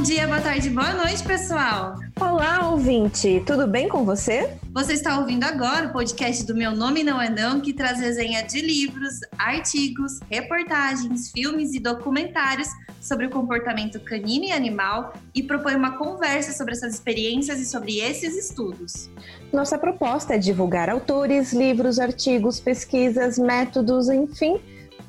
Bom 0.00 0.04
dia, 0.04 0.26
boa 0.26 0.40
tarde, 0.40 0.70
boa 0.70 0.94
noite, 0.94 1.22
pessoal. 1.22 1.94
Olá, 2.18 2.70
ouvinte, 2.70 3.42
tudo 3.46 3.66
bem 3.66 3.86
com 3.86 4.02
você? 4.02 4.56
Você 4.72 4.94
está 4.94 5.18
ouvindo 5.18 5.44
agora 5.44 5.88
o 5.88 5.92
podcast 5.92 6.42
do 6.46 6.54
Meu 6.54 6.74
Nome 6.74 7.04
Não 7.04 7.20
É 7.20 7.28
Não, 7.28 7.60
que 7.60 7.74
traz 7.74 8.00
resenha 8.00 8.42
de 8.42 8.62
livros, 8.62 9.20
artigos, 9.36 10.18
reportagens, 10.30 11.30
filmes 11.30 11.74
e 11.74 11.80
documentários 11.80 12.66
sobre 12.98 13.26
o 13.26 13.30
comportamento 13.30 14.00
canino 14.00 14.46
e 14.46 14.52
animal 14.52 15.12
e 15.34 15.42
propõe 15.42 15.74
uma 15.74 15.98
conversa 15.98 16.52
sobre 16.52 16.72
essas 16.72 16.94
experiências 16.94 17.60
e 17.60 17.66
sobre 17.66 17.98
esses 17.98 18.34
estudos. 18.34 19.10
Nossa 19.52 19.76
proposta 19.76 20.34
é 20.34 20.38
divulgar 20.38 20.88
autores, 20.88 21.52
livros, 21.52 21.98
artigos, 21.98 22.58
pesquisas, 22.58 23.38
métodos, 23.38 24.08
enfim 24.08 24.58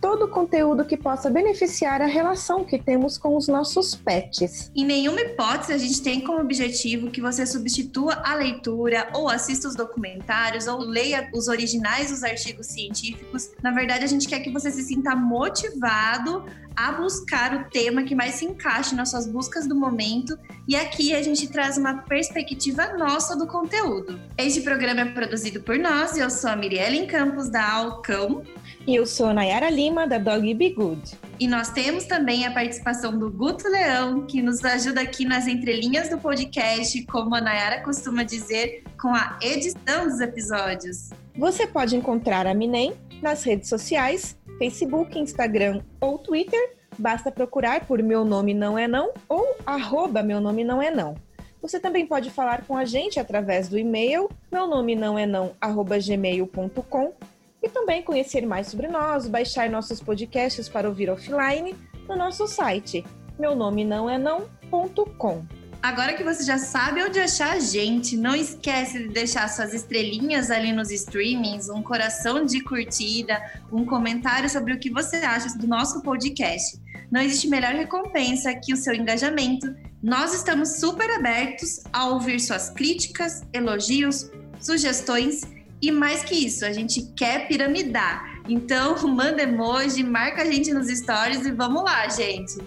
todo 0.01 0.25
o 0.25 0.27
conteúdo 0.27 0.83
que 0.83 0.97
possa 0.97 1.29
beneficiar 1.29 2.01
a 2.01 2.07
relação 2.07 2.65
que 2.65 2.79
temos 2.79 3.19
com 3.19 3.37
os 3.37 3.47
nossos 3.47 3.93
pets. 3.93 4.71
Em 4.75 4.83
nenhuma 4.83 5.21
hipótese 5.21 5.73
a 5.73 5.77
gente 5.77 6.01
tem 6.01 6.21
como 6.21 6.41
objetivo 6.41 7.11
que 7.11 7.21
você 7.21 7.45
substitua 7.45 8.15
a 8.25 8.33
leitura 8.33 9.09
ou 9.13 9.29
assista 9.29 9.67
os 9.67 9.75
documentários 9.75 10.65
ou 10.65 10.79
leia 10.79 11.29
os 11.33 11.47
originais 11.47 12.09
dos 12.09 12.23
artigos 12.23 12.65
científicos. 12.67 13.51
Na 13.61 13.71
verdade, 13.71 14.03
a 14.03 14.07
gente 14.07 14.27
quer 14.27 14.39
que 14.39 14.49
você 14.49 14.71
se 14.71 14.81
sinta 14.81 15.15
motivado 15.15 16.43
a 16.75 16.91
buscar 16.93 17.53
o 17.53 17.69
tema 17.69 18.03
que 18.03 18.15
mais 18.15 18.35
se 18.35 18.45
encaixe 18.45 18.95
nas 18.95 19.11
suas 19.11 19.27
buscas 19.27 19.67
do 19.67 19.75
momento 19.75 20.37
e 20.67 20.75
aqui 20.75 21.13
a 21.13 21.21
gente 21.21 21.47
traz 21.47 21.77
uma 21.77 21.97
perspectiva 22.03 22.97
nossa 22.97 23.35
do 23.35 23.45
conteúdo. 23.45 24.19
Este 24.37 24.61
programa 24.61 25.01
é 25.01 25.05
produzido 25.05 25.61
por 25.61 25.77
nós, 25.77 26.17
eu 26.17 26.29
sou 26.29 26.49
a 26.49 26.55
Mirielle 26.55 27.05
Campos 27.05 27.49
da 27.49 27.71
Alcão. 27.71 28.41
E 28.87 28.95
eu 28.95 29.05
sou 29.05 29.27
a 29.27 29.33
Nayara 29.33 29.69
Lima 29.69 30.07
da 30.07 30.17
Dog 30.17 30.53
Be 30.55 30.69
Good. 30.71 31.13
E 31.39 31.47
nós 31.47 31.69
temos 31.69 32.05
também 32.05 32.45
a 32.45 32.51
participação 32.51 33.17
do 33.17 33.31
Guto 33.31 33.67
Leão, 33.67 34.25
que 34.25 34.41
nos 34.41 34.63
ajuda 34.65 35.01
aqui 35.01 35.23
nas 35.23 35.47
entrelinhas 35.47 36.09
do 36.09 36.17
podcast, 36.17 37.05
como 37.05 37.35
a 37.35 37.41
Nayara 37.41 37.81
costuma 37.81 38.23
dizer, 38.23 38.83
com 38.99 39.09
a 39.09 39.37
edição 39.41 40.07
dos 40.07 40.19
episódios. 40.19 41.11
Você 41.37 41.67
pode 41.67 41.95
encontrar 41.95 42.47
a 42.47 42.53
Minem 42.53 42.93
nas 43.21 43.43
redes 43.43 43.69
sociais 43.69 44.35
Facebook, 44.57 45.17
Instagram 45.17 45.81
ou 45.99 46.17
Twitter, 46.17 46.75
basta 46.97 47.31
procurar 47.31 47.85
por 47.85 48.01
Meu 48.01 48.25
Nome 48.25 48.53
Não 48.53 48.77
É 48.77 48.87
Não 48.87 49.11
ou 49.27 49.55
arroba 49.65 50.21
Meu 50.21 50.41
Nome 50.41 50.63
Não 50.63 50.81
É 50.81 50.89
Não. 50.89 51.15
Você 51.61 51.79
também 51.79 52.07
pode 52.07 52.31
falar 52.31 52.63
com 52.65 52.75
a 52.75 52.85
gente 52.85 53.19
através 53.19 53.69
do 53.69 53.77
e-mail 53.77 54.29
meu 54.51 54.67
nome 54.67 54.95
não 54.95 55.17
é 55.17 55.27
não 55.27 55.51
arroba 55.61 55.99
gmail.com 55.99 57.13
e 57.61 57.69
também 57.69 58.01
conhecer 58.01 58.45
mais 58.45 58.67
sobre 58.67 58.87
nós, 58.87 59.27
baixar 59.27 59.69
nossos 59.69 60.01
podcasts 60.01 60.67
para 60.67 60.87
ouvir 60.87 61.09
offline 61.09 61.75
no 62.07 62.15
nosso 62.15 62.47
site 62.47 63.03
meu 63.41 63.55
nome 63.55 63.83
não 63.83 64.07
é 64.07 64.19
não.com. 64.19 65.43
Agora 65.81 66.13
que 66.13 66.23
você 66.23 66.43
já 66.43 66.59
sabe 66.59 67.03
onde 67.03 67.19
achar 67.19 67.53
a 67.53 67.59
gente, 67.59 68.15
não 68.15 68.35
esquece 68.35 68.99
de 68.99 69.07
deixar 69.07 69.49
suas 69.49 69.73
estrelinhas 69.73 70.51
ali 70.51 70.71
nos 70.71 70.91
streamings, 70.91 71.67
um 71.67 71.81
coração 71.81 72.45
de 72.45 72.61
curtida, 72.61 73.41
um 73.71 73.83
comentário 73.83 74.47
sobre 74.47 74.73
o 74.73 74.79
que 74.79 74.91
você 74.91 75.17
acha 75.17 75.57
do 75.57 75.65
nosso 75.65 76.03
podcast. 76.03 76.79
Não 77.09 77.19
existe 77.19 77.47
melhor 77.47 77.73
recompensa 77.73 78.53
que 78.53 78.73
o 78.73 78.77
seu 78.77 78.93
engajamento. 78.93 79.75
Nós 80.03 80.35
estamos 80.35 80.79
super 80.79 81.09
abertos 81.09 81.81
a 81.91 82.09
ouvir 82.09 82.39
suas 82.39 82.69
críticas, 82.69 83.41
elogios, 83.51 84.29
sugestões 84.59 85.41
e 85.81 85.91
mais 85.91 86.23
que 86.23 86.35
isso, 86.35 86.63
a 86.63 86.71
gente 86.71 87.01
quer 87.15 87.47
piramidar. 87.47 88.39
Então, 88.47 88.95
manda 89.07 89.41
emoji, 89.41 90.03
marca 90.03 90.43
a 90.43 90.45
gente 90.45 90.71
nos 90.73 90.87
stories 90.87 91.45
e 91.45 91.51
vamos 91.51 91.83
lá, 91.83 92.07
gente. 92.07 92.57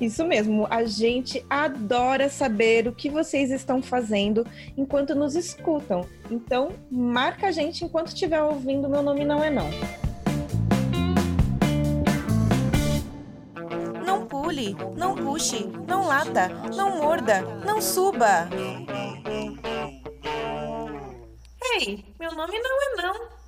Isso 0.00 0.24
mesmo, 0.24 0.66
a 0.70 0.84
gente 0.84 1.44
adora 1.50 2.28
saber 2.28 2.88
o 2.88 2.92
que 2.92 3.10
vocês 3.10 3.50
estão 3.50 3.82
fazendo 3.82 4.46
enquanto 4.76 5.14
nos 5.14 5.34
escutam. 5.34 6.06
Então, 6.30 6.70
marca 6.90 7.48
a 7.48 7.52
gente 7.52 7.84
enquanto 7.84 8.08
estiver 8.08 8.42
ouvindo 8.42 8.88
Meu 8.88 9.02
Nome 9.02 9.24
Não 9.24 9.44
É 9.44 9.50
Não. 9.50 9.70
Não 14.04 14.26
pule, 14.26 14.76
não 14.96 15.14
puxe, 15.14 15.68
não 15.86 16.06
lata, 16.06 16.48
não 16.74 16.98
morda, 16.98 17.42
não 17.66 17.80
suba. 17.80 18.48
Meu 22.18 22.32
nome 22.34 22.58
não 22.58 22.82
é 22.82 23.02
não. 23.02 23.41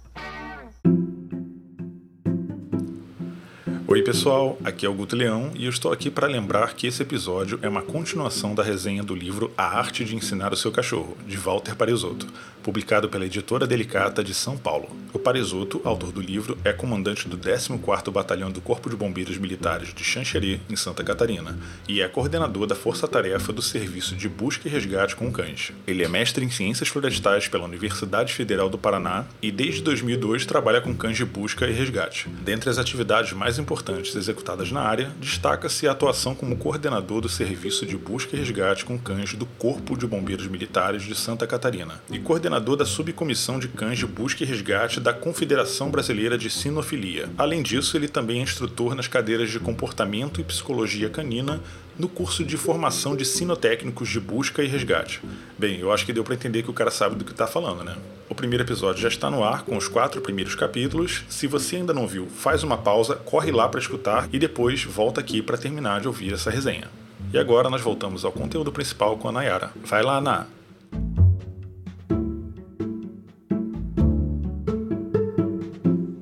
Oi, 3.87 4.01
pessoal, 4.01 4.59
aqui 4.65 4.87
é 4.87 4.89
o 4.89 4.95
Guto 4.95 5.15
Leão 5.15 5.51
e 5.55 5.67
eu 5.67 5.71
estou 5.71 5.93
aqui 5.93 6.11
para 6.11 6.27
lembrar 6.27 6.73
que 6.73 6.87
esse 6.87 7.03
episódio 7.03 7.59
é 7.61 7.69
uma 7.69 7.83
continuação 7.83 8.55
da 8.55 8.63
resenha 8.63 9.03
do 9.03 9.15
livro 9.15 9.53
A 9.59 9.79
Arte 9.79 10.07
de 10.07 10.17
Ensinar 10.17 10.55
o 10.55 10.57
Seu 10.57 10.73
Cachorro, 10.73 11.19
de 11.27 11.37
Walter 11.37 11.77
Parisotto, 11.77 12.27
publicado 12.63 13.11
pela 13.11 13.27
editora 13.27 13.67
Delicata 13.67 14.25
de 14.25 14.33
São 14.33 14.57
Paulo. 14.57 14.89
O 15.13 15.19
Parisotto, 15.19 15.83
autor 15.85 16.13
do 16.13 16.23
livro, 16.23 16.57
é 16.65 16.73
comandante 16.73 17.29
do 17.29 17.37
14º 17.37 18.11
Batalhão 18.11 18.51
do 18.51 18.63
Corpo 18.63 18.89
de 18.89 18.97
Bombeiros 18.97 19.37
Militares 19.37 19.93
de 19.93 20.03
Xanxerê, 20.03 20.61
em 20.71 20.77
Santa 20.77 21.05
Catarina, 21.05 21.59
e 21.87 22.01
é 22.01 22.09
coordenador 22.09 22.67
da 22.67 22.75
força-tarefa 22.75 23.53
do 23.53 23.61
Serviço 23.61 24.17
de 24.17 24.31
Busca 24.31 24.67
e 24.67 24.71
Resgate 24.71 25.15
com 25.15 25.31
Cães. 25.31 25.73
Ele 25.87 26.03
é 26.03 26.09
mestre 26.09 26.43
em 26.43 26.51
Ciências 26.51 26.89
Florestais 26.89 27.49
pela 27.49 27.67
Universidade 27.67 28.33
Federal 28.33 28.71
do 28.71 28.79
Paraná 28.79 29.27
e 29.43 29.53
desde 29.53 29.83
2002 29.83 30.47
trabalha 30.47 30.81
com 30.81 30.95
cães 30.95 31.19
de 31.19 31.25
busca 31.27 31.69
e 31.69 31.73
resgate. 31.73 32.31
Dentre 32.43 32.71
as 32.71 32.79
atividades 32.79 33.35
mais 33.35 33.59
importantes 33.59 33.74
importantes 33.75 34.15
executadas 34.15 34.71
na 34.71 34.81
área, 34.81 35.11
destaca-se 35.21 35.89
a 35.89 35.91
atuação 35.91 36.33
como 36.33 36.57
coordenador 36.57 37.21
do 37.21 37.29
Serviço 37.29 37.85
de 37.85 37.97
Busca 37.97 38.37
e 38.37 38.39
Resgate 38.39 38.85
com 38.85 38.97
Cães 38.97 39.35
do 39.35 39.45
Corpo 39.45 39.99
de 39.99 40.07
Bombeiros 40.07 40.47
Militares 40.47 41.03
de 41.03 41.13
Santa 41.13 41.45
Catarina 41.45 42.01
e 42.09 42.21
coordenador 42.21 42.77
da 42.77 42.87
Subcomissão 42.87 43.59
de 43.59 43.67
Cães 43.67 43.99
de 43.99 44.07
Busca 44.07 44.45
e 44.45 44.47
Resgate 44.47 45.01
da 45.01 45.13
Confederação 45.13 45.91
Brasileira 45.91 46.39
de 46.39 46.49
Sinofilia. 46.49 47.29
Além 47.37 47.65
disso, 47.65 47.97
ele 47.97 48.07
também 48.07 48.39
é 48.39 48.43
instrutor 48.45 48.95
nas 48.95 49.09
cadeiras 49.09 49.51
de 49.51 49.59
Comportamento 49.59 50.41
e 50.41 50.45
Psicologia 50.45 51.11
Canina 51.11 51.61
no 51.99 52.09
curso 52.09 52.45
de 52.45 52.57
formação 52.57 53.17
de 53.17 53.25
sinotécnicos 53.25 54.09
de 54.09 54.21
busca 54.21 54.63
e 54.63 54.67
resgate. 54.67 55.21
Bem, 55.59 55.79
eu 55.79 55.93
acho 55.93 56.05
que 56.05 56.13
deu 56.13 56.25
para 56.25 56.35
entender 56.35 56.63
que 56.63 56.71
o 56.71 56.75
cara 56.75 56.91
sabe 56.91 57.15
do 57.15 57.25
que 57.25 57.33
está 57.33 57.47
falando, 57.47 57.85
né? 57.85 57.97
O 58.29 58.35
primeiro 58.35 58.65
episódio 58.65 59.03
já 59.03 59.09
está 59.09 59.31
no 59.31 59.45
ar 59.45 59.63
com 59.63 59.77
os 59.77 59.87
quatro 59.87 60.21
primeiros 60.21 60.55
capítulos. 60.55 61.25
Se 61.29 61.47
você 61.47 61.77
ainda 61.77 61.93
não 61.93 62.07
viu, 62.07 62.27
faz 62.27 62.63
uma 62.63 62.77
pausa, 62.77 63.17
corre 63.17 63.53
lá 63.53 63.69
para 63.69 63.81
escutar 63.81 64.29
e 64.33 64.39
depois 64.39 64.83
volta 64.85 65.21
aqui 65.21 65.43
para 65.43 65.59
terminar 65.59 66.01
de 66.01 66.09
ouvir 66.09 66.33
essa 66.33 66.51
resenha. 66.51 66.89
E 67.33 67.39
agora 67.39 67.71
nós 67.71 67.83
voltamos 67.83 68.25
ao 68.25 68.33
conteúdo 68.33 68.73
principal 68.73 69.17
com 69.17 69.29
a 69.29 69.33
Nayara. 69.33 69.71
Vai 69.85 70.03
lá, 70.03 70.19
Ana! 70.19 70.47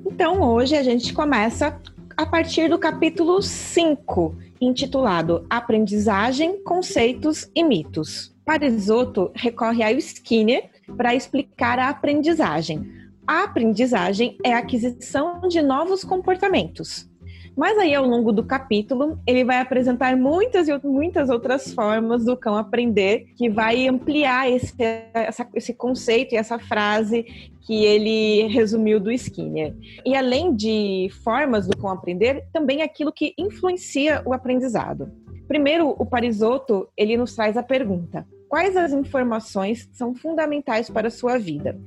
Então 0.06 0.40
hoje 0.40 0.76
a 0.76 0.82
gente 0.82 1.12
começa 1.12 1.76
a 2.22 2.26
partir 2.26 2.70
do 2.70 2.78
capítulo 2.78 3.42
5, 3.42 4.36
intitulado 4.60 5.44
Aprendizagem, 5.50 6.62
Conceitos 6.62 7.50
e 7.52 7.64
Mitos. 7.64 8.32
Parisotto 8.44 9.32
recorre 9.34 9.82
ao 9.82 9.90
Skinner 9.94 10.70
para 10.96 11.16
explicar 11.16 11.80
a 11.80 11.88
aprendizagem. 11.88 12.88
A 13.26 13.42
aprendizagem 13.42 14.38
é 14.44 14.54
a 14.54 14.58
aquisição 14.58 15.48
de 15.48 15.60
novos 15.60 16.04
comportamentos. 16.04 17.10
Mas 17.56 17.76
aí, 17.78 17.94
ao 17.94 18.06
longo 18.06 18.32
do 18.32 18.42
capítulo, 18.42 19.18
ele 19.26 19.44
vai 19.44 19.58
apresentar 19.58 20.16
muitas 20.16 20.68
e 20.68 20.78
muitas 20.82 21.28
outras 21.28 21.72
formas 21.74 22.24
do 22.24 22.36
cão 22.36 22.56
aprender, 22.56 23.26
que 23.36 23.50
vai 23.50 23.86
ampliar 23.86 24.50
esse, 24.50 24.74
essa, 25.12 25.46
esse 25.54 25.74
conceito 25.74 26.34
e 26.34 26.38
essa 26.38 26.58
frase 26.58 27.50
que 27.60 27.84
ele 27.84 28.46
resumiu 28.48 28.98
do 28.98 29.12
Skinner. 29.12 29.74
E 30.04 30.16
além 30.16 30.54
de 30.54 31.10
formas 31.22 31.66
do 31.66 31.76
cão 31.76 31.90
aprender, 31.90 32.44
também 32.52 32.82
aquilo 32.82 33.12
que 33.12 33.34
influencia 33.38 34.22
o 34.24 34.32
aprendizado. 34.32 35.12
Primeiro, 35.46 35.90
o 35.90 36.06
Parisotto, 36.06 36.88
ele 36.96 37.16
nos 37.16 37.34
traz 37.34 37.58
a 37.58 37.62
pergunta: 37.62 38.26
quais 38.48 38.76
as 38.76 38.92
informações 38.92 39.88
são 39.92 40.14
fundamentais 40.14 40.88
para 40.88 41.08
a 41.08 41.10
sua 41.10 41.38
vida? 41.38 41.78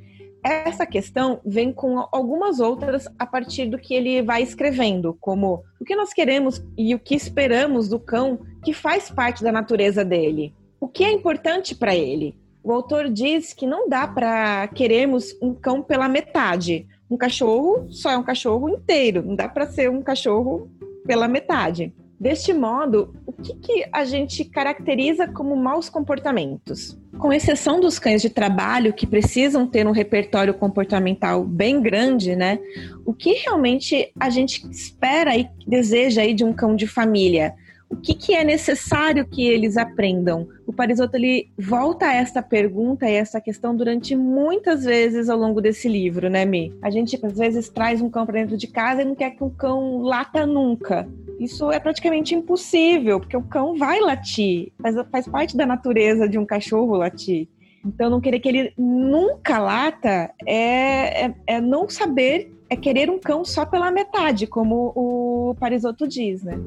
Essa 0.46 0.86
questão 0.86 1.42
vem 1.44 1.74
com 1.74 2.08
algumas 2.12 2.60
outras 2.60 3.08
a 3.18 3.26
partir 3.26 3.66
do 3.66 3.80
que 3.80 3.96
ele 3.96 4.22
vai 4.22 4.44
escrevendo, 4.44 5.18
como 5.20 5.64
o 5.82 5.84
que 5.84 5.96
nós 5.96 6.14
queremos 6.14 6.64
e 6.78 6.94
o 6.94 7.00
que 7.00 7.16
esperamos 7.16 7.90
do 7.90 8.00
cão 8.00 8.38
que 8.64 8.72
faz 8.72 9.10
parte 9.10 9.44
da 9.44 9.52
natureza 9.52 10.06
dele. 10.06 10.54
O 10.80 10.88
que 10.88 11.04
é 11.04 11.12
importante 11.12 11.74
para 11.74 11.96
ele? 11.96 12.38
O 12.64 12.72
autor 12.72 13.10
diz 13.10 13.54
que 13.54 13.66
não 13.66 13.90
dá 13.90 14.08
para 14.08 14.68
queremos 14.68 15.36
um 15.42 15.52
cão 15.52 15.82
pela 15.82 16.08
metade. 16.08 16.88
Um 17.10 17.18
cachorro 17.18 17.88
só 17.90 18.12
é 18.12 18.18
um 18.18 18.24
cachorro 18.24 18.70
inteiro, 18.70 19.24
não 19.26 19.36
dá 19.36 19.50
para 19.50 19.66
ser 19.66 19.90
um 19.90 20.04
cachorro 20.04 20.70
pela 21.08 21.28
metade. 21.28 21.92
Deste 22.20 22.54
modo, 22.54 23.14
o 23.26 23.34
que, 23.34 23.56
que, 23.56 23.86
a 23.92 24.06
gente 24.06 24.46
caracteriza 24.46 25.28
como 25.28 25.56
maus 25.56 25.90
comportamentos? 25.90 26.98
Com 27.20 27.32
exceção 27.32 27.80
dos 27.80 27.98
cães 27.98 28.22
de 28.22 28.30
trabalho, 28.30 28.94
que 28.94 29.08
precisam 29.08 29.66
ter 29.66 29.88
um 29.88 29.92
repertório 29.92 30.54
comportamental 30.54 31.44
bem 31.44 31.82
grande, 31.82 32.36
né? 32.36 32.60
O 33.06 33.14
que 33.14 33.34
realmente 33.34 34.12
a 34.20 34.30
gente 34.30 34.66
espera 34.70 35.36
e 35.36 35.48
deseja 35.66 36.22
aí 36.22 36.34
de 36.34 36.44
um 36.44 36.54
cão 36.54 36.76
de 36.76 36.86
família? 36.86 37.56
O 37.96 38.02
que, 38.02 38.14
que 38.14 38.34
é 38.36 38.44
necessário 38.44 39.26
que 39.26 39.48
eles 39.48 39.78
aprendam? 39.78 40.48
O 40.68 40.74
Parisotto 40.74 41.16
ele 41.16 41.50
volta 41.58 42.06
a 42.08 42.14
essa 42.14 42.42
pergunta 42.42 43.10
e 43.10 43.14
essa 43.14 43.40
questão 43.40 43.76
durante 43.76 44.16
muitas 44.16 44.84
vezes 44.84 45.30
ao 45.30 45.40
longo 45.40 45.62
desse 45.62 45.88
livro, 45.88 46.30
né, 46.30 46.44
Mi? 46.44 46.74
A 46.82 46.90
gente 46.90 47.18
às 47.26 47.38
vezes 47.38 47.70
traz 47.70 48.02
um 48.02 48.10
cão 48.10 48.26
para 48.26 48.42
dentro 48.42 48.58
de 48.58 48.68
casa 48.68 49.02
e 49.02 49.06
não 49.06 49.16
quer 49.16 49.32
que 49.32 49.44
o 49.44 49.50
cão 49.50 50.02
lata 50.02 50.46
nunca. 50.46 51.08
Isso 51.40 51.72
é 51.72 51.80
praticamente 51.80 52.36
impossível, 52.36 53.20
porque 53.20 53.38
o 53.38 53.44
cão 53.44 53.78
vai 53.78 54.00
latir, 54.02 54.74
faz, 54.82 54.96
faz 55.10 55.28
parte 55.28 55.56
da 55.56 55.66
natureza 55.66 56.28
de 56.28 56.38
um 56.38 56.46
cachorro 56.46 56.98
latir. 56.98 57.48
Então, 57.86 58.10
não 58.10 58.20
querer 58.20 58.40
que 58.40 58.50
ele 58.50 58.74
nunca 58.78 59.58
lata 59.58 60.32
é, 60.46 61.26
é, 61.26 61.36
é 61.48 61.62
não 61.62 61.90
saber, 61.90 62.52
é 62.70 62.76
querer 62.76 63.10
um 63.10 63.20
cão 63.20 63.46
só 63.46 63.66
pela 63.66 63.90
metade, 63.90 64.48
como 64.48 64.92
o 64.96 65.56
Parisotto 65.60 66.06
diz, 66.06 66.44
né? 66.44 66.60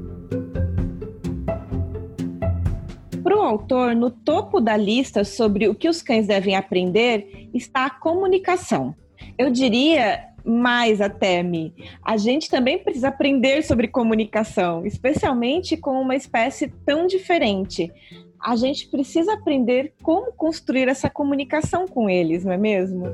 Para 3.29 3.37
o 3.37 3.43
autor, 3.43 3.95
no 3.95 4.11
topo 4.11 4.59
da 4.59 4.75
lista 4.75 5.23
sobre 5.23 5.69
o 5.69 5.75
que 5.75 5.87
os 5.87 6.01
cães 6.01 6.27
devem 6.27 6.57
aprender 6.57 7.51
está 7.53 7.85
a 7.85 7.91
comunicação. 7.91 8.95
Eu 9.37 9.51
diria 9.51 10.25
mais 10.43 10.99
até 11.03 11.43
me. 11.43 11.75
A 12.03 12.17
gente 12.17 12.49
também 12.49 12.79
precisa 12.79 13.09
aprender 13.09 13.63
sobre 13.63 13.87
comunicação, 13.87 14.87
especialmente 14.87 15.77
com 15.77 16.01
uma 16.01 16.17
espécie 16.17 16.69
tão 16.87 17.07
diferente. 17.07 17.93
A 18.41 18.57
gente 18.57 18.89
precisa 18.89 19.35
aprender 19.35 19.93
como 20.03 20.33
construir 20.33 20.89
essa 20.89 21.11
comunicação 21.11 21.87
com 21.87 22.09
eles, 22.09 22.47
não 22.47 22.53
é 22.53 22.57
mesmo? 22.57 23.05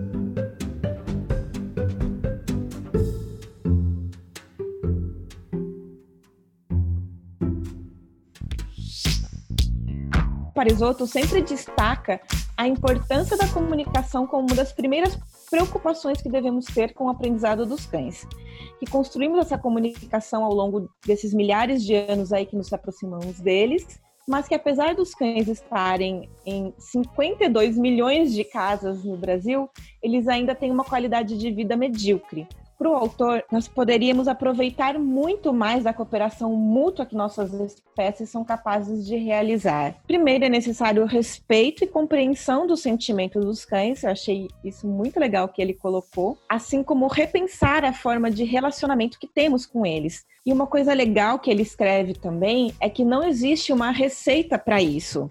Parisotto 10.64 11.06
sempre 11.06 11.42
destaca 11.42 12.18
a 12.56 12.66
importância 12.66 13.36
da 13.36 13.46
comunicação 13.46 14.26
como 14.26 14.46
uma 14.46 14.56
das 14.56 14.72
primeiras 14.72 15.14
preocupações 15.50 16.22
que 16.22 16.28
devemos 16.30 16.64
ter 16.64 16.94
com 16.94 17.04
o 17.04 17.10
aprendizado 17.10 17.66
dos 17.66 17.84
cães. 17.84 18.26
Que 18.80 18.86
construímos 18.86 19.40
essa 19.40 19.58
comunicação 19.58 20.42
ao 20.42 20.54
longo 20.54 20.88
desses 21.04 21.34
milhares 21.34 21.84
de 21.84 21.94
anos 21.94 22.32
aí 22.32 22.46
que 22.46 22.56
nos 22.56 22.72
aproximamos 22.72 23.40
deles, 23.40 24.00
mas 24.26 24.48
que 24.48 24.54
apesar 24.54 24.94
dos 24.94 25.14
cães 25.14 25.48
estarem 25.48 26.30
em 26.46 26.72
52 26.78 27.76
milhões 27.76 28.32
de 28.32 28.42
casas 28.42 29.04
no 29.04 29.18
Brasil, 29.18 29.68
eles 30.02 30.26
ainda 30.28 30.54
têm 30.54 30.70
uma 30.70 30.84
qualidade 30.84 31.36
de 31.36 31.50
vida 31.50 31.76
medíocre 31.76 32.48
para 32.78 32.90
o 32.90 32.94
autor, 32.94 33.44
nós 33.50 33.68
poderíamos 33.68 34.28
aproveitar 34.28 34.98
muito 34.98 35.52
mais 35.52 35.84
da 35.84 35.92
cooperação 35.92 36.52
mútua 36.54 37.06
que 37.06 37.14
nossas 37.14 37.52
espécies 37.52 38.30
são 38.30 38.44
capazes 38.44 39.06
de 39.06 39.16
realizar. 39.16 39.94
Primeiro, 40.06 40.44
é 40.44 40.48
necessário 40.48 41.04
respeito 41.06 41.84
e 41.84 41.86
compreensão 41.86 42.66
do 42.66 42.76
sentimento 42.76 43.40
dos 43.40 43.64
cães, 43.64 44.02
eu 44.02 44.10
achei 44.10 44.48
isso 44.64 44.86
muito 44.86 45.18
legal 45.18 45.48
que 45.48 45.62
ele 45.62 45.74
colocou, 45.74 46.36
assim 46.48 46.82
como 46.82 47.06
repensar 47.06 47.84
a 47.84 47.92
forma 47.92 48.30
de 48.30 48.44
relacionamento 48.44 49.18
que 49.18 49.26
temos 49.26 49.66
com 49.66 49.86
eles. 49.86 50.24
E 50.44 50.52
uma 50.52 50.66
coisa 50.66 50.92
legal 50.92 51.38
que 51.38 51.50
ele 51.50 51.62
escreve 51.62 52.14
também 52.14 52.74
é 52.80 52.90
que 52.90 53.04
não 53.04 53.22
existe 53.22 53.72
uma 53.72 53.90
receita 53.90 54.58
para 54.58 54.82
isso. 54.82 55.28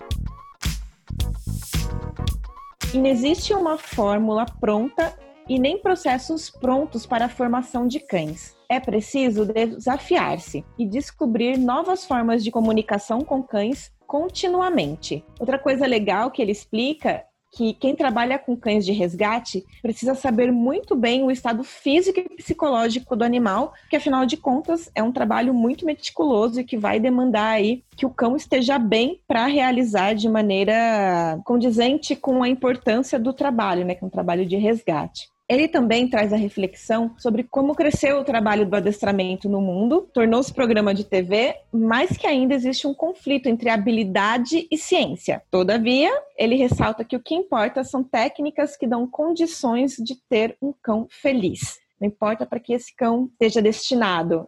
E 2.93 2.97
não 2.97 3.07
existe 3.07 3.53
uma 3.53 3.77
fórmula 3.77 4.45
pronta 4.59 5.17
e 5.47 5.59
nem 5.59 5.77
processos 5.77 6.49
prontos 6.49 7.05
para 7.05 7.25
a 7.25 7.29
formação 7.29 7.87
de 7.87 7.99
cães. 7.99 8.55
É 8.69 8.79
preciso 8.79 9.45
desafiar-se 9.45 10.65
e 10.77 10.85
descobrir 10.85 11.57
novas 11.57 12.05
formas 12.05 12.43
de 12.43 12.51
comunicação 12.51 13.21
com 13.21 13.43
cães 13.43 13.91
continuamente. 14.07 15.23
Outra 15.39 15.57
coisa 15.57 15.85
legal 15.85 16.31
que 16.31 16.41
ele 16.41 16.51
explica 16.51 17.23
que 17.55 17.73
quem 17.73 17.95
trabalha 17.95 18.39
com 18.39 18.57
cães 18.57 18.83
de 18.83 18.91
resgate 18.91 19.63
precisa 19.81 20.15
saber 20.15 20.51
muito 20.51 20.95
bem 20.95 21.23
o 21.23 21.29
estado 21.29 21.63
físico 21.63 22.19
e 22.19 22.23
psicológico 22.23 23.15
do 23.15 23.23
animal, 23.23 23.73
que 23.89 23.95
afinal 23.95 24.25
de 24.25 24.35
contas 24.35 24.91
é 24.95 25.03
um 25.03 25.11
trabalho 25.11 25.53
muito 25.53 25.85
meticuloso 25.85 26.59
e 26.59 26.63
que 26.63 26.77
vai 26.77 26.99
demandar 26.99 27.51
aí 27.51 27.83
que 27.95 28.05
o 28.05 28.09
cão 28.09 28.35
esteja 28.35 28.79
bem 28.79 29.21
para 29.27 29.45
realizar 29.45 30.13
de 30.13 30.27
maneira 30.27 31.39
condizente 31.45 32.15
com 32.15 32.41
a 32.41 32.49
importância 32.49 33.19
do 33.19 33.31
trabalho, 33.31 33.85
né, 33.85 33.93
que 33.93 34.03
é 34.03 34.07
um 34.07 34.09
trabalho 34.09 34.45
de 34.45 34.57
resgate. 34.57 35.32
Ele 35.47 35.67
também 35.67 36.07
traz 36.07 36.31
a 36.31 36.37
reflexão 36.37 37.13
sobre 37.17 37.43
como 37.43 37.75
cresceu 37.75 38.17
o 38.17 38.23
trabalho 38.23 38.65
do 38.65 38.75
adestramento 38.75 39.49
no 39.49 39.59
mundo, 39.59 40.09
tornou-se 40.13 40.53
programa 40.53 40.93
de 40.93 41.03
TV, 41.03 41.55
mas 41.71 42.15
que 42.15 42.25
ainda 42.25 42.55
existe 42.55 42.87
um 42.87 42.93
conflito 42.93 43.47
entre 43.47 43.69
habilidade 43.69 44.65
e 44.71 44.77
ciência. 44.77 45.43
Todavia, 45.51 46.11
ele 46.37 46.55
ressalta 46.55 47.03
que 47.03 47.15
o 47.15 47.19
que 47.21 47.35
importa 47.35 47.83
são 47.83 48.03
técnicas 48.03 48.77
que 48.77 48.87
dão 48.87 49.05
condições 49.05 49.95
de 49.97 50.15
ter 50.29 50.55
um 50.61 50.73
cão 50.81 51.07
feliz. 51.09 51.77
Não 51.99 52.07
importa 52.07 52.45
para 52.45 52.59
que 52.59 52.73
esse 52.73 52.95
cão 52.95 53.29
esteja 53.31 53.61
destinado, 53.61 54.47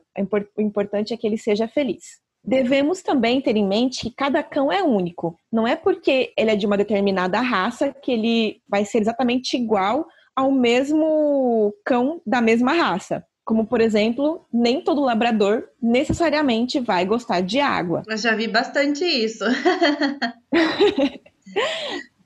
o 0.58 0.62
importante 0.62 1.14
é 1.14 1.18
que 1.18 1.28
ele 1.28 1.38
seja 1.38 1.68
feliz. 1.68 2.24
Devemos 2.44 3.02
também 3.02 3.42
ter 3.42 3.56
em 3.56 3.68
mente 3.68 4.02
que 4.02 4.16
cada 4.16 4.44
cão 4.44 4.72
é 4.72 4.84
único. 4.84 5.36
Não 5.52 5.68
é 5.68 5.76
porque 5.76 6.32
ele 6.38 6.52
é 6.52 6.56
de 6.56 6.66
uma 6.66 6.78
determinada 6.78 7.42
raça 7.42 7.92
que 7.92 8.12
ele 8.12 8.62
vai 8.70 8.86
ser 8.86 9.00
exatamente 9.00 9.58
igual 9.58 10.06
ao 10.36 10.52
mesmo 10.52 11.74
cão 11.86 12.22
da 12.26 12.42
mesma 12.42 12.74
raça. 12.74 13.24
Como, 13.44 13.66
por 13.66 13.80
exemplo, 13.80 14.46
nem 14.52 14.82
todo 14.82 15.02
labrador 15.02 15.70
necessariamente 15.82 16.80
vai 16.80 17.06
gostar 17.06 17.42
de 17.42 17.60
água. 17.60 18.02
Eu 18.08 18.18
já 18.18 18.34
vi 18.36 18.48
bastante 18.48 19.06
isso. 19.06 19.46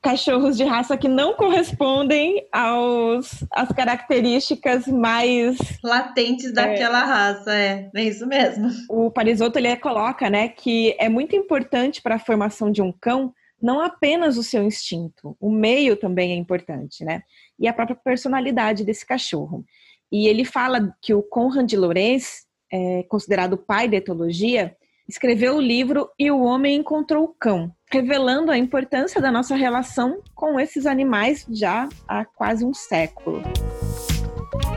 Cachorros 0.01 0.55
de 0.55 0.63
raça 0.63 0.95
que 0.95 1.09
não 1.09 1.33
correspondem 1.33 2.47
aos, 2.53 3.43
às 3.51 3.67
características 3.67 4.87
mais 4.87 5.57
latentes 5.83 6.53
daquela 6.53 7.01
é, 7.01 7.05
raça, 7.05 7.53
é, 7.53 7.89
é 7.93 8.03
isso 8.05 8.25
mesmo. 8.25 8.69
O 8.89 9.11
Parisotto 9.11 9.59
ele 9.59 9.75
coloca, 9.75 10.29
né, 10.29 10.47
que 10.47 10.95
é 10.97 11.09
muito 11.09 11.35
importante 11.35 12.01
para 12.01 12.15
a 12.15 12.19
formação 12.19 12.71
de 12.71 12.81
um 12.81 12.93
cão 12.93 13.33
não 13.61 13.81
apenas 13.81 14.37
o 14.37 14.43
seu 14.43 14.63
instinto, 14.63 15.35
o 15.39 15.51
meio 15.51 15.97
também 15.97 16.31
é 16.31 16.35
importante, 16.35 17.03
né? 17.03 17.23
E 17.59 17.67
a 17.67 17.73
própria 17.73 17.95
personalidade 17.95 18.83
desse 18.83 19.05
cachorro. 19.05 19.65
E 20.11 20.27
ele 20.27 20.45
fala 20.45 20.95
que 21.01 21.13
o 21.13 21.21
Conrad 21.21 21.67
de 21.67 21.77
Lorenz, 21.77 22.45
é, 22.71 23.03
considerado 23.03 23.53
o 23.53 23.57
pai 23.57 23.87
da 23.87 23.97
etologia, 23.97 24.75
escreveu 25.07 25.57
o 25.57 25.61
livro 25.61 26.07
E 26.19 26.29
o 26.29 26.41
Homem 26.41 26.77
Encontrou 26.77 27.23
o 27.25 27.35
Cão, 27.39 27.71
revelando 27.91 28.51
a 28.51 28.57
importância 28.57 29.19
da 29.19 29.31
nossa 29.31 29.55
relação 29.55 30.21
com 30.35 30.59
esses 30.59 30.85
animais 30.85 31.45
já 31.49 31.89
há 32.07 32.23
quase 32.23 32.63
um 32.63 32.73
século. 32.73 33.41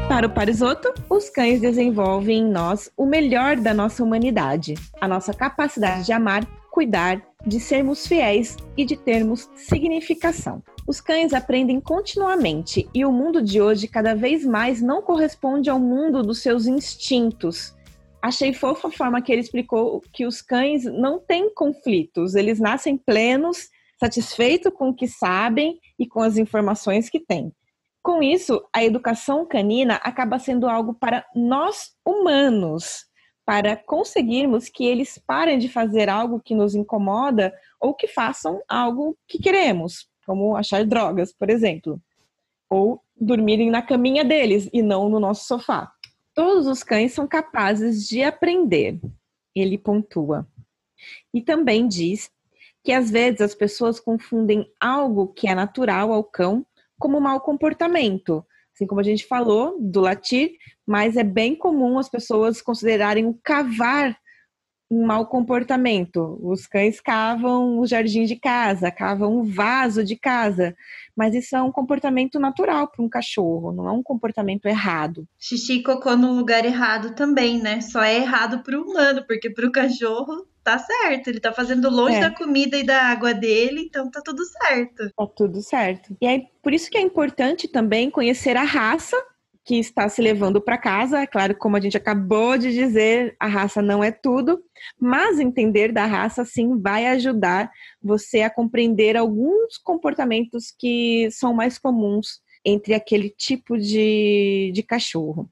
Para 0.09 0.27
o 0.27 0.31
Parisotto, 0.31 0.93
os 1.09 1.31
cães 1.31 1.61
desenvolvem 1.61 2.41
em 2.41 2.51
nós 2.51 2.91
o 2.97 3.07
melhor 3.07 3.57
da 3.57 3.73
nossa 3.73 4.03
humanidade, 4.03 4.75
a 5.01 5.07
nossa 5.07 5.33
capacidade 5.33 6.07
de 6.07 6.13
amar, 6.13 6.47
cuidar, 6.71 7.23
de 7.47 7.61
sermos 7.61 8.07
fiéis 8.07 8.57
e 8.77 8.85
de 8.85 8.97
termos 8.97 9.49
significação. 9.55 10.63
Os 10.87 11.01
cães 11.01 11.33
aprendem 11.33 11.81
continuamente 11.81 12.89
e 12.93 13.05
o 13.05 13.13
mundo 13.13 13.41
de 13.41 13.63
hoje 13.63 13.87
cada 13.87 14.15
vez 14.15 14.45
mais 14.45 14.83
não 14.83 15.01
corresponde 15.01 15.71
ao 15.71 15.79
mundo 15.79 16.23
dos 16.23 16.43
seus 16.43 16.67
instintos. 16.67 17.73
Achei 18.21 18.53
fofa 18.53 18.89
a 18.89 18.91
forma 18.91 19.23
que 19.23 19.33
ele 19.33 19.41
explicou 19.41 20.03
que 20.13 20.27
os 20.27 20.43
cães 20.43 20.85
não 20.85 21.21
têm 21.21 21.55
conflitos, 21.55 22.35
eles 22.35 22.59
nascem 22.59 22.97
plenos, 22.97 23.69
satisfeitos 23.99 24.73
com 24.75 24.89
o 24.89 24.95
que 24.95 25.07
sabem 25.07 25.79
e 25.99 26.07
com 26.07 26.21
as 26.21 26.37
informações 26.37 27.09
que 27.09 27.21
têm. 27.21 27.53
Com 28.03 28.21
isso, 28.21 28.61
a 28.75 28.85
educação 28.85 29.47
canina 29.47 29.95
acaba 30.03 30.41
sendo 30.41 30.69
algo 30.69 30.95
para 30.95 31.25
nós 31.37 31.93
humanos, 32.05 33.05
para 33.47 33.77
conseguirmos 33.77 34.69
que 34.69 34.85
eles 34.85 35.23
parem 35.25 35.59
de 35.59 35.69
fazer 35.69 36.09
algo 36.09 36.41
que 36.41 36.57
nos 36.57 36.75
incomoda 36.75 37.53
ou 37.81 37.95
que 37.95 38.09
façam 38.09 38.61
algo 38.69 39.17
que 39.29 39.39
queremos, 39.39 40.09
como 40.27 40.57
achar 40.57 40.85
drogas, 40.85 41.33
por 41.33 41.51
exemplo, 41.51 42.01
ou 42.71 43.01
dormirem 43.21 43.71
na 43.71 43.83
caminha 43.83 44.25
deles 44.25 44.69
e 44.73 44.83
não 44.83 45.09
no 45.09 45.21
nosso 45.21 45.47
sofá. 45.47 45.93
Todos 46.35 46.67
os 46.67 46.83
cães 46.83 47.13
são 47.13 47.27
capazes 47.27 48.09
de 48.09 48.23
aprender, 48.23 48.99
ele 49.55 49.77
pontua. 49.77 50.47
E 51.35 51.43
também 51.43 51.87
diz 51.87 52.31
que 52.83 52.93
às 52.93 53.11
vezes 53.11 53.41
as 53.41 53.55
pessoas 53.55 54.01
confundem 54.01 54.67
algo 54.81 55.29
que 55.29 55.47
é 55.47 55.55
natural 55.55 56.13
ao 56.13 56.25
cão 56.25 56.67
como 56.99 57.21
mau 57.21 57.41
comportamento, 57.41 58.45
assim 58.75 58.87
como 58.87 59.01
a 59.01 59.05
gente 59.05 59.27
falou 59.27 59.77
do 59.81 60.01
latir, 60.01 60.57
mas 60.87 61.17
é 61.17 61.25
bem 61.25 61.55
comum 61.55 61.99
as 61.99 62.09
pessoas 62.09 62.63
considerarem 62.63 63.27
o 63.27 63.39
cavar 63.43 64.17
um 64.93 65.07
mau 65.07 65.25
comportamento. 65.27 66.39
Os 66.43 66.67
cães 66.67 67.01
cavam 67.01 67.79
o 67.79 67.87
jardim 67.87 68.25
de 68.25 68.37
casa, 68.37 68.91
cavam 68.91 69.39
o 69.39 69.43
vaso 69.43 70.05
de 70.05 70.17
casa, 70.17 70.77
mas 71.17 71.35
isso 71.35 71.57
é 71.57 71.63
um 71.63 71.73
comportamento 71.73 72.39
natural 72.39 72.89
para 72.89 73.03
um 73.03 73.09
cachorro, 73.09 73.73
não 73.73 73.89
é 73.89 73.93
um 73.93 74.03
comportamento 74.03 74.67
errado. 74.67 75.27
Xixi 75.39 75.79
e 75.79 75.83
cocô 75.83 76.15
no 76.15 76.35
lugar 76.35 76.67
errado 76.67 77.15
também, 77.15 77.59
né? 77.59 77.81
Só 77.81 78.03
é 78.03 78.17
errado 78.17 78.63
para 78.63 78.79
o 78.79 78.83
humano, 78.83 79.25
porque 79.27 79.49
para 79.49 79.67
o 79.67 79.73
cachorro 79.73 80.47
tá 80.63 80.79
certo. 80.79 81.29
Ele 81.29 81.41
tá 81.41 81.55
fazendo 81.55 81.89
longe 81.89 82.17
é. 82.17 82.21
da 82.21 82.31
comida 82.31 82.77
e 82.77 82.85
da 82.85 83.05
água 83.05 83.33
dele, 83.33 83.81
então 83.87 84.11
tá 84.11 84.21
tudo 84.23 84.45
certo. 84.45 85.11
Tá 85.17 85.27
tudo 85.35 85.63
certo. 85.63 86.15
E 86.21 86.27
aí, 86.27 86.45
por 86.63 86.75
isso 86.75 86.91
que 86.91 86.99
é 86.99 87.01
importante 87.01 87.67
também 87.67 88.11
conhecer 88.11 88.59
a 88.59 88.63
raça 88.63 89.17
que 89.65 89.79
está 89.79 90.09
se 90.09 90.21
levando 90.21 90.61
para 90.61 90.79
casa. 90.79 91.21
É 91.21 91.27
claro, 91.27 91.57
como 91.57 91.77
a 91.77 91.81
gente 91.81 91.97
acabou 91.97 92.59
de 92.59 92.73
dizer, 92.73 93.37
a 93.39 93.47
raça 93.47 93.81
não 93.81 94.03
é 94.03 94.11
tudo, 94.11 94.63
mas 94.99 95.39
entender 95.39 95.93
da 95.93 96.07
raça 96.07 96.45
sim 96.45 96.81
vai 96.81 97.07
ajudar 97.07 97.71
você 98.03 98.43
a 98.43 98.51
compreender 98.51 99.17
alguns 99.17 99.79
comportamentos 99.79 100.75
que 100.77 101.29
são 101.31 101.55
mais 101.55 101.79
comuns 101.79 102.41
entre 102.65 102.95
aquele 102.95 103.31
tipo 103.31 103.79
de, 103.79 104.71
de 104.75 104.83
cachorro. 104.83 105.49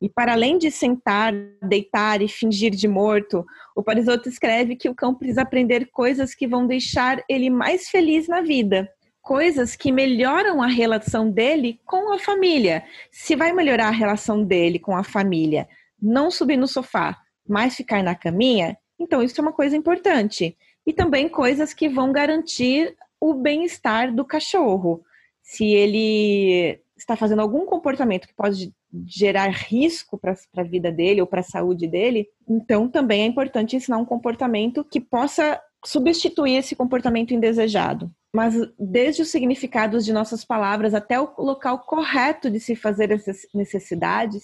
E 0.00 0.08
para 0.08 0.32
além 0.32 0.58
de 0.58 0.70
sentar, 0.70 1.34
deitar 1.62 2.22
e 2.22 2.28
fingir 2.28 2.70
de 2.70 2.88
morto, 2.88 3.44
o 3.74 3.82
Parisotto 3.82 4.28
escreve 4.28 4.76
que 4.76 4.88
o 4.88 4.94
cão 4.94 5.14
precisa 5.14 5.42
aprender 5.42 5.90
coisas 5.90 6.34
que 6.34 6.46
vão 6.46 6.66
deixar 6.66 7.22
ele 7.28 7.50
mais 7.50 7.88
feliz 7.88 8.26
na 8.26 8.40
vida 8.40 8.88
coisas 9.26 9.74
que 9.74 9.90
melhoram 9.90 10.62
a 10.62 10.68
relação 10.68 11.28
dele 11.28 11.80
com 11.84 12.12
a 12.12 12.18
família. 12.18 12.84
Se 13.10 13.34
vai 13.34 13.52
melhorar 13.52 13.88
a 13.88 13.90
relação 13.90 14.44
dele 14.44 14.78
com 14.78 14.96
a 14.96 15.02
família, 15.02 15.68
não 16.00 16.30
subir 16.30 16.56
no 16.56 16.68
sofá, 16.68 17.18
mas 17.44 17.74
ficar 17.74 18.04
na 18.04 18.14
caminha, 18.14 18.78
então 18.96 19.20
isso 19.20 19.40
é 19.40 19.42
uma 19.42 19.52
coisa 19.52 19.76
importante. 19.76 20.56
E 20.86 20.92
também 20.92 21.28
coisas 21.28 21.74
que 21.74 21.88
vão 21.88 22.12
garantir 22.12 22.94
o 23.20 23.34
bem-estar 23.34 24.14
do 24.14 24.24
cachorro. 24.24 25.02
Se 25.42 25.64
ele 25.72 26.78
está 26.96 27.16
fazendo 27.16 27.42
algum 27.42 27.66
comportamento 27.66 28.28
que 28.28 28.34
pode 28.34 28.72
gerar 29.04 29.48
risco 29.48 30.16
para 30.16 30.36
a 30.56 30.62
vida 30.62 30.92
dele 30.92 31.20
ou 31.20 31.26
para 31.26 31.40
a 31.40 31.42
saúde 31.42 31.88
dele, 31.88 32.28
então 32.48 32.88
também 32.88 33.22
é 33.22 33.26
importante 33.26 33.74
ensinar 33.74 33.96
um 33.96 34.04
comportamento 34.04 34.84
que 34.84 35.00
possa 35.00 35.60
substituir 35.84 36.58
esse 36.58 36.76
comportamento 36.76 37.34
indesejado 37.34 38.08
mas 38.36 38.54
desde 38.78 39.22
os 39.22 39.30
significados 39.30 40.04
de 40.04 40.12
nossas 40.12 40.44
palavras 40.44 40.92
até 40.92 41.18
o 41.18 41.32
local 41.38 41.78
correto 41.78 42.50
de 42.50 42.60
se 42.60 42.76
fazer 42.76 43.10
essas 43.10 43.46
necessidades, 43.54 44.42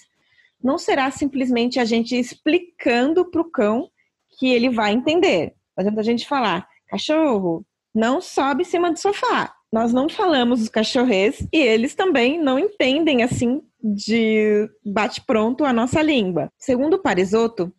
não 0.64 0.78
será 0.78 1.10
simplesmente 1.10 1.78
a 1.78 1.84
gente 1.84 2.18
explicando 2.18 3.30
para 3.30 3.42
o 3.42 3.50
cão 3.50 3.90
que 4.38 4.48
ele 4.48 4.70
vai 4.70 4.92
entender. 4.92 5.52
Não 5.76 5.82
adianta 5.82 6.00
a 6.00 6.04
gente 6.04 6.26
falar, 6.26 6.66
cachorro, 6.88 7.66
não 7.94 8.18
sobe 8.22 8.62
em 8.62 8.64
cima 8.64 8.90
do 8.90 8.98
sofá. 8.98 9.52
Nós 9.70 9.92
não 9.92 10.08
falamos 10.08 10.62
os 10.62 10.70
cachorrês 10.70 11.46
e 11.52 11.58
eles 11.58 11.94
também 11.94 12.42
não 12.42 12.58
entendem 12.58 13.22
assim 13.22 13.60
de 13.78 14.70
bate-pronto 14.82 15.66
a 15.66 15.72
nossa 15.72 16.00
língua. 16.00 16.48
Segundo 16.56 16.98
Parisotto, 16.98 17.70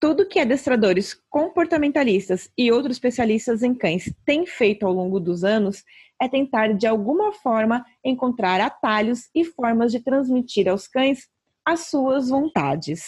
tudo 0.00 0.28
que 0.28 0.38
adestradores 0.38 1.16
comportamentalistas 1.30 2.50
e 2.56 2.70
outros 2.70 2.96
especialistas 2.96 3.62
em 3.62 3.74
cães 3.74 4.12
têm 4.24 4.46
feito 4.46 4.86
ao 4.86 4.92
longo 4.92 5.18
dos 5.18 5.44
anos 5.44 5.82
é 6.20 6.28
tentar, 6.28 6.74
de 6.74 6.86
alguma 6.86 7.32
forma, 7.32 7.84
encontrar 8.04 8.60
atalhos 8.60 9.28
e 9.34 9.44
formas 9.44 9.92
de 9.92 10.00
transmitir 10.00 10.68
aos 10.68 10.86
cães 10.86 11.28
as 11.64 11.86
suas 11.88 12.28
vontades. 12.28 13.02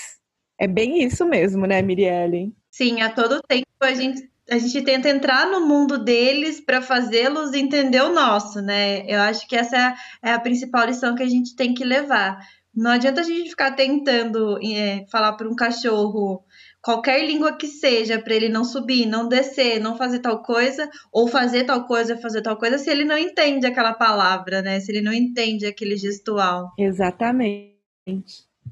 É 0.59 0.67
bem 0.67 1.03
isso 1.03 1.25
mesmo, 1.27 1.67
né, 1.67 1.83
Mirielle? 1.83 2.53
Sim, 2.71 3.03
a 3.03 3.11
todo 3.11 3.43
tempo 3.47 3.67
a 3.81 3.93
gente, 3.93 4.29
a 4.51 4.59
gente 4.59 4.83
tenta 4.83 5.09
entrar 5.09 5.47
no 5.51 5.67
mundo 5.67 5.99
deles 6.03 6.61
para 6.61 6.81
fazê-los 6.81 7.53
entender 7.53 8.01
o 8.01 8.13
nosso, 8.13 8.63
né? 8.63 9.05
Eu 9.07 9.21
acho 9.21 9.47
que 9.47 9.57
essa 9.57 9.95
é 10.23 10.33
a, 10.33 10.41
principal 10.41 10.87
lição 10.87 11.15
que 11.15 11.23
a 11.23 11.29
gente 11.29 11.55
tem 11.55 11.75
que 11.75 11.85
levar. 11.85 12.39
Não 12.75 12.91
adianta 12.91 13.21
a 13.21 13.25
gente 13.25 13.51
ficar 13.51 13.73
tentando 13.73 14.59
é, 14.63 15.07
falar 15.11 15.33
para 15.35 15.49
um 15.49 15.55
cachorro 15.55 16.45
qualquer 16.87 17.27
língua 17.27 17.57
que 17.57 17.67
seja, 17.67 18.17
para 18.17 18.33
ele 18.33 18.49
não 18.49 18.65
subir, 18.65 19.07
não 19.07 19.29
descer, 19.29 19.81
não 19.81 19.97
fazer 19.97 20.21
tal 20.21 20.41
coisa, 20.41 20.89
ou 21.11 21.27
fazer 21.27 21.65
tal 21.65 21.85
coisa, 21.85 22.17
fazer 22.17 22.43
tal 22.43 22.57
coisa, 22.57 22.79
se 22.79 22.89
ele 22.89 23.05
não 23.05 23.19
entende 23.19 23.67
aquela 23.67 23.93
palavra, 23.93 24.63
né? 24.63 24.79
Se 24.79 24.93
ele 24.93 25.01
não 25.01 25.13
entende 25.13 25.67
aquele 25.67 25.97
gestual. 25.97 26.73
Exatamente. 26.79 27.75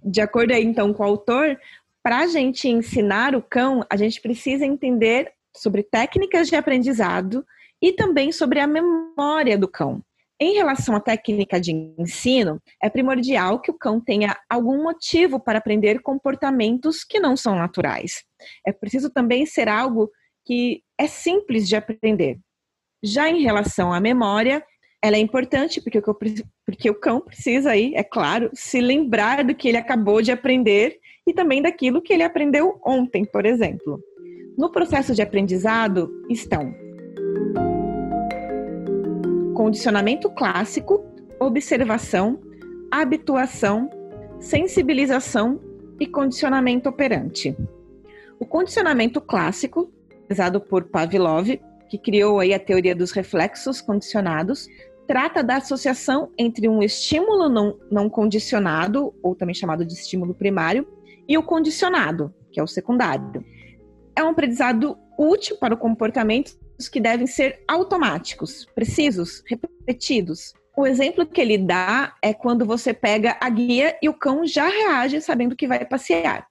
De 0.05 0.21
acordo 0.21 0.53
aí, 0.53 0.65
então, 0.65 0.95
com 0.95 1.03
o 1.03 1.07
autor, 1.07 1.59
para 2.05 2.21
a 2.21 2.27
gente 2.29 2.69
ensinar 2.69 3.35
o 3.35 3.43
cão, 3.43 3.85
a 3.91 3.97
gente 3.97 4.21
precisa 4.21 4.65
entender 4.65 5.33
sobre 5.53 5.83
técnicas 5.83 6.47
de 6.47 6.55
aprendizado 6.55 7.45
e 7.83 7.93
também 7.93 8.31
sobre 8.31 8.61
a 8.61 8.67
memória 8.69 9.59
do 9.59 9.67
cão. 9.67 10.01
Em 10.41 10.55
relação 10.55 10.97
à 10.97 11.01
técnica 11.01 11.61
de 11.61 11.73
ensino, 11.99 12.61
é 12.83 12.91
primordial 12.91 13.61
que 13.61 13.71
o 13.71 13.79
cão 13.79 14.01
tenha 14.01 14.37
algum 14.51 14.83
motivo 14.83 15.39
para 15.39 15.59
aprender 15.59 16.03
comportamentos 16.03 17.05
que 17.05 17.21
não 17.21 17.37
são 17.37 17.55
naturais. 17.55 18.25
É 18.67 18.73
preciso 18.73 19.11
também 19.11 19.47
ser 19.47 19.69
algo 19.69 20.11
que 20.45 20.83
é 20.99 21.07
simples 21.07 21.69
de 21.69 21.77
aprender. 21.77 22.39
Já 23.03 23.29
em 23.29 23.43
relação 23.43 23.93
à 23.93 24.01
memória, 24.01 24.65
ela 25.03 25.17
é 25.17 25.21
importante 25.21 25.81
porque 25.81 25.99
o, 25.99 26.19
porque 26.67 26.91
o 26.91 26.99
cão 26.99 27.21
precisa 27.21 27.71
aí, 27.71 27.93
é 27.95 28.03
claro, 28.03 28.51
se 28.55 28.81
lembrar 28.81 29.45
do 29.45 29.55
que 29.55 29.69
ele 29.69 29.77
acabou 29.77 30.21
de 30.21 30.33
aprender 30.33 30.99
e 31.27 31.33
também 31.33 31.63
daquilo 31.63 32.03
que 32.03 32.13
ele 32.13 32.23
aprendeu 32.25 32.81
ontem, 32.85 33.25
por 33.25 33.47
exemplo. 33.47 34.01
No 34.59 34.73
processo 34.73 35.15
de 35.15 35.23
aprendizado 35.23 36.11
estão 36.29 36.75
condicionamento 39.55 40.29
clássico, 40.31 41.05
observação, 41.41 42.41
habituação, 42.91 43.89
sensibilização 44.41 45.61
e 45.99 46.07
condicionamento 46.07 46.89
operante. 46.89 47.57
O 48.39 48.45
condicionamento 48.45 49.21
clássico, 49.21 49.91
usado 50.31 50.61
por 50.61 50.85
Pavlov, 50.85 51.49
que 51.89 51.97
criou 51.97 52.41
aí 52.41 52.53
a 52.53 52.59
teoria 52.59 52.97
dos 52.97 53.13
reflexos 53.13 53.81
condicionados, 53.81 54.69
trata 55.07 55.43
da 55.43 55.57
associação 55.57 56.31
entre 56.37 56.69
um 56.69 56.83
estímulo 56.83 57.49
não, 57.49 57.79
não 57.91 58.11
condicionado, 58.11 59.15
ou 59.23 59.37
também 59.37 59.55
chamado 59.55 59.85
de 59.85 59.93
estímulo 59.93 60.35
primário, 60.35 60.87
e 61.29 61.39
o 61.39 61.43
condicionado, 61.43 62.35
que 62.51 62.59
é 62.59 62.63
o 62.63 62.67
secundário. 62.67 63.45
É 64.17 64.23
um 64.25 64.31
aprendizado 64.31 64.99
útil 65.17 65.57
para 65.59 65.75
o 65.75 65.79
comportamento 65.79 66.59
que 66.89 67.01
devem 67.01 67.27
ser 67.27 67.63
automáticos, 67.69 68.67
precisos, 68.75 69.43
repetidos. 69.47 70.53
O 70.77 70.87
exemplo 70.87 71.25
que 71.25 71.41
ele 71.41 71.57
dá 71.57 72.15
é 72.21 72.35
quando 72.35 72.67
você 72.67 72.93
pega 72.93 73.37
a 73.41 73.49
guia 73.49 73.97
e 74.03 74.09
o 74.09 74.15
cão 74.15 74.47
já 74.47 74.69
reage 74.69 75.21
sabendo 75.21 75.55
que 75.55 75.69
vai 75.69 75.85
passear. 75.85 76.47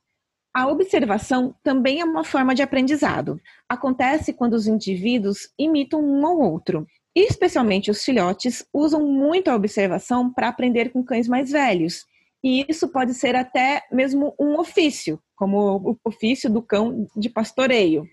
A 0.55 0.67
observação 0.67 1.55
também 1.63 1.99
é 1.99 2.05
uma 2.05 2.23
forma 2.23 2.53
de 2.53 2.61
aprendizado. 2.61 3.41
Acontece 3.67 4.31
quando 4.31 4.53
os 4.53 4.67
indivíduos 4.67 5.49
imitam 5.57 5.99
um 5.99 6.25
ao 6.25 6.39
outro. 6.39 6.87
Especialmente 7.15 7.91
os 7.91 8.03
filhotes 8.03 8.65
usam 8.73 9.05
muito 9.05 9.49
a 9.49 9.55
observação 9.55 10.31
para 10.31 10.47
aprender 10.47 10.91
com 10.91 11.03
cães 11.03 11.27
mais 11.27 11.51
velhos. 11.51 12.05
E 12.43 12.65
isso 12.69 12.87
pode 12.87 13.13
ser 13.13 13.35
até 13.35 13.83
mesmo 13.91 14.35
um 14.39 14.59
ofício, 14.59 15.19
como 15.35 15.77
o 15.77 15.97
ofício 16.05 16.49
do 16.49 16.61
cão 16.61 17.07
de 17.15 17.29
pastoreio. 17.29 18.05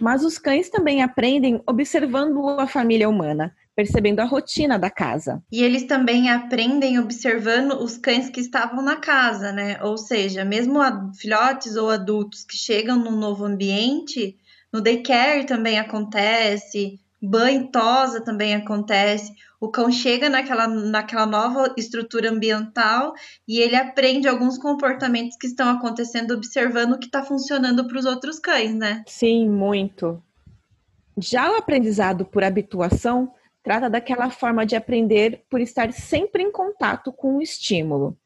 Mas 0.00 0.24
os 0.24 0.38
cães 0.38 0.68
também 0.68 1.02
aprendem 1.02 1.62
observando 1.66 2.46
a 2.48 2.66
família 2.66 3.08
humana, 3.08 3.54
percebendo 3.74 4.20
a 4.20 4.24
rotina 4.24 4.78
da 4.78 4.90
casa. 4.90 5.42
E 5.52 5.62
eles 5.62 5.84
também 5.84 6.30
aprendem 6.30 6.98
observando 6.98 7.72
os 7.72 7.96
cães 7.96 8.30
que 8.30 8.40
estavam 8.40 8.82
na 8.82 8.96
casa, 8.96 9.52
né? 9.52 9.78
Ou 9.82 9.98
seja, 9.98 10.44
mesmo 10.44 10.80
filhotes 11.14 11.76
ou 11.76 11.90
adultos 11.90 12.44
que 12.44 12.56
chegam 12.56 12.98
num 12.98 13.16
novo 13.16 13.44
ambiente, 13.44 14.36
no 14.72 14.80
daycare 14.80 15.46
também 15.46 15.78
acontece, 15.78 16.98
banho 17.26 17.68
tosa 17.68 18.20
também 18.20 18.54
acontece. 18.54 19.32
O 19.60 19.68
cão 19.68 19.90
chega 19.90 20.28
naquela, 20.28 20.66
naquela 20.66 21.26
nova 21.26 21.74
estrutura 21.76 22.30
ambiental 22.30 23.14
e 23.48 23.58
ele 23.58 23.74
aprende 23.74 24.28
alguns 24.28 24.58
comportamentos 24.58 25.36
que 25.36 25.46
estão 25.46 25.68
acontecendo, 25.68 26.34
observando 26.34 26.92
o 26.92 26.98
que 26.98 27.06
está 27.06 27.22
funcionando 27.22 27.86
para 27.86 27.98
os 27.98 28.04
outros 28.04 28.38
cães, 28.38 28.74
né? 28.74 29.02
Sim, 29.06 29.48
muito. 29.48 30.22
Já 31.18 31.50
o 31.50 31.56
aprendizado 31.56 32.24
por 32.24 32.44
habituação 32.44 33.32
trata 33.62 33.88
daquela 33.88 34.30
forma 34.30 34.64
de 34.64 34.76
aprender 34.76 35.44
por 35.50 35.60
estar 35.60 35.92
sempre 35.92 36.42
em 36.42 36.52
contato 36.52 37.12
com 37.12 37.38
o 37.38 37.42
estímulo. 37.42 38.16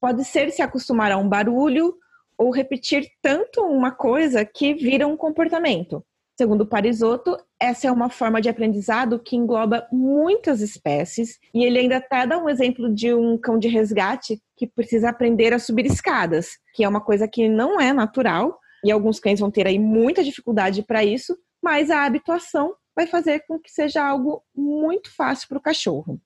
Pode 0.00 0.24
ser 0.24 0.50
se 0.50 0.62
acostumar 0.62 1.12
a 1.12 1.18
um 1.18 1.28
barulho 1.28 1.94
ou 2.36 2.50
repetir 2.50 3.08
tanto 3.20 3.62
uma 3.62 3.92
coisa 3.92 4.44
que 4.44 4.74
vira 4.74 5.06
um 5.06 5.16
comportamento. 5.16 6.04
Segundo 6.36 6.66
Parisotto, 6.66 7.38
essa 7.62 7.86
é 7.86 7.92
uma 7.92 8.10
forma 8.10 8.40
de 8.40 8.48
aprendizado 8.48 9.20
que 9.20 9.36
engloba 9.36 9.86
muitas 9.92 10.60
espécies 10.60 11.38
e 11.54 11.64
ele 11.64 11.78
ainda 11.78 11.98
até 11.98 12.26
dá 12.26 12.36
um 12.36 12.48
exemplo 12.48 12.92
de 12.92 13.14
um 13.14 13.38
cão 13.38 13.56
de 13.56 13.68
resgate 13.68 14.42
que 14.56 14.66
precisa 14.66 15.10
aprender 15.10 15.52
a 15.52 15.60
subir 15.60 15.86
escadas, 15.86 16.58
que 16.74 16.82
é 16.82 16.88
uma 16.88 17.00
coisa 17.00 17.28
que 17.28 17.48
não 17.48 17.80
é 17.80 17.92
natural 17.92 18.58
e 18.84 18.90
alguns 18.90 19.20
cães 19.20 19.38
vão 19.38 19.48
ter 19.48 19.68
aí 19.68 19.78
muita 19.78 20.24
dificuldade 20.24 20.82
para 20.82 21.04
isso, 21.04 21.38
mas 21.62 21.88
a 21.88 22.04
habituação 22.04 22.74
vai 22.96 23.06
fazer 23.06 23.44
com 23.46 23.60
que 23.60 23.70
seja 23.70 24.04
algo 24.04 24.42
muito 24.52 25.14
fácil 25.14 25.48
para 25.48 25.58
o 25.58 25.62
cachorro. 25.62 26.20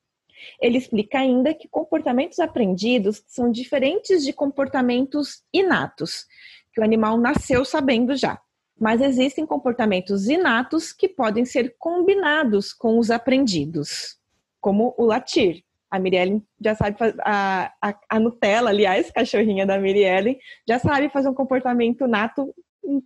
Ele 0.58 0.78
explica 0.78 1.18
ainda 1.18 1.52
que 1.52 1.68
comportamentos 1.68 2.38
aprendidos 2.38 3.22
são 3.26 3.52
diferentes 3.52 4.24
de 4.24 4.32
comportamentos 4.32 5.42
inatos, 5.52 6.24
que 6.72 6.80
o 6.80 6.84
animal 6.84 7.18
nasceu 7.18 7.62
sabendo 7.62 8.16
já. 8.16 8.40
Mas 8.78 9.00
existem 9.00 9.46
comportamentos 9.46 10.28
inatos 10.28 10.92
que 10.92 11.08
podem 11.08 11.44
ser 11.44 11.74
combinados 11.78 12.72
com 12.72 12.98
os 12.98 13.10
aprendidos, 13.10 14.18
como 14.60 14.94
o 14.98 15.04
latir. 15.04 15.64
A 15.90 15.98
Mirielle 15.98 16.42
já 16.60 16.74
sabe 16.74 16.96
a, 17.20 17.72
a, 17.80 17.94
a, 18.10 18.20
Nutella, 18.20 18.70
aliás, 18.70 19.10
cachorrinha 19.10 19.64
da 19.64 19.78
Mirielle, 19.78 20.38
já 20.68 20.78
sabe 20.78 21.08
fazer 21.08 21.28
um 21.28 21.34
comportamento 21.34 22.06
nato 22.06 22.54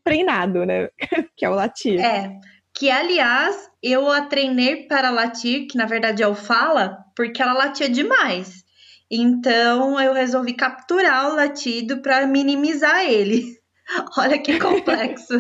treinado, 0.03 0.65
né? 0.65 0.89
que 1.37 1.45
é 1.45 1.51
o 1.51 1.55
latir. 1.55 2.01
É, 2.01 2.39
que 2.75 2.91
aliás, 2.91 3.71
eu 3.83 4.11
a 4.11 4.23
treinei 4.23 4.87
para 4.87 5.11
latir, 5.11 5.67
que 5.69 5.77
na 5.77 5.87
verdade 5.87 6.23
é 6.23 6.27
o 6.27 6.35
fala, 6.35 6.99
porque 7.15 7.43
ela 7.43 7.53
latia 7.53 7.89
demais. 7.89 8.65
Então 9.11 10.01
eu 10.01 10.13
resolvi 10.13 10.55
capturar 10.55 11.31
o 11.31 11.37
latido 11.37 12.01
para 12.01 12.27
minimizar 12.27 13.05
ele. 13.05 13.59
Olha 14.17 14.39
que 14.39 14.59
complexo. 14.59 15.35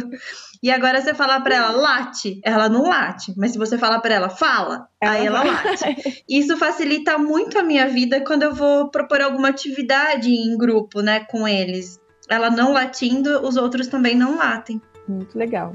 e 0.63 0.71
agora 0.71 1.01
você 1.01 1.15
falar 1.15 1.41
para 1.41 1.57
ela 1.57 1.71
late, 1.71 2.41
ela 2.45 2.69
não 2.69 2.89
late, 2.89 3.33
mas 3.37 3.53
se 3.53 3.59
você 3.59 3.79
falar 3.79 4.01
para 4.01 4.15
ela 4.15 4.29
fala, 4.29 4.89
ela 5.01 5.13
aí 5.13 5.27
ela 5.27 5.43
late. 5.45 6.25
Isso 6.29 6.57
facilita 6.57 7.19
muito 7.19 7.59
a 7.59 7.63
minha 7.63 7.89
vida 7.89 8.23
quando 8.25 8.43
eu 8.43 8.55
vou 8.55 8.91
propor 8.91 9.21
alguma 9.21 9.49
atividade 9.49 10.31
em 10.31 10.57
grupo, 10.57 11.01
né, 11.01 11.21
com 11.21 11.47
eles. 11.47 12.01
Ela 12.29 12.51
não 12.51 12.73
latindo, 12.73 13.45
os 13.47 13.57
outros 13.57 13.89
também 13.89 14.15
não 14.15 14.37
latem. 14.37 14.81
Muito 15.09 15.37
legal. 15.37 15.73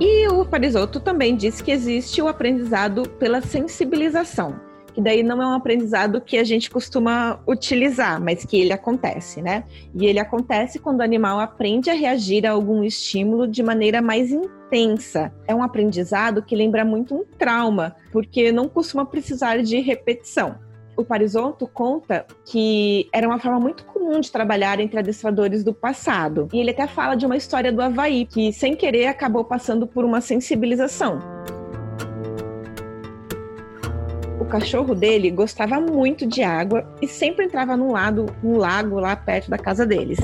E 0.00 0.28
o 0.28 0.44
Parisotto 0.44 1.00
também 1.00 1.36
disse 1.36 1.62
que 1.62 1.70
existe 1.70 2.22
o 2.22 2.28
aprendizado 2.28 3.08
pela 3.10 3.40
sensibilização 3.40 4.67
que 4.98 5.02
daí 5.02 5.22
não 5.22 5.40
é 5.40 5.46
um 5.46 5.52
aprendizado 5.52 6.20
que 6.20 6.36
a 6.36 6.42
gente 6.42 6.68
costuma 6.68 7.38
utilizar, 7.46 8.20
mas 8.20 8.44
que 8.44 8.60
ele 8.60 8.72
acontece, 8.72 9.40
né? 9.40 9.62
E 9.94 10.04
ele 10.04 10.18
acontece 10.18 10.80
quando 10.80 10.98
o 10.98 11.02
animal 11.04 11.38
aprende 11.38 11.88
a 11.88 11.94
reagir 11.94 12.44
a 12.44 12.50
algum 12.50 12.82
estímulo 12.82 13.46
de 13.46 13.62
maneira 13.62 14.02
mais 14.02 14.32
intensa. 14.32 15.32
É 15.46 15.54
um 15.54 15.62
aprendizado 15.62 16.42
que 16.42 16.56
lembra 16.56 16.84
muito 16.84 17.14
um 17.14 17.24
trauma, 17.38 17.94
porque 18.10 18.50
não 18.50 18.68
costuma 18.68 19.06
precisar 19.06 19.62
de 19.62 19.78
repetição. 19.78 20.56
O 20.96 21.04
Parisotto 21.04 21.68
conta 21.68 22.26
que 22.44 23.08
era 23.12 23.28
uma 23.28 23.38
forma 23.38 23.60
muito 23.60 23.84
comum 23.84 24.18
de 24.18 24.32
trabalhar 24.32 24.80
entre 24.80 24.98
adestradores 24.98 25.62
do 25.62 25.72
passado. 25.72 26.48
E 26.52 26.58
ele 26.58 26.72
até 26.72 26.88
fala 26.88 27.14
de 27.14 27.24
uma 27.24 27.36
história 27.36 27.70
do 27.70 27.80
Havaí, 27.80 28.26
que 28.26 28.52
sem 28.52 28.74
querer 28.74 29.06
acabou 29.06 29.44
passando 29.44 29.86
por 29.86 30.04
uma 30.04 30.20
sensibilização 30.20 31.20
cachorro 34.48 34.94
dele 34.94 35.30
gostava 35.30 35.80
muito 35.80 36.26
de 36.26 36.42
água 36.42 36.90
e 37.00 37.06
sempre 37.06 37.44
entrava 37.44 37.76
no, 37.76 37.92
lado, 37.92 38.26
no 38.42 38.56
lago 38.56 38.98
lá 38.98 39.14
perto 39.14 39.50
da 39.50 39.58
casa 39.58 39.86
deles. 39.86 40.18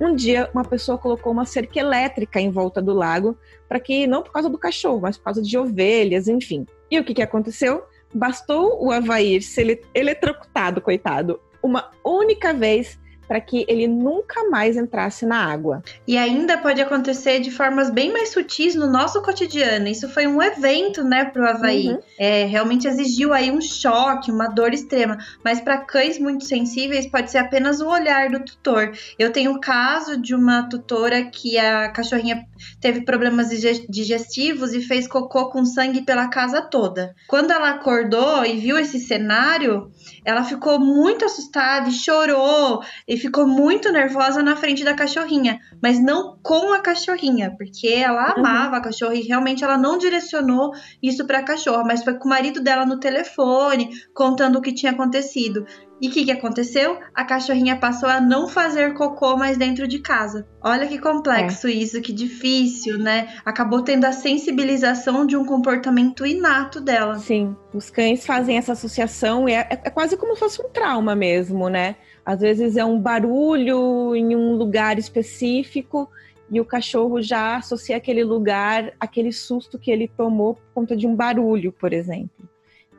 Um 0.00 0.14
dia, 0.14 0.50
uma 0.52 0.64
pessoa 0.64 0.98
colocou 0.98 1.32
uma 1.32 1.46
cerca 1.46 1.78
elétrica 1.78 2.40
em 2.40 2.50
volta 2.50 2.82
do 2.82 2.92
lago 2.92 3.36
para 3.68 3.80
que, 3.80 4.06
não 4.06 4.22
por 4.22 4.32
causa 4.32 4.50
do 4.50 4.58
cachorro, 4.58 5.00
mas 5.00 5.16
por 5.16 5.24
causa 5.24 5.40
de 5.40 5.56
ovelhas, 5.56 6.28
enfim. 6.28 6.66
E 6.90 6.98
o 6.98 7.04
que, 7.04 7.14
que 7.14 7.22
aconteceu? 7.22 7.84
Bastou 8.12 8.84
o 8.84 8.90
Havaí 8.90 9.40
ser 9.40 9.80
eletrocutado, 9.94 10.80
coitado, 10.80 11.40
uma 11.62 11.90
única 12.04 12.52
vez 12.52 12.98
para 13.30 13.40
que 13.40 13.64
ele 13.68 13.86
nunca 13.86 14.50
mais 14.50 14.76
entrasse 14.76 15.24
na 15.24 15.36
água. 15.36 15.84
E 16.04 16.18
ainda 16.18 16.58
pode 16.58 16.82
acontecer 16.82 17.38
de 17.38 17.52
formas 17.52 17.88
bem 17.88 18.12
mais 18.12 18.30
sutis 18.30 18.74
no 18.74 18.90
nosso 18.90 19.22
cotidiano. 19.22 19.86
Isso 19.86 20.08
foi 20.08 20.26
um 20.26 20.42
evento, 20.42 21.04
né, 21.04 21.24
para 21.24 21.40
o 21.40 21.46
Havaí. 21.46 21.90
Uhum. 21.90 21.98
É, 22.18 22.44
realmente 22.46 22.88
exigiu 22.88 23.32
aí 23.32 23.48
um 23.52 23.60
choque, 23.60 24.32
uma 24.32 24.48
dor 24.48 24.74
extrema. 24.74 25.16
Mas 25.44 25.60
para 25.60 25.78
cães 25.78 26.18
muito 26.18 26.44
sensíveis 26.44 27.06
pode 27.06 27.30
ser 27.30 27.38
apenas 27.38 27.80
o 27.80 27.86
olhar 27.86 28.30
do 28.30 28.44
tutor. 28.44 28.90
Eu 29.16 29.30
tenho 29.30 29.52
o 29.52 29.60
caso 29.60 30.20
de 30.20 30.34
uma 30.34 30.68
tutora 30.68 31.22
que 31.22 31.56
a 31.56 31.88
cachorrinha 31.90 32.44
teve 32.80 33.02
problemas 33.02 33.48
digestivos 33.88 34.74
e 34.74 34.80
fez 34.80 35.06
cocô 35.06 35.50
com 35.50 35.64
sangue 35.64 36.02
pela 36.02 36.26
casa 36.26 36.62
toda. 36.62 37.14
Quando 37.28 37.52
ela 37.52 37.70
acordou 37.70 38.44
e 38.44 38.58
viu 38.58 38.76
esse 38.76 38.98
cenário, 38.98 39.88
ela 40.24 40.44
ficou 40.44 40.78
muito 40.78 41.24
assustada 41.24 41.88
e 41.88 41.92
chorou 41.92 42.82
e 43.06 43.16
ficou 43.16 43.46
muito 43.46 43.90
nervosa 43.92 44.42
na 44.42 44.56
frente 44.56 44.84
da 44.84 44.94
cachorrinha, 44.94 45.58
mas 45.82 46.02
não 46.02 46.38
com 46.42 46.72
a 46.72 46.80
cachorrinha, 46.80 47.54
porque 47.56 47.88
ela 47.88 48.34
uhum. 48.34 48.38
amava 48.38 48.76
a 48.76 48.80
cachorra 48.80 49.14
e 49.14 49.22
realmente 49.22 49.64
ela 49.64 49.78
não 49.78 49.98
direcionou 49.98 50.72
isso 51.02 51.26
para 51.26 51.38
a 51.38 51.44
cachorra, 51.44 51.84
mas 51.84 52.02
foi 52.02 52.14
com 52.14 52.26
o 52.26 52.30
marido 52.30 52.60
dela 52.60 52.84
no 52.84 53.00
telefone 53.00 53.90
contando 54.14 54.56
o 54.56 54.62
que 54.62 54.72
tinha 54.72 54.92
acontecido. 54.92 55.64
E 56.00 56.08
o 56.08 56.10
que, 56.10 56.24
que 56.24 56.32
aconteceu? 56.32 56.98
A 57.14 57.24
cachorrinha 57.24 57.76
passou 57.76 58.08
a 58.08 58.20
não 58.20 58.48
fazer 58.48 58.94
cocô 58.94 59.36
mais 59.36 59.58
dentro 59.58 59.86
de 59.86 59.98
casa. 59.98 60.48
Olha 60.62 60.86
que 60.86 60.98
complexo 60.98 61.66
é. 61.66 61.72
isso, 61.72 62.00
que 62.00 62.12
difícil, 62.12 62.98
né? 62.98 63.28
Acabou 63.44 63.82
tendo 63.82 64.06
a 64.06 64.12
sensibilização 64.12 65.26
de 65.26 65.36
um 65.36 65.44
comportamento 65.44 66.24
inato 66.24 66.80
dela. 66.80 67.18
Sim, 67.18 67.54
os 67.74 67.90
cães 67.90 68.24
fazem 68.24 68.56
essa 68.56 68.72
associação 68.72 69.46
e 69.46 69.52
é, 69.52 69.60
é, 69.70 69.80
é 69.84 69.90
quase 69.90 70.16
como 70.16 70.34
se 70.34 70.40
fosse 70.40 70.62
um 70.62 70.70
trauma 70.70 71.14
mesmo, 71.14 71.68
né? 71.68 71.96
Às 72.24 72.40
vezes 72.40 72.76
é 72.76 72.84
um 72.84 72.98
barulho 72.98 74.16
em 74.16 74.34
um 74.34 74.54
lugar 74.54 74.98
específico 74.98 76.08
e 76.50 76.60
o 76.60 76.64
cachorro 76.64 77.20
já 77.20 77.56
associa 77.56 77.96
aquele 77.96 78.24
lugar, 78.24 78.92
aquele 78.98 79.32
susto 79.32 79.78
que 79.78 79.90
ele 79.90 80.08
tomou 80.08 80.54
por 80.54 80.64
conta 80.74 80.96
de 80.96 81.06
um 81.06 81.14
barulho, 81.14 81.72
por 81.72 81.92
exemplo. 81.92 82.48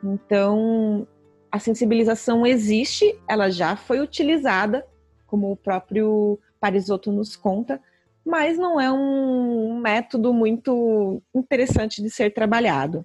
Então, 0.02 1.06
a 1.52 1.58
sensibilização 1.58 2.46
existe, 2.46 3.14
ela 3.28 3.50
já 3.50 3.76
foi 3.76 4.00
utilizada, 4.00 4.86
como 5.26 5.52
o 5.52 5.56
próprio 5.56 6.38
Parisotto 6.58 7.12
nos 7.12 7.36
conta, 7.36 7.78
mas 8.24 8.56
não 8.56 8.80
é 8.80 8.90
um 8.90 9.78
método 9.78 10.32
muito 10.32 11.22
interessante 11.34 12.00
de 12.02 12.08
ser 12.08 12.32
trabalhado. 12.32 13.04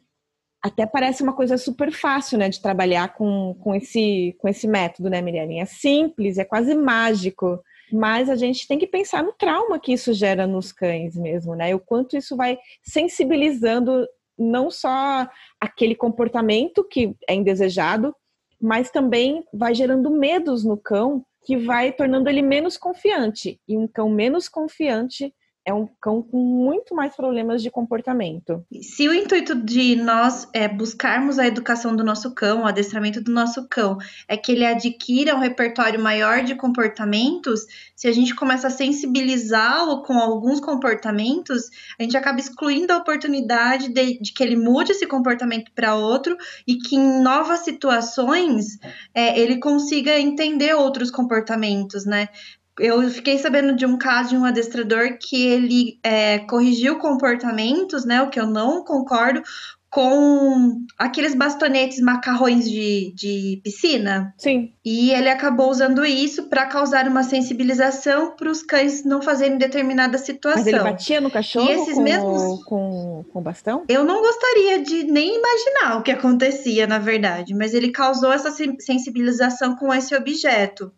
Até 0.63 0.85
parece 0.85 1.21
uma 1.23 1.33
coisa 1.33 1.57
super 1.57 1.91
fácil, 1.91 2.37
né, 2.37 2.47
de 2.47 2.61
trabalhar 2.61 3.13
com, 3.15 3.53
com, 3.59 3.75
esse, 3.75 4.35
com 4.39 4.47
esse 4.47 4.65
método, 4.65 5.09
né, 5.09 5.21
Miriam? 5.21 5.61
É 5.61 5.65
simples, 5.65 6.37
é 6.37 6.45
quase 6.45 6.73
mágico, 6.73 7.61
mas 7.91 8.29
a 8.29 8.35
gente 8.35 8.65
tem 8.65 8.79
que 8.79 8.87
pensar 8.87 9.23
no 9.23 9.33
trauma 9.33 9.79
que 9.79 9.91
isso 9.91 10.13
gera 10.13 10.47
nos 10.47 10.71
cães 10.71 11.17
mesmo, 11.17 11.53
né? 11.53 11.75
O 11.75 11.79
quanto 11.79 12.15
isso 12.15 12.35
vai 12.35 12.57
sensibilizando 12.81 14.07
não 14.37 14.71
só 14.71 15.27
aquele 15.59 15.95
comportamento 15.95 16.83
que 16.83 17.15
é 17.27 17.33
indesejado, 17.33 18.15
mas 18.59 18.89
também 18.89 19.43
vai 19.53 19.73
gerando 19.73 20.09
medos 20.09 20.63
no 20.63 20.77
cão 20.77 21.25
que 21.45 21.57
vai 21.57 21.91
tornando 21.91 22.29
ele 22.29 22.41
menos 22.41 22.77
confiante. 22.77 23.59
E 23.67 23.77
um 23.77 23.87
cão 23.87 24.09
menos 24.09 24.49
confiante 24.49 25.33
é 25.67 25.73
um 25.73 25.85
cão 26.01 26.21
com 26.21 26.37
muito 26.37 26.95
mais 26.95 27.13
problemas 27.13 27.61
de 27.61 27.69
comportamento. 27.69 28.65
Se 28.81 29.05
o 29.09 29.13
intuito 29.13 29.53
de 29.53 29.97
nós 29.97 30.47
é 30.53 30.65
buscarmos 30.65 31.37
a 31.37 31.45
educação 31.45 31.93
do 31.93 32.05
nosso 32.05 32.33
cão, 32.33 32.61
o 32.61 32.65
adestramento 32.65 33.21
do 33.21 33.33
nosso 33.33 33.67
cão, 33.67 33.97
é 34.29 34.37
que 34.37 34.53
ele 34.53 34.65
adquira 34.65 35.35
um 35.35 35.39
repertório 35.39 36.01
maior 36.01 36.41
de 36.41 36.55
comportamentos, 36.55 37.65
se 37.93 38.07
a 38.07 38.13
gente 38.13 38.33
começa 38.33 38.67
a 38.67 38.71
sensibilizá-lo 38.71 40.03
com 40.03 40.17
alguns 40.17 40.61
comportamentos, 40.61 41.69
a 41.99 42.03
gente 42.03 42.15
acaba 42.15 42.39
excluindo 42.39 42.93
a 42.93 42.97
oportunidade 42.97 43.89
de, 43.89 44.19
de 44.21 44.31
que 44.31 44.41
ele 44.41 44.55
mude 44.55 44.93
esse 44.93 45.05
comportamento 45.05 45.69
para 45.75 45.95
outro 45.95 46.37
e 46.65 46.77
que 46.77 46.95
em 46.95 47.21
novas 47.21 47.59
situações 47.65 48.79
é, 49.13 49.37
ele 49.37 49.59
consiga 49.59 50.17
entender 50.17 50.73
outros 50.75 51.11
comportamentos, 51.11 52.05
né? 52.05 52.29
Eu 52.79 53.09
fiquei 53.09 53.37
sabendo 53.37 53.75
de 53.75 53.85
um 53.85 53.97
caso 53.97 54.29
de 54.29 54.37
um 54.37 54.45
adestrador 54.45 55.17
que 55.19 55.45
ele 55.45 55.99
é, 56.03 56.39
corrigiu 56.39 56.97
comportamentos, 56.97 58.05
né? 58.05 58.21
O 58.21 58.29
que 58.29 58.39
eu 58.39 58.47
não 58.47 58.83
concordo, 58.83 59.41
com 59.89 60.81
aqueles 60.97 61.33
bastonetes 61.33 61.99
macarrões 62.01 62.69
de, 62.69 63.13
de 63.15 63.61
piscina. 63.63 64.33
Sim. 64.37 64.73
E 64.83 65.11
ele 65.11 65.29
acabou 65.29 65.69
usando 65.69 66.05
isso 66.05 66.43
para 66.49 66.65
causar 66.65 67.07
uma 67.07 67.23
sensibilização 67.23 68.35
para 68.35 68.51
os 68.51 68.61
cães 68.61 69.05
não 69.05 69.21
fazerem 69.21 69.57
determinada 69.57 70.17
situação. 70.17 70.63
Mas 70.63 70.67
ele 70.67 70.79
batia 70.79 71.21
no 71.21 71.31
cachorro 71.31 71.69
e 71.69 71.71
esses 71.71 71.95
com, 71.95 72.01
mesmos... 72.01 72.63
com, 72.65 73.25
com 73.31 73.41
bastão? 73.41 73.85
Eu 73.87 74.03
não 74.03 74.21
gostaria 74.21 74.83
de 74.83 75.03
nem 75.03 75.37
imaginar 75.37 75.97
o 75.97 76.03
que 76.03 76.11
acontecia, 76.11 76.85
na 76.85 76.99
verdade, 76.99 77.55
mas 77.55 77.73
ele 77.73 77.89
causou 77.89 78.31
essa 78.31 78.51
sensibilização 78.51 79.75
com 79.75 79.93
esse 79.93 80.13
objeto. 80.13 80.91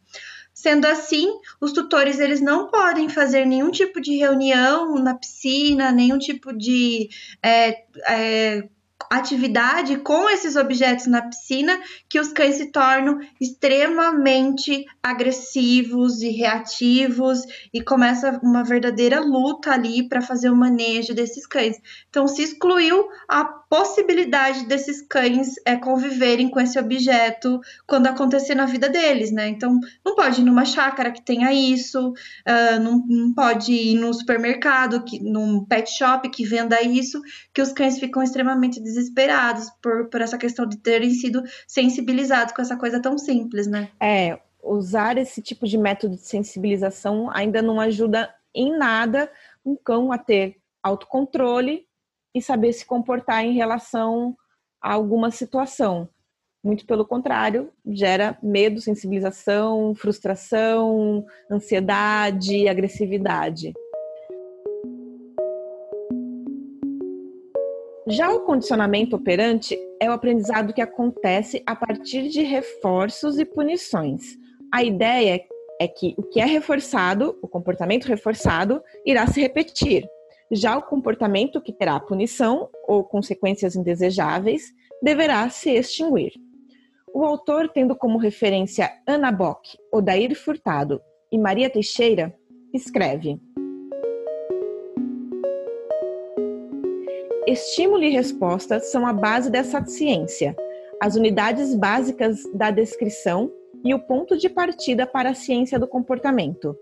Sendo 0.59 0.87
assim, 0.87 1.39
os 1.61 1.71
tutores 1.71 2.19
eles 2.19 2.41
não 2.41 2.67
podem 2.67 3.07
fazer 3.07 3.45
nenhum 3.45 3.71
tipo 3.71 4.01
de 4.01 4.17
reunião 4.17 4.95
na 4.95 5.15
piscina, 5.15 5.89
nenhum 5.89 6.17
tipo 6.17 6.51
de 6.51 7.07
é, 7.41 7.85
é, 8.05 8.69
atividade 9.09 9.97
com 9.97 10.29
esses 10.29 10.55
objetos 10.55 11.07
na 11.07 11.23
piscina 11.23 11.79
que 12.07 12.19
os 12.19 12.31
cães 12.31 12.55
se 12.55 12.71
tornam 12.71 13.19
extremamente 13.41 14.85
agressivos 15.01 16.21
e 16.21 16.29
reativos 16.29 17.41
e 17.73 17.81
começa 17.81 18.39
uma 18.43 18.63
verdadeira 18.63 19.19
luta 19.19 19.71
ali 19.71 20.07
para 20.07 20.21
fazer 20.21 20.49
o 20.49 20.55
manejo 20.55 21.13
desses 21.13 21.47
cães. 21.47 21.77
Então 22.09 22.27
se 22.27 22.43
excluiu 22.43 23.07
a 23.27 23.43
possibilidade 23.43 24.65
desses 24.65 25.01
cães 25.01 25.55
é, 25.65 25.75
conviverem 25.75 26.49
com 26.49 26.59
esse 26.59 26.77
objeto 26.79 27.59
quando 27.87 28.07
acontecer 28.07 28.55
na 28.55 28.65
vida 28.65 28.89
deles, 28.89 29.31
né? 29.31 29.47
Então 29.47 29.79
não 30.05 30.15
pode 30.15 30.41
ir 30.41 30.43
numa 30.43 30.65
chácara 30.65 31.11
que 31.11 31.23
tenha 31.23 31.51
isso, 31.51 32.09
uh, 32.09 32.79
não, 32.81 33.03
não 33.07 33.33
pode 33.33 33.71
ir 33.71 33.95
no 33.95 34.13
supermercado, 34.13 35.03
que, 35.03 35.19
num 35.19 35.63
pet 35.65 35.89
shop 35.89 36.29
que 36.29 36.45
venda 36.45 36.81
isso, 36.81 37.21
que 37.53 37.61
os 37.61 37.71
cães 37.71 37.99
ficam 37.99 38.23
extremamente 38.23 38.79
desesperados 38.79 38.98
por, 39.81 40.09
por 40.09 40.21
essa 40.21 40.37
questão 40.37 40.65
de 40.65 40.77
terem 40.77 41.11
sido 41.11 41.43
sensibilizados 41.67 42.53
com 42.53 42.61
essa 42.61 42.75
coisa 42.75 43.01
tão 43.01 43.17
simples, 43.17 43.67
né? 43.67 43.89
É, 43.99 44.39
usar 44.63 45.17
esse 45.17 45.41
tipo 45.41 45.67
de 45.67 45.77
método 45.77 46.15
de 46.15 46.25
sensibilização 46.25 47.29
ainda 47.31 47.61
não 47.61 47.79
ajuda 47.79 48.33
em 48.53 48.77
nada 48.77 49.31
um 49.65 49.75
cão 49.75 50.11
a 50.11 50.17
ter 50.17 50.57
autocontrole 50.81 51.85
e 52.33 52.41
saber 52.41 52.73
se 52.73 52.85
comportar 52.85 53.43
em 53.43 53.53
relação 53.53 54.35
a 54.81 54.93
alguma 54.93 55.31
situação. 55.31 56.09
Muito 56.63 56.85
pelo 56.85 57.05
contrário, 57.05 57.71
gera 57.85 58.37
medo, 58.43 58.81
sensibilização, 58.81 59.95
frustração, 59.95 61.25
ansiedade, 61.49 62.67
agressividade. 62.67 63.73
Já 68.09 68.33
o 68.33 68.39
condicionamento 68.39 69.15
operante 69.15 69.77
é 70.01 70.09
o 70.09 70.13
aprendizado 70.13 70.73
que 70.73 70.81
acontece 70.81 71.61
a 71.63 71.75
partir 71.75 72.27
de 72.29 72.41
reforços 72.41 73.37
e 73.37 73.45
punições. 73.45 74.35
A 74.73 74.83
ideia 74.83 75.45
é 75.79 75.87
que 75.87 76.15
o 76.17 76.23
que 76.23 76.39
é 76.39 76.45
reforçado, 76.45 77.37
o 77.39 77.47
comportamento 77.47 78.05
reforçado, 78.05 78.81
irá 79.05 79.27
se 79.27 79.39
repetir. 79.39 80.09
Já 80.51 80.75
o 80.75 80.81
comportamento 80.81 81.61
que 81.61 81.71
terá 81.71 81.99
punição 81.99 82.67
ou 82.87 83.03
consequências 83.03 83.75
indesejáveis 83.75 84.73
deverá 85.03 85.47
se 85.51 85.69
extinguir. 85.69 86.33
O 87.13 87.23
autor, 87.23 87.69
tendo 87.69 87.95
como 87.95 88.17
referência 88.17 88.91
Ana 89.05 89.31
Bock, 89.31 89.77
Odair 89.93 90.35
Furtado 90.35 90.99
e 91.31 91.37
Maria 91.37 91.69
Teixeira, 91.69 92.35
escreve: 92.73 93.39
Estímulo 97.49 98.03
e 98.03 98.11
resposta 98.11 98.79
são 98.79 99.07
a 99.07 99.11
base 99.11 99.49
dessa 99.49 99.83
ciência, 99.83 100.55
as 101.01 101.15
unidades 101.15 101.73
básicas 101.73 102.43
da 102.53 102.69
descrição 102.69 103.51
e 103.83 103.91
o 103.91 103.97
ponto 103.97 104.37
de 104.37 104.47
partida 104.47 105.07
para 105.07 105.31
a 105.31 105.33
ciência 105.33 105.79
do 105.79 105.87
comportamento. 105.87 106.77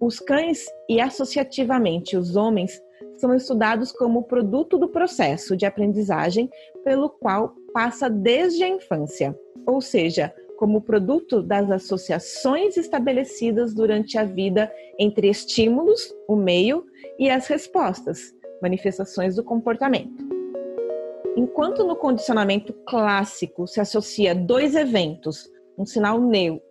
Os 0.00 0.18
cães 0.18 0.66
e 0.88 1.00
associativamente 1.00 2.16
os 2.16 2.34
homens 2.34 2.82
são 3.18 3.32
estudados 3.32 3.92
como 3.92 4.24
produto 4.24 4.76
do 4.78 4.88
processo 4.88 5.56
de 5.56 5.64
aprendizagem 5.64 6.50
pelo 6.82 7.08
qual 7.08 7.54
passa 7.72 8.10
desde 8.10 8.64
a 8.64 8.68
infância, 8.68 9.38
ou 9.64 9.80
seja, 9.80 10.34
como 10.58 10.82
produto 10.82 11.40
das 11.40 11.70
associações 11.70 12.76
estabelecidas 12.76 13.72
durante 13.72 14.18
a 14.18 14.24
vida 14.24 14.72
entre 14.98 15.28
estímulos, 15.28 16.12
o 16.26 16.34
meio, 16.34 16.84
e 17.16 17.30
as 17.30 17.46
respostas, 17.46 18.34
manifestações 18.62 19.36
do 19.36 19.44
comportamento. 19.44 20.28
Enquanto 21.36 21.84
no 21.84 21.96
condicionamento 21.96 22.72
clássico 22.86 23.66
se 23.66 23.80
associa 23.80 24.34
dois 24.34 24.74
eventos, 24.74 25.48
um 25.78 25.86
sinal 25.86 26.20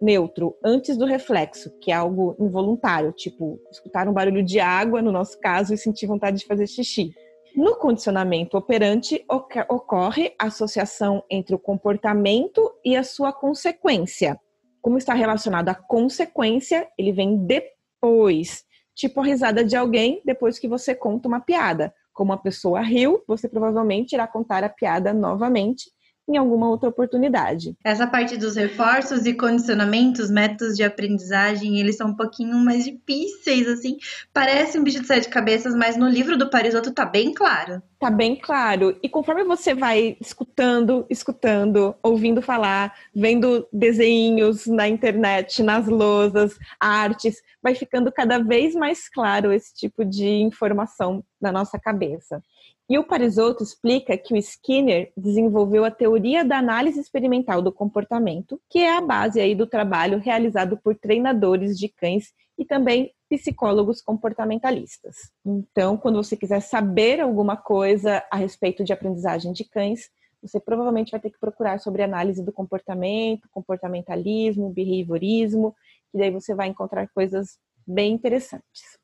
neutro 0.02 0.56
antes 0.64 0.96
do 0.96 1.06
reflexo, 1.06 1.72
que 1.80 1.92
é 1.92 1.96
algo 1.96 2.36
involuntário, 2.40 3.12
tipo 3.12 3.60
escutar 3.72 4.08
um 4.08 4.14
barulho 4.14 4.44
de 4.44 4.60
água, 4.60 5.02
no 5.02 5.12
nosso 5.12 5.40
caso, 5.40 5.74
e 5.74 5.78
sentir 5.78 6.06
vontade 6.06 6.38
de 6.38 6.46
fazer 6.46 6.68
xixi. 6.68 7.12
No 7.56 7.76
condicionamento 7.76 8.56
operante, 8.56 9.26
ocorre 9.28 10.36
a 10.38 10.46
associação 10.46 11.24
entre 11.30 11.56
o 11.56 11.60
comportamento 11.60 12.72
e 12.86 12.96
a 12.96 13.04
sua 13.04 13.34
consequência. 13.34 14.40
Como 14.82 14.98
está 14.98 15.14
relacionado 15.14 15.70
à 15.70 15.74
consequência, 15.74 16.88
ele 16.98 17.12
vem 17.12 17.38
depois 17.38 18.64
tipo 19.00 19.22
a 19.22 19.24
risada 19.24 19.64
de 19.64 19.78
alguém 19.78 20.22
depois 20.26 20.60
que 20.60 20.68
você 20.68 20.94
conta 20.94 21.28
uma 21.30 21.40
piada. 21.40 21.94
Como 22.12 22.34
a 22.34 22.38
pessoa 22.38 22.82
riu, 22.82 23.24
você 23.26 23.48
provavelmente 23.48 24.12
irá 24.12 24.28
contar 24.28 24.62
a 24.62 24.70
piada 24.70 25.14
novamente 25.14 25.90
em 26.30 26.38
alguma 26.38 26.70
outra 26.70 26.88
oportunidade. 26.88 27.76
Essa 27.84 28.06
parte 28.06 28.38
dos 28.38 28.56
reforços 28.56 29.26
e 29.26 29.34
condicionamentos, 29.34 30.30
métodos 30.30 30.76
de 30.76 30.84
aprendizagem, 30.84 31.80
eles 31.80 31.98
são 31.98 32.10
um 32.10 32.16
pouquinho 32.16 32.56
mais 32.58 32.86
difíceis, 32.86 33.68
assim. 33.68 33.98
Parece 34.32 34.78
um 34.78 34.84
bicho 34.84 35.02
de 35.02 35.08
sete 35.08 35.28
cabeças, 35.28 35.74
mas 35.76 35.98
no 35.98 36.08
livro 36.08 36.38
do 36.38 36.50
Parisotto 36.50 36.92
tá 36.92 37.04
bem 37.04 37.34
claro. 37.34 37.82
Tá 38.00 38.12
bem 38.12 38.36
claro. 38.36 38.98
E 39.02 39.10
conforme 39.10 39.44
você 39.44 39.74
vai 39.74 40.16
escutando, 40.22 41.06
escutando, 41.10 41.96
ouvindo 42.04 42.42
falar, 42.42 42.96
vendo 43.14 43.68
desenhos 43.74 44.68
na 44.68 44.88
internet, 44.88 45.64
nas 45.64 45.88
lousas, 45.88 46.58
artes, 46.80 47.42
vai 47.62 47.74
ficando 47.76 48.12
cada 48.12 48.38
vez 48.38 48.74
mais 48.76 49.10
claro 49.10 49.52
esse 49.52 49.74
tipo 49.74 50.06
de 50.06 50.28
informação 50.28 51.24
na 51.42 51.52
nossa 51.52 51.80
cabeça. 51.80 52.42
E 52.90 52.98
o 52.98 53.04
Parisotto 53.04 53.64
explica 53.64 54.18
que 54.18 54.34
o 54.34 54.38
Skinner 54.38 55.12
desenvolveu 55.16 55.86
a 55.86 55.92
teoria 55.92 56.44
da 56.44 56.58
análise 56.58 57.00
experimental 57.00 57.62
do 57.62 57.72
comportamento, 57.72 58.60
que 58.68 58.80
é 58.80 58.98
a 58.98 59.02
base 59.02 59.40
aí 59.40 59.54
do 59.54 59.68
trabalho 59.68 60.18
realizado 60.18 60.76
por 60.76 60.96
treinadores 60.96 61.78
de 61.78 61.88
cães 61.88 62.34
e 62.58 62.66
também 62.66 63.14
psicólogos 63.30 64.02
comportamentalistas. 64.02 65.32
Então, 65.46 65.98
quando 65.98 66.16
você 66.16 66.36
quiser 66.36 66.62
saber 66.62 67.20
alguma 67.20 67.56
coisa 67.56 68.24
a 68.32 68.36
respeito 68.36 68.84
de 68.84 68.92
aprendizagem 68.92 69.54
de 69.54 69.66
cães, 69.66 70.10
você 70.42 70.60
provavelmente 70.60 71.12
vai 71.12 71.20
ter 71.20 71.30
que 71.30 71.40
procurar 71.40 71.80
sobre 71.80 72.02
análise 72.02 72.44
do 72.44 72.52
comportamento, 72.52 73.48
comportamentalismo, 73.52 74.74
behaviorismo, 74.74 75.76
que 76.12 76.18
daí 76.18 76.32
você 76.32 76.56
vai 76.56 76.68
encontrar 76.68 77.08
coisas 77.10 77.60
bem 77.86 78.14
interessantes. 78.14 78.98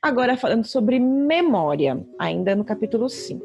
Agora 0.00 0.36
falando 0.36 0.64
sobre 0.64 1.00
memória, 1.00 2.06
ainda 2.20 2.54
no 2.54 2.64
capítulo 2.64 3.08
5. 3.08 3.44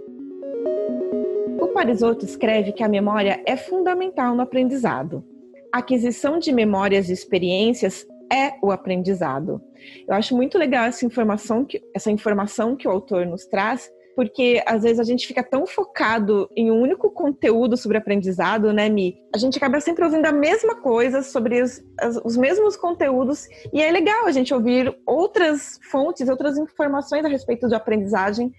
O 1.59 1.67
Parisotto 1.69 2.25
escreve 2.25 2.71
que 2.71 2.83
a 2.83 2.87
memória 2.87 3.41
é 3.43 3.57
fundamental 3.57 4.35
no 4.35 4.43
aprendizado. 4.43 5.25
A 5.73 5.79
aquisição 5.79 6.37
de 6.37 6.51
memórias 6.51 7.09
e 7.09 7.13
experiências 7.13 8.05
é 8.31 8.53
o 8.61 8.71
aprendizado. 8.71 9.59
Eu 10.07 10.13
acho 10.13 10.35
muito 10.35 10.59
legal 10.59 10.85
essa 10.85 11.03
informação 11.07 11.65
que, 11.65 11.81
essa 11.91 12.11
informação 12.11 12.75
que 12.75 12.87
o 12.87 12.91
autor 12.91 13.25
nos 13.25 13.47
traz, 13.47 13.91
porque 14.15 14.61
às 14.65 14.83
vezes 14.83 14.99
a 14.99 15.03
gente 15.03 15.27
fica 15.27 15.43
tão 15.43 15.65
focado 15.65 16.49
em 16.55 16.71
um 16.71 16.81
único 16.81 17.11
conteúdo 17.11 17.75
sobre 17.77 17.97
aprendizado, 17.97 18.71
né, 18.73 18.89
Mi? 18.89 19.15
A 19.33 19.37
gente 19.37 19.57
acaba 19.57 19.79
sempre 19.79 20.05
ouvindo 20.05 20.25
a 20.25 20.31
mesma 20.31 20.75
coisa 20.75 21.21
sobre 21.21 21.61
os, 21.61 21.81
as, 21.99 22.17
os 22.23 22.37
mesmos 22.37 22.75
conteúdos, 22.75 23.47
e 23.71 23.81
é 23.81 23.91
legal 23.91 24.25
a 24.25 24.31
gente 24.31 24.53
ouvir 24.53 24.95
outras 25.05 25.79
fontes, 25.91 26.29
outras 26.29 26.57
informações 26.57 27.25
a 27.25 27.29
respeito 27.29 27.67
de 27.67 27.75
aprendizagem 27.75 28.51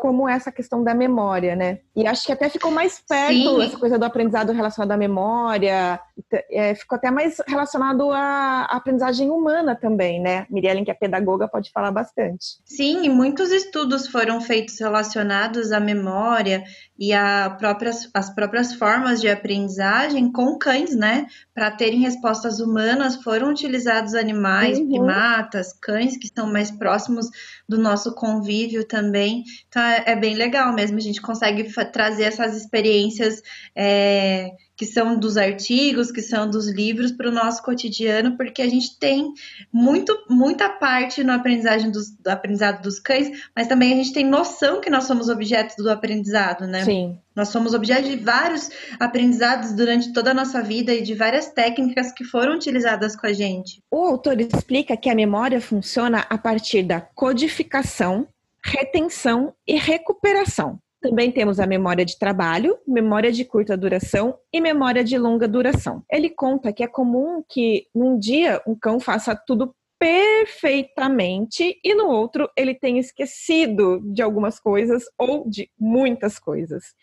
como 0.00 0.26
essa 0.26 0.50
questão 0.50 0.82
da 0.82 0.94
memória, 0.94 1.54
né? 1.54 1.80
E 1.94 2.06
acho 2.06 2.24
que 2.24 2.32
até 2.32 2.48
ficou 2.48 2.70
mais 2.70 2.98
perto 3.06 3.34
Sim. 3.34 3.62
essa 3.62 3.78
coisa 3.78 3.98
do 3.98 4.04
aprendizado 4.06 4.50
relacionado 4.50 4.92
à 4.92 4.96
memória, 4.96 6.00
é, 6.50 6.74
ficou 6.74 6.96
até 6.96 7.10
mais 7.10 7.40
relacionado 7.46 8.10
à 8.10 8.64
aprendizagem 8.64 9.30
humana 9.30 9.74
também, 9.74 10.20
né? 10.20 10.46
Miriellen, 10.50 10.84
que 10.84 10.90
é 10.90 10.94
pedagoga, 10.94 11.48
pode 11.48 11.70
falar 11.70 11.90
bastante. 11.90 12.58
Sim, 12.64 13.08
muitos 13.08 13.50
estudos 13.50 14.08
foram 14.08 14.40
feitos 14.40 14.78
relacionados 14.78 15.72
à 15.72 15.80
memória 15.80 16.64
e 16.98 17.12
a 17.12 17.56
próprias, 17.58 18.10
as 18.12 18.28
próprias 18.34 18.74
formas 18.74 19.20
de 19.20 19.28
aprendizagem 19.28 20.30
com 20.30 20.58
cães, 20.58 20.94
né? 20.94 21.26
Para 21.54 21.70
terem 21.70 22.00
respostas 22.00 22.60
humanas, 22.60 23.16
foram 23.16 23.50
utilizados 23.50 24.14
animais, 24.14 24.78
uhum. 24.78 24.88
primatas, 24.88 25.72
cães 25.72 26.16
que 26.16 26.28
são 26.28 26.52
mais 26.52 26.70
próximos 26.70 27.28
do 27.68 27.78
nosso 27.78 28.14
convívio 28.14 28.84
também. 28.84 29.44
Então, 29.68 29.82
é, 29.82 30.14
bem 30.14 30.34
legal 30.34 30.74
mesmo, 30.74 30.98
a 30.98 31.00
gente 31.00 31.22
consegue 31.22 31.72
trazer 31.90 32.24
essas 32.24 32.56
experiências 32.56 33.42
é, 33.74 34.50
que 34.80 34.86
são 34.86 35.18
dos 35.18 35.36
artigos, 35.36 36.10
que 36.10 36.22
são 36.22 36.48
dos 36.48 36.66
livros 36.66 37.12
para 37.12 37.28
o 37.28 37.30
nosso 37.30 37.62
cotidiano, 37.62 38.34
porque 38.34 38.62
a 38.62 38.66
gente 38.66 38.98
tem 38.98 39.30
muito, 39.70 40.16
muita 40.26 40.70
parte 40.70 41.22
no 41.22 41.34
aprendizagem 41.34 41.90
dos, 41.90 42.10
do 42.12 42.28
aprendizado 42.28 42.80
dos 42.80 42.98
cães, 42.98 43.30
mas 43.54 43.66
também 43.66 43.92
a 43.92 43.96
gente 43.96 44.14
tem 44.14 44.24
noção 44.24 44.80
que 44.80 44.88
nós 44.88 45.04
somos 45.04 45.28
objetos 45.28 45.76
do 45.76 45.90
aprendizado, 45.90 46.66
né? 46.66 46.82
Sim. 46.82 47.18
Nós 47.36 47.48
somos 47.48 47.74
objeto 47.74 48.08
de 48.08 48.16
vários 48.16 48.70
aprendizados 48.98 49.74
durante 49.74 50.14
toda 50.14 50.30
a 50.30 50.34
nossa 50.34 50.62
vida 50.62 50.94
e 50.94 51.02
de 51.02 51.12
várias 51.12 51.48
técnicas 51.48 52.10
que 52.10 52.24
foram 52.24 52.54
utilizadas 52.54 53.14
com 53.14 53.26
a 53.26 53.34
gente. 53.34 53.82
O 53.90 54.06
autor 54.06 54.40
explica 54.40 54.96
que 54.96 55.10
a 55.10 55.14
memória 55.14 55.60
funciona 55.60 56.20
a 56.20 56.38
partir 56.38 56.84
da 56.84 57.02
codificação 57.02 58.26
retenção 58.64 59.52
e 59.66 59.76
recuperação. 59.76 60.78
Também 61.00 61.32
temos 61.32 61.58
a 61.58 61.66
memória 61.66 62.04
de 62.04 62.18
trabalho, 62.18 62.78
memória 62.86 63.32
de 63.32 63.44
curta 63.44 63.76
duração 63.76 64.38
e 64.52 64.60
memória 64.60 65.02
de 65.02 65.16
longa 65.16 65.48
duração. 65.48 66.04
Ele 66.10 66.28
conta 66.28 66.72
que 66.72 66.84
é 66.84 66.86
comum 66.86 67.42
que 67.48 67.86
num 67.94 68.18
dia 68.18 68.60
um 68.66 68.74
cão 68.74 69.00
faça 69.00 69.34
tudo 69.34 69.74
perfeitamente 69.98 71.78
e 71.82 71.94
no 71.94 72.08
outro 72.08 72.50
ele 72.56 72.74
tenha 72.74 73.00
esquecido 73.00 74.00
de 74.12 74.20
algumas 74.20 74.60
coisas 74.60 75.04
ou 75.18 75.48
de 75.48 75.70
muitas 75.78 76.38
coisas. 76.38 76.94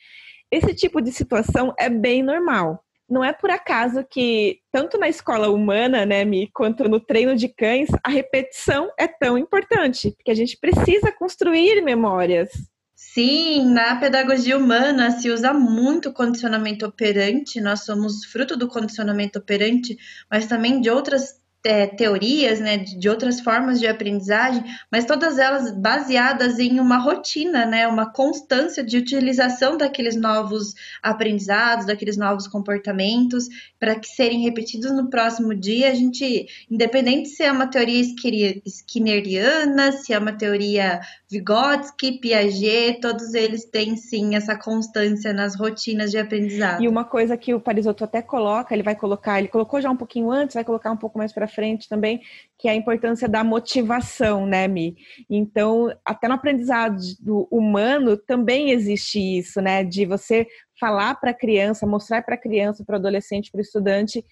Esse 0.52 0.74
tipo 0.76 1.02
de 1.02 1.12
situação 1.12 1.74
é 1.78 1.90
bem 1.90 2.22
normal. 2.22 2.84
Não 3.10 3.24
é 3.24 3.32
por 3.32 3.50
acaso 3.50 4.06
que, 4.10 4.60
tanto 4.72 4.98
na 4.98 5.08
escola 5.08 5.50
humana, 5.50 6.06
né, 6.06 6.26
Mi, 6.26 6.50
quanto 6.52 6.90
no 6.90 7.00
treino 7.00 7.36
de 7.36 7.48
cães, 7.48 7.88
a 8.04 8.10
repetição 8.10 8.92
é 9.00 9.08
tão 9.08 9.38
importante, 9.38 10.12
porque 10.12 10.32
a 10.32 10.36
gente 10.36 10.58
precisa 10.60 11.12
construir 11.12 11.82
memórias. 11.82 12.50
Sim, 13.18 13.74
na 13.74 13.96
pedagogia 13.96 14.56
humana 14.56 15.10
se 15.10 15.32
usa 15.32 15.52
muito 15.52 16.14
condicionamento 16.14 16.86
operante, 16.86 17.60
nós 17.60 17.84
somos 17.84 18.24
fruto 18.26 18.56
do 18.56 18.68
condicionamento 18.68 19.40
operante, 19.40 19.98
mas 20.30 20.46
também 20.46 20.80
de 20.80 20.92
outras 20.92 21.42
é, 21.66 21.88
teorias, 21.88 22.60
né, 22.60 22.78
de 22.78 23.10
outras 23.10 23.42
formas 23.42 23.80
de 23.80 23.88
aprendizagem, 23.88 24.64
mas 24.92 25.06
todas 25.06 25.40
elas 25.40 25.72
baseadas 25.76 26.60
em 26.60 26.80
uma 26.80 26.98
rotina, 26.98 27.66
né, 27.66 27.88
uma 27.88 28.12
constância 28.12 28.84
de 28.84 28.98
utilização 28.98 29.78
daqueles 29.78 30.16
novos 30.16 30.76
aprendizados, 31.02 31.88
daqueles 31.88 32.18
novos 32.18 32.48
comportamentos, 32.48 33.48
para 33.80 34.00
que 34.00 34.08
serem 34.08 34.44
repetidos 34.44 34.92
no 34.92 35.10
próximo 35.10 35.54
dia. 35.56 35.90
A 35.90 35.96
gente, 35.96 36.48
independente 36.70 37.30
se 37.30 37.44
é 37.44 37.52
uma 37.52 37.68
teoria 37.68 38.00
skinneriana, 38.66 39.92
se 39.92 40.14
é 40.14 40.20
uma 40.20 40.34
teoria 40.34 41.02
Vygotsky, 41.30 42.22
Piaget, 42.22 43.02
todos 43.02 43.34
eles 43.34 43.66
têm 43.66 43.98
sim 43.98 44.36
essa 44.36 44.58
constância 44.58 45.34
nas 45.34 45.60
rotinas 45.60 46.10
de 46.10 46.18
aprendizado. 46.18 46.82
E 46.82 46.88
uma 46.88 47.04
coisa 47.04 47.36
que 47.36 47.54
o 47.54 47.60
Parisotto 47.60 48.06
até 48.06 48.22
coloca, 48.22 48.74
ele 48.74 48.82
vai 48.82 48.96
colocar, 48.96 49.38
ele 49.38 49.50
colocou 49.50 49.82
já 49.82 49.92
um 49.92 49.98
pouquinho 49.98 50.32
antes, 50.32 50.54
vai 50.54 50.64
colocar 50.64 50.90
um 50.90 50.96
pouco 50.96 51.18
mais 51.18 51.34
para 51.34 51.46
frente 51.46 51.90
também, 51.90 52.22
que 52.58 52.70
é 52.70 52.72
a 52.72 52.76
importância 52.76 53.28
da 53.28 53.44
motivação, 53.44 54.46
né, 54.46 54.70
Mi? 54.70 54.96
Então, 55.30 55.94
até 56.06 56.30
no 56.30 56.36
aprendizado 56.36 56.98
humano 57.52 58.16
também 58.16 58.72
existe 58.72 59.20
isso, 59.20 59.60
né, 59.60 59.84
de 59.84 60.06
você 60.06 60.48
falar 60.80 61.16
para 61.16 61.32
a 61.32 61.38
criança, 61.38 61.86
mostrar 61.86 62.22
para 62.22 62.36
a 62.36 62.40
criança, 62.40 62.86
para 62.86 62.94
o 62.94 63.00
adolescente, 63.00 63.52
para 63.52 63.60
o 63.60 63.62
estudante 63.62 64.24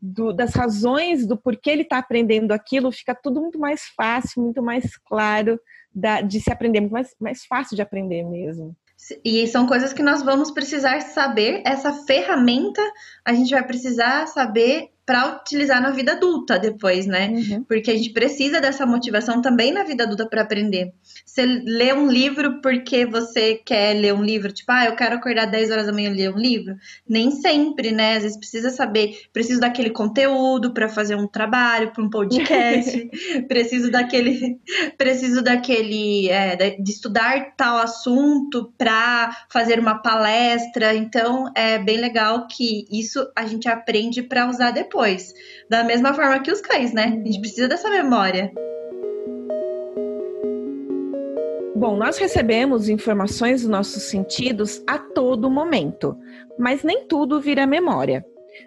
do, 0.00 0.32
das 0.32 0.54
razões 0.54 1.26
do 1.26 1.36
porquê 1.36 1.70
ele 1.70 1.82
está 1.82 1.98
aprendendo 1.98 2.52
aquilo, 2.52 2.92
fica 2.92 3.16
tudo 3.16 3.40
muito 3.40 3.58
mais 3.58 3.82
fácil, 3.96 4.42
muito 4.42 4.62
mais 4.62 4.96
claro 4.96 5.58
da, 5.94 6.20
de 6.20 6.40
se 6.40 6.52
aprender, 6.52 6.80
mais, 6.80 7.14
mais 7.18 7.44
fácil 7.44 7.76
de 7.76 7.82
aprender 7.82 8.22
mesmo. 8.24 8.76
E 9.24 9.46
são 9.46 9.66
coisas 9.66 9.92
que 9.92 10.02
nós 10.02 10.22
vamos 10.22 10.50
precisar 10.50 11.00
saber. 11.00 11.62
Essa 11.64 11.92
ferramenta 12.04 12.82
a 13.30 13.34
gente 13.34 13.50
vai 13.50 13.64
precisar 13.64 14.26
saber 14.26 14.90
para 15.10 15.40
utilizar 15.40 15.82
na 15.82 15.90
vida 15.90 16.12
adulta 16.12 16.56
depois, 16.56 17.04
né? 17.04 17.30
Uhum. 17.30 17.64
Porque 17.64 17.90
a 17.90 17.96
gente 17.96 18.10
precisa 18.10 18.60
dessa 18.60 18.86
motivação 18.86 19.42
também 19.42 19.72
na 19.72 19.82
vida 19.82 20.04
adulta 20.04 20.24
para 20.24 20.42
aprender. 20.42 20.92
Você 21.26 21.44
lê 21.44 21.92
um 21.92 22.08
livro 22.08 22.60
porque 22.60 23.04
você 23.04 23.56
quer 23.56 23.94
ler 23.94 24.14
um 24.14 24.22
livro, 24.22 24.52
tipo, 24.52 24.70
ah, 24.70 24.84
eu 24.84 24.94
quero 24.94 25.16
acordar 25.16 25.46
10 25.46 25.72
horas 25.72 25.86
da 25.86 25.92
manhã 25.92 26.10
e 26.10 26.14
ler 26.14 26.32
um 26.32 26.38
livro. 26.38 26.76
Nem 27.08 27.32
sempre, 27.32 27.90
né? 27.90 28.18
Às 28.18 28.22
vezes 28.22 28.38
precisa 28.38 28.70
saber, 28.70 29.16
preciso 29.32 29.58
daquele 29.58 29.90
conteúdo 29.90 30.72
para 30.72 30.88
fazer 30.88 31.16
um 31.16 31.26
trabalho, 31.26 31.92
para 31.92 32.04
um 32.04 32.08
podcast, 32.08 33.10
preciso 33.48 33.90
daquele, 33.90 34.60
preciso 34.96 35.42
daquele, 35.42 36.28
é, 36.28 36.54
de 36.54 36.90
estudar 36.92 37.56
tal 37.56 37.78
assunto 37.78 38.72
para 38.78 39.36
fazer 39.50 39.80
uma 39.80 39.96
palestra. 39.96 40.94
Então, 40.94 41.50
é 41.56 41.80
bem 41.80 41.96
legal 41.96 42.46
que 42.46 42.86
isso 42.92 43.19
a 43.36 43.46
gente 43.46 43.68
aprende 43.68 44.22
para 44.22 44.48
usar 44.48 44.70
depois. 44.70 45.32
Da 45.68 45.84
mesma 45.84 46.14
forma 46.14 46.40
que 46.40 46.50
os 46.50 46.60
cães, 46.60 46.92
né? 46.92 47.04
A 47.04 47.26
gente 47.26 47.40
precisa 47.40 47.68
dessa 47.68 47.90
memória. 47.90 48.52
Bom, 51.74 51.96
nós 51.96 52.18
recebemos 52.18 52.90
informações 52.90 53.62
dos 53.62 53.70
nossos 53.70 54.02
sentidos 54.02 54.82
a 54.86 54.98
todo 54.98 55.50
momento, 55.50 56.14
mas 56.58 56.82
nem 56.82 57.06
tudo 57.06 57.40
vira 57.40 57.66
memória. 57.66 58.24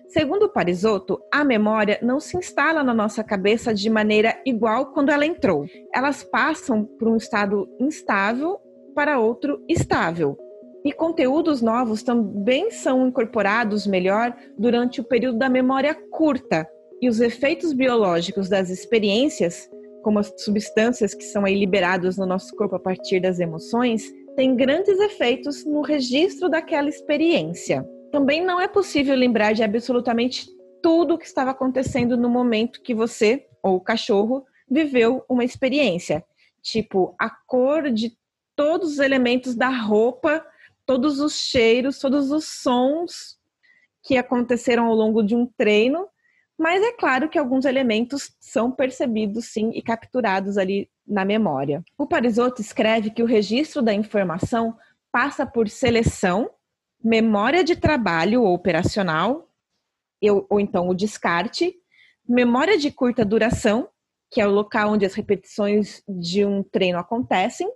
Segundo 0.08 0.46
o 0.46 0.50
Parisotto, 0.50 1.20
a 1.32 1.44
memória 1.44 2.00
não 2.02 2.20
se 2.20 2.38
instala 2.38 2.84
na 2.84 2.94
nossa 2.94 3.24
cabeça 3.24 3.74
de 3.74 3.90
maneira 3.90 4.42
igual 4.46 4.88
quando 4.94 5.10
ela 5.10 5.26
entrou. 5.26 5.66
Elas 5.94 6.24
passam 6.24 6.86
por 6.86 7.08
um 7.08 7.16
estado 7.16 7.68
instável 7.80 8.60
para 8.96 9.20
outro 9.20 9.64
estável. 9.68 10.38
E 10.86 10.92
conteúdos 10.92 11.62
novos 11.62 12.04
também 12.04 12.70
são 12.70 13.08
incorporados 13.08 13.88
melhor 13.88 14.36
durante 14.58 15.00
o 15.00 15.04
período 15.04 15.38
da 15.38 15.48
memória 15.48 15.96
curta. 16.12 16.68
E 17.02 17.08
os 17.08 17.22
efeitos 17.22 17.74
biológicos 17.74 18.50
das 18.50 18.70
experiências, 18.70 19.70
como 20.04 20.20
as 20.20 20.34
substâncias 20.38 21.14
que 21.14 21.24
são 21.24 21.46
aí 21.46 21.58
liberadas 21.58 22.18
no 22.18 22.26
nosso 22.26 22.54
corpo 22.56 22.76
a 22.76 22.80
partir 22.80 23.22
das 23.22 23.40
emoções, 23.40 24.12
têm 24.36 24.56
grandes 24.56 25.00
efeitos 25.00 25.66
no 25.66 25.82
registro 25.82 26.50
daquela 26.50 26.90
experiência. 26.90 27.88
Também 28.12 28.44
não 28.44 28.60
é 28.60 28.68
possível 28.68 29.16
lembrar 29.16 29.54
de 29.54 29.64
absolutamente 29.64 30.46
tudo 30.82 31.14
o 31.14 31.18
que 31.18 31.26
estava 31.26 31.52
acontecendo 31.52 32.18
no 32.18 32.30
momento 32.30 32.82
que 32.82 32.94
você 32.94 33.46
ou 33.62 33.78
o 33.78 33.82
cachorro 33.82 34.44
viveu 34.70 35.24
uma 35.30 35.46
experiência, 35.46 36.24
tipo 36.62 37.16
a 37.18 37.30
cor 37.30 37.90
de 37.90 38.12
todos 38.56 38.94
os 38.94 39.00
elementos 39.00 39.56
da 39.56 39.70
roupa 39.70 40.46
todos 40.86 41.20
os 41.20 41.36
cheiros, 41.36 42.00
todos 42.00 42.32
os 42.32 42.46
sons 42.46 43.38
que 44.04 44.18
aconteceram 44.18 44.86
ao 44.86 44.94
longo 44.94 45.24
de 45.24 45.36
um 45.36 45.46
treino, 45.58 46.08
mas 46.58 46.84
é 46.84 46.92
claro 46.92 47.30
que 47.30 47.40
alguns 47.40 47.66
elementos 47.66 48.36
são 48.40 48.72
percebidos 48.72 49.46
sim 49.46 49.72
e 49.74 49.82
capturados 49.82 50.58
ali 50.58 50.90
na 51.08 51.26
memória. 51.26 51.84
O 51.98 52.08
Parisotto 52.08 52.62
escreve 52.62 53.10
que 53.10 53.24
o 53.24 53.26
registro 53.26 53.82
da 53.82 53.94
informação 53.94 54.78
passa 55.12 55.46
por 55.46 55.70
seleção, 55.70 56.50
memória 57.04 57.64
de 57.64 57.76
trabalho 57.76 58.44
operacional, 58.44 59.50
ou 60.50 60.60
então 60.60 60.88
o 60.88 60.94
descarte, 60.94 61.76
memória 62.28 62.78
de 62.78 62.92
curta 62.92 63.26
duração, 63.26 63.90
que 64.32 64.40
é 64.40 64.48
o 64.48 64.52
local 64.52 64.92
onde 64.92 65.06
as 65.06 65.14
repetições 65.14 66.02
de 66.08 66.46
um 66.46 66.64
treino 66.64 66.98
acontecem, 66.98 67.70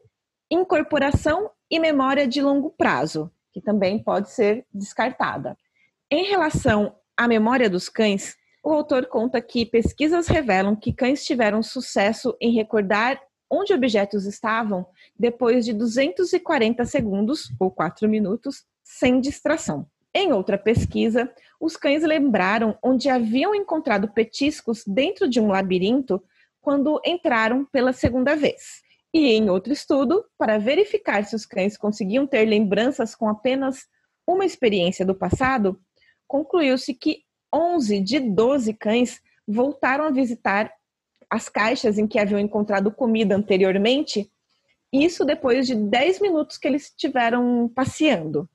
incorporação 0.49 1.51
e 1.69 1.79
memória 1.79 2.27
de 2.27 2.41
longo 2.41 2.69
prazo, 2.71 3.31
que 3.51 3.61
também 3.61 3.99
pode 3.99 4.31
ser 4.31 4.65
descartada. 4.73 5.57
Em 6.09 6.23
relação 6.25 6.95
à 7.15 7.27
memória 7.27 7.69
dos 7.69 7.89
cães, 7.89 8.37
o 8.63 8.71
autor 8.71 9.05
conta 9.05 9.41
que 9.41 9.65
pesquisas 9.65 10.27
revelam 10.27 10.75
que 10.75 10.93
cães 10.93 11.25
tiveram 11.25 11.63
sucesso 11.63 12.35
em 12.39 12.53
recordar 12.53 13.21
onde 13.49 13.73
objetos 13.73 14.25
estavam 14.25 14.85
depois 15.17 15.65
de 15.65 15.73
240 15.73 16.83
segundos 16.85 17.51
ou 17.59 17.71
4 17.71 18.07
minutos 18.07 18.65
sem 18.83 19.19
distração. 19.19 19.87
Em 20.13 20.33
outra 20.33 20.57
pesquisa, 20.57 21.31
os 21.59 21.77
cães 21.77 22.03
lembraram 22.03 22.77
onde 22.81 23.09
haviam 23.09 23.53
encontrado 23.53 24.07
petiscos 24.07 24.83
dentro 24.85 25.29
de 25.29 25.39
um 25.39 25.47
labirinto 25.47 26.21
quando 26.61 26.99
entraram 27.05 27.65
pela 27.65 27.93
segunda 27.93 28.35
vez. 28.35 28.81
E 29.17 29.33
em 29.33 29.49
outro 29.49 29.73
estudo, 29.73 30.23
para 30.37 30.59
verificar 30.59 31.25
se 31.25 31.35
os 31.35 31.43
cães 31.43 31.75
conseguiam 31.75 32.27
ter 32.27 32.45
lembranças 32.45 33.15
com 33.15 33.27
apenas 33.27 33.87
uma 34.27 34.45
experiência 34.45 35.03
do 35.03 35.15
passado, 35.15 35.81
concluiu-se 36.27 36.93
que 36.93 37.23
11 37.51 37.99
de 37.99 38.19
12 38.19 38.75
cães 38.75 39.19
voltaram 39.47 40.03
a 40.03 40.11
visitar 40.11 40.71
as 41.31 41.49
caixas 41.49 41.97
em 41.97 42.05
que 42.05 42.19
haviam 42.19 42.39
encontrado 42.39 42.91
comida 42.91 43.35
anteriormente, 43.35 44.31
isso 44.93 45.25
depois 45.25 45.65
de 45.65 45.73
10 45.73 46.21
minutos 46.21 46.59
que 46.59 46.67
eles 46.67 46.83
estiveram 46.83 47.67
passeando. 47.73 48.47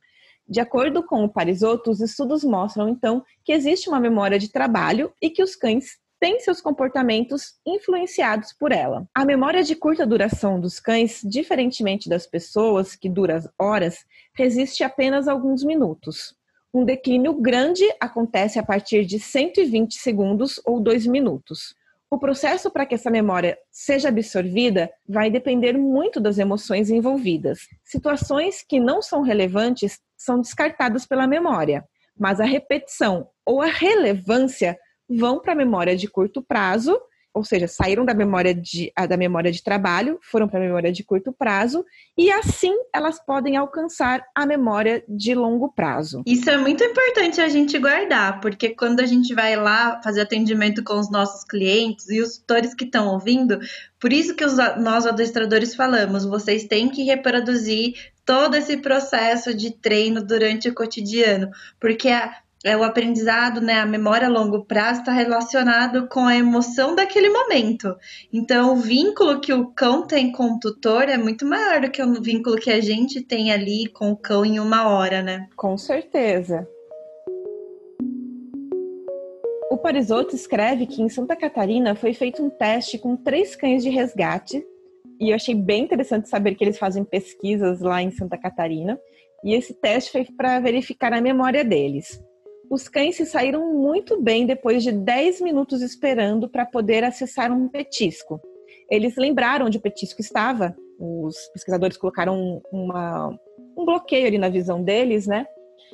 De 0.49 0.61
acordo 0.61 1.03
com 1.03 1.25
o 1.25 1.29
Parisotto, 1.29 1.91
os 1.91 2.01
estudos 2.01 2.45
mostram 2.45 2.89
então 2.89 3.25
que 3.45 3.53
existe 3.53 3.89
uma 3.89 3.99
memória 3.99 4.39
de 4.39 4.49
trabalho 4.49 5.13
e 5.21 5.29
que 5.29 5.43
os 5.43 5.57
cães 5.57 5.99
têm 6.23 6.39
seus 6.39 6.61
comportamentos 6.61 7.55
influenciados 7.67 8.53
por 8.53 8.71
ela. 8.71 9.05
A 9.13 9.25
memória 9.25 9.61
de 9.65 9.75
curta 9.75 10.07
duração 10.07 10.61
dos 10.61 10.79
cães, 10.79 11.21
diferentemente 11.25 12.09
das 12.09 12.29
pessoas, 12.29 12.95
que 12.95 13.09
dura 13.09 13.43
horas, 13.59 14.07
resiste 14.33 14.85
apenas 14.85 15.27
alguns 15.27 15.65
minutos. 15.65 16.33
Um 16.73 16.85
declínio 16.85 17.35
grande 17.35 17.83
acontece 17.99 18.57
a 18.57 18.63
partir 18.63 19.05
de 19.05 19.19
120 19.19 19.97
segundos 19.97 20.61
ou 20.65 20.79
2 20.79 21.09
minutos. 21.09 21.75
O 22.09 22.17
processo 22.17 22.71
para 22.71 22.87
que 22.87 22.95
essa 22.95 23.11
memória 23.11 23.59
seja 23.69 24.09
absorvida 24.09 24.89
vai 25.09 25.29
depender 25.29 25.77
muito 25.77 26.21
das 26.21 26.39
emoções 26.39 26.89
envolvidas. 26.89 27.67
Situações 27.83 28.63
que 28.63 28.79
não 28.79 29.03
são 29.03 29.23
relevantes 29.23 29.99
são 30.17 30.41
descartadas 30.41 31.05
pela 31.05 31.27
memória, 31.27 31.85
mas 32.17 32.39
a 32.39 32.45
repetição 32.45 33.29
ou 33.45 33.61
a 33.61 33.67
relevância 33.67 34.79
vão 35.17 35.41
para 35.41 35.53
a 35.53 35.57
memória 35.57 35.97
de 35.97 36.09
curto 36.09 36.43
prazo 36.43 37.01
ou 37.35 37.43
seja, 37.43 37.67
saíram 37.67 38.05
da 38.05 38.13
memória 38.13 38.55
de, 38.55 38.93
da 39.09 39.17
memória 39.17 39.51
de 39.51 39.63
trabalho, 39.63 40.19
foram 40.21 40.47
para 40.47 40.59
a 40.59 40.63
memória 40.63 40.93
de 40.93 41.03
curto 41.03 41.33
prazo, 41.33 41.85
e 42.17 42.31
assim 42.31 42.75
elas 42.95 43.19
podem 43.25 43.57
alcançar 43.57 44.23
a 44.35 44.45
memória 44.45 45.03
de 45.09 45.35
longo 45.35 45.73
prazo. 45.73 46.23
Isso 46.27 46.51
é 46.51 46.59
muito 46.59 46.85
importante 46.85 47.41
a 47.41 47.49
gente 47.49 47.79
guardar, 47.79 48.41
porque 48.41 48.71
quando 48.71 49.01
a 49.01 49.07
gente 49.07 49.35
vai 49.35 49.57
lá 49.57 50.01
fazer 50.03 50.21
atendimento 50.21 50.85
com 50.85 50.99
os 50.99 51.11
nossos 51.11 51.43
clientes 51.45 52.09
e 52.11 52.21
os 52.21 52.37
tutores 52.39 52.75
que 52.75 52.85
estão 52.85 53.09
ouvindo, 53.09 53.59
por 53.99 54.13
isso 54.13 54.35
que 54.35 54.45
os, 54.45 54.57
nós 54.79 55.07
adestradores 55.07 55.75
falamos, 55.75 56.27
vocês 56.27 56.65
têm 56.65 56.91
que 56.91 57.05
reproduzir 57.05 57.95
todo 58.25 58.55
esse 58.55 58.77
processo 58.77 59.55
de 59.55 59.71
treino 59.73 60.23
durante 60.23 60.69
o 60.69 60.75
cotidiano, 60.75 61.51
porque 61.81 62.09
a, 62.09 62.42
é, 62.65 62.77
o 62.77 62.85
aprendizado, 62.85 63.61
né, 63.61 63.81
a 63.81 63.87
memória 63.87 64.29
a 64.29 64.31
longo 64.31 64.65
prazo 64.65 65.01
está 65.01 65.13
relacionado 65.13 66.09
com 66.09 66.27
a 66.27 66.37
emoção 66.37 66.95
daquele 66.95 67.29
momento. 67.29 67.97
Então, 68.33 68.75
o 68.75 68.77
vínculo 68.77 69.41
que 69.41 69.53
o 69.53 69.67
cão 69.67 70.07
tem 70.07 70.31
com 70.31 70.53
o 70.53 70.59
tutor 70.61 71.09
é 71.09 71.19
muito 71.19 71.45
maior 71.45 71.81
do 71.81 71.91
que 71.91 72.03
o 72.03 72.23
vínculo 72.23 72.57
que 72.57 72.71
a 72.71 72.81
gente 72.81 73.21
tem 73.21 73.53
ali 73.53 73.89
com 73.89 74.13
o 74.13 74.17
cão 74.17 74.45
em 74.45 74.61
uma 74.61 74.89
hora, 74.89 75.23
né? 75.23 75.49
Com 75.57 75.77
certeza. 75.77 76.69
O 79.71 79.79
Parisotto 79.79 80.37
escreve 80.37 80.87
que 80.87 81.03
em 81.03 81.09
Santa 81.09 81.35
Catarina 81.35 81.97
foi 81.97 82.13
feito 82.13 82.45
um 82.45 82.51
teste 82.51 82.99
com 82.99 83.17
três 83.17 83.57
cães 83.57 83.83
de 83.83 83.89
resgate, 83.89 84.65
e 85.19 85.31
eu 85.31 85.35
achei 85.35 85.55
bem 85.55 85.85
interessante 85.85 86.29
saber 86.29 86.55
que 86.55 86.63
eles 86.63 86.79
fazem 86.79 87.05
pesquisas 87.05 87.81
lá 87.81 88.01
em 88.03 88.11
Santa 88.11 88.39
Catarina, 88.39 89.01
e 89.43 89.55
esse 89.55 89.75
teste 89.75 90.13
foi 90.13 90.25
para 90.25 90.61
verificar 90.61 91.13
a 91.13 91.21
memória 91.21 91.65
deles. 91.65 92.21
Os 92.73 92.89
cães 92.89 93.17
se 93.17 93.27
saíram 93.27 93.71
muito 93.75 94.19
bem 94.19 94.47
depois 94.47 94.83
de 94.83 94.91
10 94.91 95.43
minutos 95.43 95.83
esperando 95.83 96.49
para 96.49 96.65
poder 96.65 97.05
acessar 97.05 97.53
um 97.53 97.69
petisco. 97.69 98.41
Eles 98.91 99.15
lembraram 99.15 99.67
onde 99.67 99.77
o 99.77 99.81
petisco 99.81 100.23
estava, 100.23 100.75
os 100.99 101.37
pesquisadores 101.53 101.99
colocaram 101.99 102.63
uma, 102.73 103.29
um 103.77 103.85
bloqueio 103.85 104.27
ali 104.27 104.39
na 104.39 104.49
visão 104.49 104.83
deles, 104.83 105.27
né? 105.27 105.45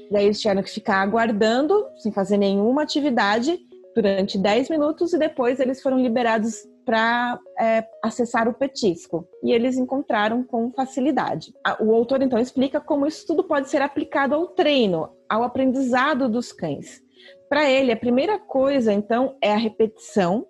Daí 0.09 0.27
eles 0.27 0.41
tiveram 0.41 0.63
que 0.63 0.71
ficar 0.71 1.03
aguardando, 1.03 1.85
sem 1.97 2.13
fazer 2.13 2.37
nenhuma 2.37 2.85
atividade, 2.85 3.59
durante 3.95 4.39
10 4.39 4.71
minutos 4.71 5.13
e 5.13 5.19
depois 5.19 5.61
eles 5.61 5.83
foram 5.83 5.99
liberados 5.99 6.67
para 6.85 7.39
é, 7.61 7.85
acessar 8.03 8.49
o 8.49 8.55
petisco. 8.55 9.29
E 9.43 9.53
eles 9.53 9.77
encontraram 9.77 10.43
com 10.43 10.73
facilidade. 10.73 11.53
O 11.81 11.95
autor 11.95 12.23
então 12.23 12.39
explica 12.39 12.81
como 12.81 13.07
isso 13.07 13.27
tudo 13.27 13.45
pode 13.45 13.69
ser 13.69 13.83
aplicado 13.83 14.35
ao 14.35 14.49
treino, 14.49 15.11
ao 15.29 15.43
aprendizado 15.43 16.29
dos 16.29 16.53
cães. 16.53 17.03
Para 17.49 17.69
ele, 17.69 17.93
a 17.93 17.97
primeira 17.97 18.39
coisa 18.39 18.93
então 18.93 19.37
é 19.43 19.53
a 19.53 19.59
repetição, 19.59 20.47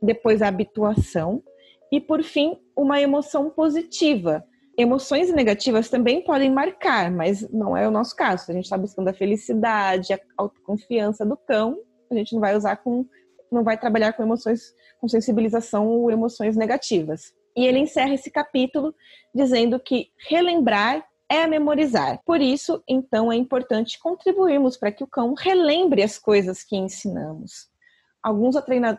depois 0.00 0.42
a 0.42 0.48
habituação 0.48 1.42
e 1.90 2.00
por 2.00 2.22
fim 2.22 2.56
uma 2.76 3.00
emoção 3.00 3.50
positiva. 3.50 4.42
Emoções 4.78 5.30
negativas 5.30 5.90
também 5.90 6.24
podem 6.24 6.50
marcar, 6.50 7.10
mas 7.10 7.46
não 7.50 7.76
é 7.76 7.86
o 7.86 7.90
nosso 7.90 8.16
caso. 8.16 8.50
A 8.50 8.54
gente 8.54 8.64
está 8.64 8.78
buscando 8.78 9.08
a 9.08 9.12
felicidade, 9.12 10.14
a 10.14 10.18
autoconfiança 10.38 11.26
do 11.26 11.36
cão, 11.36 11.76
a 12.12 12.18
gente 12.18 12.34
não 12.34 12.40
vai 12.40 12.56
usar 12.56 12.76
com 12.76 13.06
não 13.50 13.62
vai 13.62 13.76
trabalhar 13.76 14.14
com 14.14 14.22
emoções, 14.22 14.74
com 14.98 15.06
sensibilização 15.06 15.86
ou 15.86 16.10
emoções 16.10 16.56
negativas. 16.56 17.34
E 17.54 17.66
ele 17.66 17.80
encerra 17.80 18.14
esse 18.14 18.30
capítulo 18.30 18.94
dizendo 19.34 19.78
que 19.78 20.08
relembrar 20.26 21.04
é 21.28 21.46
memorizar. 21.46 22.20
Por 22.24 22.40
isso, 22.40 22.82
então, 22.88 23.30
é 23.30 23.36
importante 23.36 23.98
contribuirmos 24.00 24.78
para 24.78 24.90
que 24.90 25.04
o 25.04 25.06
cão 25.06 25.34
relembre 25.34 26.02
as 26.02 26.18
coisas 26.18 26.64
que 26.64 26.76
ensinamos. 26.76 27.70
Alguns, 28.22 28.54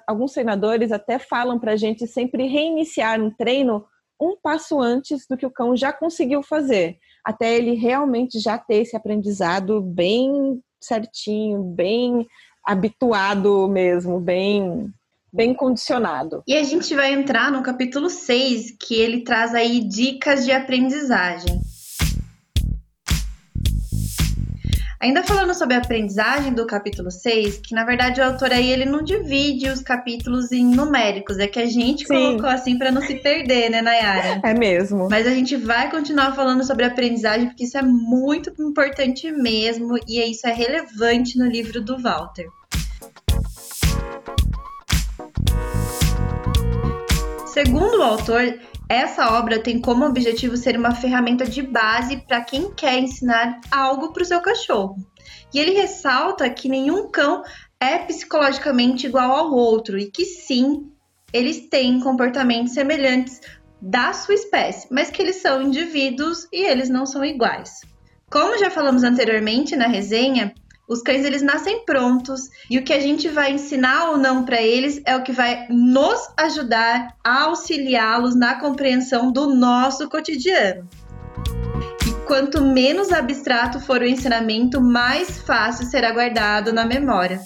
alguns 0.06 0.34
treinadores 0.34 0.92
até 0.92 1.18
falam 1.18 1.58
para 1.58 1.72
a 1.72 1.76
gente 1.76 2.06
sempre 2.06 2.46
reiniciar 2.48 3.20
um 3.20 3.32
treino 3.32 3.86
um 4.22 4.38
passo 4.42 4.80
antes 4.80 5.26
do 5.28 5.36
que 5.36 5.46
o 5.46 5.52
cão 5.52 5.76
já 5.76 5.92
conseguiu 5.92 6.42
fazer, 6.42 6.98
até 7.26 7.56
ele 7.56 7.74
realmente 7.74 8.40
já 8.40 8.58
ter 8.58 8.78
esse 8.78 8.96
aprendizado 8.96 9.82
bem 9.82 10.62
certinho, 10.80 11.64
bem 11.64 12.28
habituado 12.66 13.68
mesmo, 13.68 14.20
bem 14.20 14.94
bem 15.34 15.52
condicionado. 15.52 16.44
E 16.48 16.56
a 16.56 16.62
gente 16.62 16.94
vai 16.94 17.12
entrar 17.12 17.52
no 17.52 17.64
capítulo 17.64 18.08
6, 18.08 18.76
que 18.80 18.94
ele 18.94 19.24
traz 19.24 19.56
aí 19.56 19.80
dicas 19.80 20.46
de 20.46 20.52
aprendizagem. 20.52 21.60
Ainda 25.04 25.22
falando 25.22 25.54
sobre 25.54 25.76
a 25.76 25.80
aprendizagem 25.80 26.54
do 26.54 26.66
capítulo 26.66 27.12
6, 27.12 27.58
que 27.58 27.76
na 27.76 27.84
verdade 27.84 28.22
o 28.22 28.24
autor 28.24 28.54
aí 28.54 28.72
ele 28.72 28.86
não 28.86 29.04
divide 29.04 29.68
os 29.68 29.82
capítulos 29.82 30.50
em 30.54 30.64
numéricos, 30.64 31.40
é 31.40 31.46
que 31.46 31.60
a 31.60 31.66
gente 31.66 32.08
Sim. 32.08 32.14
colocou 32.14 32.50
assim 32.50 32.78
para 32.78 32.90
não 32.90 33.02
se 33.02 33.16
perder, 33.16 33.70
né, 33.70 33.82
Nayara? 33.82 34.40
É 34.42 34.54
mesmo. 34.54 35.10
Mas 35.10 35.28
a 35.28 35.32
gente 35.32 35.58
vai 35.58 35.92
continuar 35.92 36.32
falando 36.34 36.64
sobre 36.64 36.86
aprendizagem 36.86 37.48
porque 37.48 37.66
isso 37.66 37.78
é 37.78 37.82
muito 37.82 38.50
importante 38.58 39.30
mesmo 39.30 39.98
e 40.08 40.22
isso 40.22 40.48
é 40.48 40.54
relevante 40.54 41.38
no 41.38 41.48
livro 41.48 41.82
do 41.82 42.02
Walter. 42.02 42.48
Segundo 47.46 48.00
o 48.00 48.04
autor, 48.04 48.58
essa 48.94 49.38
obra 49.38 49.60
tem 49.60 49.80
como 49.80 50.06
objetivo 50.06 50.56
ser 50.56 50.78
uma 50.78 50.94
ferramenta 50.94 51.46
de 51.46 51.62
base 51.62 52.18
para 52.18 52.42
quem 52.42 52.72
quer 52.74 53.00
ensinar 53.00 53.60
algo 53.72 54.14
para 54.14 54.24
o 54.24 54.26
seu 54.26 54.42
cachorro. 54.42 54.96
E 55.54 55.60
ele 55.60 55.72
ressalta 55.72 56.50
que 56.50 56.70
nenhum 56.70 57.10
cão 57.10 57.44
é 57.80 57.98
psicologicamente 57.98 59.08
igual 59.08 59.32
ao 59.32 59.54
outro 59.54 59.98
e 59.98 60.10
que 60.10 60.26
sim, 60.26 60.92
eles 61.32 61.68
têm 61.70 62.00
comportamentos 62.00 62.74
semelhantes 62.74 63.42
da 63.82 64.14
sua 64.14 64.36
espécie, 64.36 64.88
mas 64.90 65.10
que 65.10 65.22
eles 65.22 65.38
são 65.38 65.62
indivíduos 65.62 66.48
e 66.52 66.66
eles 66.66 66.90
não 66.90 67.06
são 67.06 67.26
iguais. 67.26 67.82
Como 68.32 68.58
já 68.58 68.72
falamos 68.72 69.04
anteriormente 69.04 69.76
na 69.76 69.88
resenha, 69.88 70.54
os 70.88 71.02
cães 71.02 71.24
eles 71.24 71.42
nascem 71.42 71.86
prontos 71.86 72.50
e 72.70 72.78
o 72.78 72.84
que 72.84 72.94
a 72.94 73.00
gente 73.00 73.30
vai 73.30 73.54
ensinar 73.54 74.10
ou 74.10 74.18
não 74.18 74.44
para 74.44 74.62
eles 74.62 75.02
é 75.06 75.16
o 75.16 75.24
que 75.24 75.32
vai 75.32 75.66
nos 75.70 76.20
ajudar 76.38 77.16
a 77.24 77.44
auxiliá-los 77.44 78.36
na 78.36 78.60
compreensão 78.60 79.32
do 79.32 79.56
nosso 79.56 80.10
cotidiano. 80.10 80.88
E 82.06 82.12
quanto 82.26 82.62
menos 82.62 83.12
abstrato 83.12 83.80
for 83.80 84.02
o 84.02 84.06
ensinamento, 84.06 84.82
mais 84.82 85.40
fácil 85.40 85.86
será 85.86 86.12
guardado 86.12 86.74
na 86.74 86.86
memória. 86.86 87.42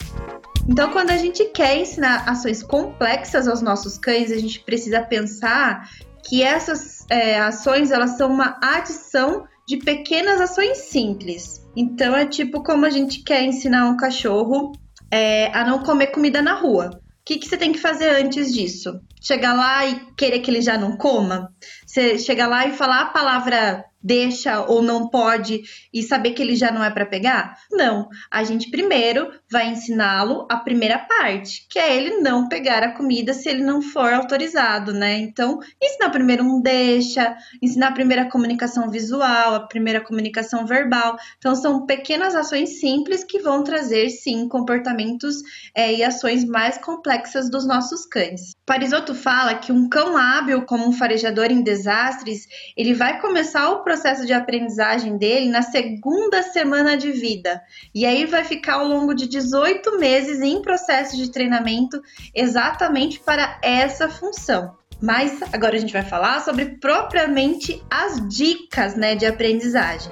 Então, 0.67 0.91
quando 0.91 1.11
a 1.11 1.17
gente 1.17 1.45
quer 1.45 1.77
ensinar 1.77 2.27
ações 2.27 2.61
complexas 2.61 3.47
aos 3.47 3.61
nossos 3.61 3.97
cães, 3.97 4.31
a 4.31 4.37
gente 4.37 4.59
precisa 4.59 5.01
pensar 5.01 5.89
que 6.27 6.43
essas 6.43 7.05
é, 7.09 7.39
ações 7.39 7.89
elas 7.89 8.17
são 8.17 8.29
uma 8.31 8.57
adição 8.61 9.47
de 9.65 9.77
pequenas 9.77 10.41
ações 10.41 10.77
simples. 10.79 11.65
Então 11.79 12.15
é 12.15 12.25
tipo 12.25 12.63
como 12.63 12.87
a 12.87 12.89
gente 12.89 13.21
quer 13.21 13.43
ensinar 13.43 13.87
um 13.87 13.95
cachorro 13.95 14.71
é, 15.11 15.55
a 15.55 15.63
não 15.63 15.83
comer 15.83 16.07
comida 16.07 16.41
na 16.41 16.55
rua. 16.55 16.89
O 16.89 16.99
que, 17.23 17.37
que 17.37 17.47
você 17.47 17.55
tem 17.55 17.71
que 17.71 17.77
fazer 17.77 18.09
antes 18.09 18.51
disso? 18.51 18.99
Chegar 19.21 19.53
lá 19.53 19.85
e 19.85 20.11
querer 20.15 20.39
que 20.39 20.49
ele 20.49 20.61
já 20.61 20.75
não 20.75 20.97
coma? 20.97 21.53
Você 21.85 22.17
chegar 22.17 22.47
lá 22.47 22.65
e 22.65 22.73
falar 22.73 23.01
a 23.01 23.09
palavra 23.09 23.85
deixa 24.01 24.61
ou 24.61 24.81
não 24.81 25.09
pode 25.09 25.61
e 25.93 26.03
saber 26.03 26.31
que 26.31 26.41
ele 26.41 26.55
já 26.55 26.71
não 26.71 26.83
é 26.83 26.89
para 26.89 27.05
pegar? 27.05 27.57
Não. 27.71 28.07
A 28.31 28.43
gente 28.43 28.69
primeiro 28.69 29.31
vai 29.51 29.67
ensiná-lo 29.69 30.47
a 30.49 30.57
primeira 30.57 30.99
parte, 30.99 31.65
que 31.69 31.79
é 31.79 31.95
ele 31.95 32.17
não 32.21 32.47
pegar 32.47 32.83
a 32.83 32.91
comida 32.91 33.33
se 33.33 33.49
ele 33.49 33.63
não 33.63 33.81
for 33.81 34.13
autorizado, 34.13 34.93
né? 34.93 35.17
Então, 35.17 35.59
ensinar 35.81 36.09
primeiro 36.09 36.43
um 36.43 36.61
deixa, 36.61 37.35
ensinar 37.61 37.89
a 37.89 37.93
primeira 37.93 38.29
comunicação 38.29 38.89
visual, 38.89 39.55
a 39.55 39.67
primeira 39.67 40.01
comunicação 40.01 40.65
verbal. 40.65 41.17
Então, 41.37 41.55
são 41.55 41.85
pequenas 41.85 42.35
ações 42.35 42.79
simples 42.79 43.23
que 43.23 43.39
vão 43.39 43.63
trazer, 43.63 44.09
sim, 44.09 44.47
comportamentos 44.47 45.37
é, 45.75 45.93
e 45.93 46.03
ações 46.03 46.45
mais 46.45 46.77
complexas 46.77 47.49
dos 47.49 47.67
nossos 47.67 48.05
cães. 48.05 48.55
Parisotto 48.65 49.15
fala 49.15 49.55
que 49.55 49.71
um 49.71 49.87
cão 49.87 50.17
hábil 50.17 50.65
como 50.65 50.87
um 50.87 50.91
farejador 50.91 51.45
em 51.45 51.61
desastres, 51.61 52.47
ele 52.75 52.93
vai 52.93 53.19
começar 53.21 53.69
o 53.69 53.83
processo 53.87 54.25
de 54.25 54.33
aprendizagem 54.33 55.17
dele 55.17 55.49
na 55.49 55.61
segunda 55.61 56.43
semana 56.43 56.97
de 56.97 57.09
vida. 57.13 57.61
E 57.95 58.05
aí 58.05 58.25
vai 58.25 58.43
ficar 58.43 58.73
ao 58.73 58.85
longo 58.85 59.13
de 59.13 59.25
18 59.29 59.97
meses 59.97 60.41
em 60.41 60.61
processo 60.61 61.15
de 61.15 61.31
treinamento 61.31 62.01
exatamente 62.35 63.17
para 63.21 63.57
essa 63.63 64.09
função. 64.09 64.75
Mas 65.01 65.41
agora 65.53 65.77
a 65.77 65.79
gente 65.79 65.93
vai 65.93 66.03
falar 66.03 66.41
sobre 66.41 66.65
propriamente 66.81 67.81
as 67.89 68.27
dicas 68.27 68.93
né, 68.93 69.15
de 69.15 69.25
aprendizagem. 69.25 70.11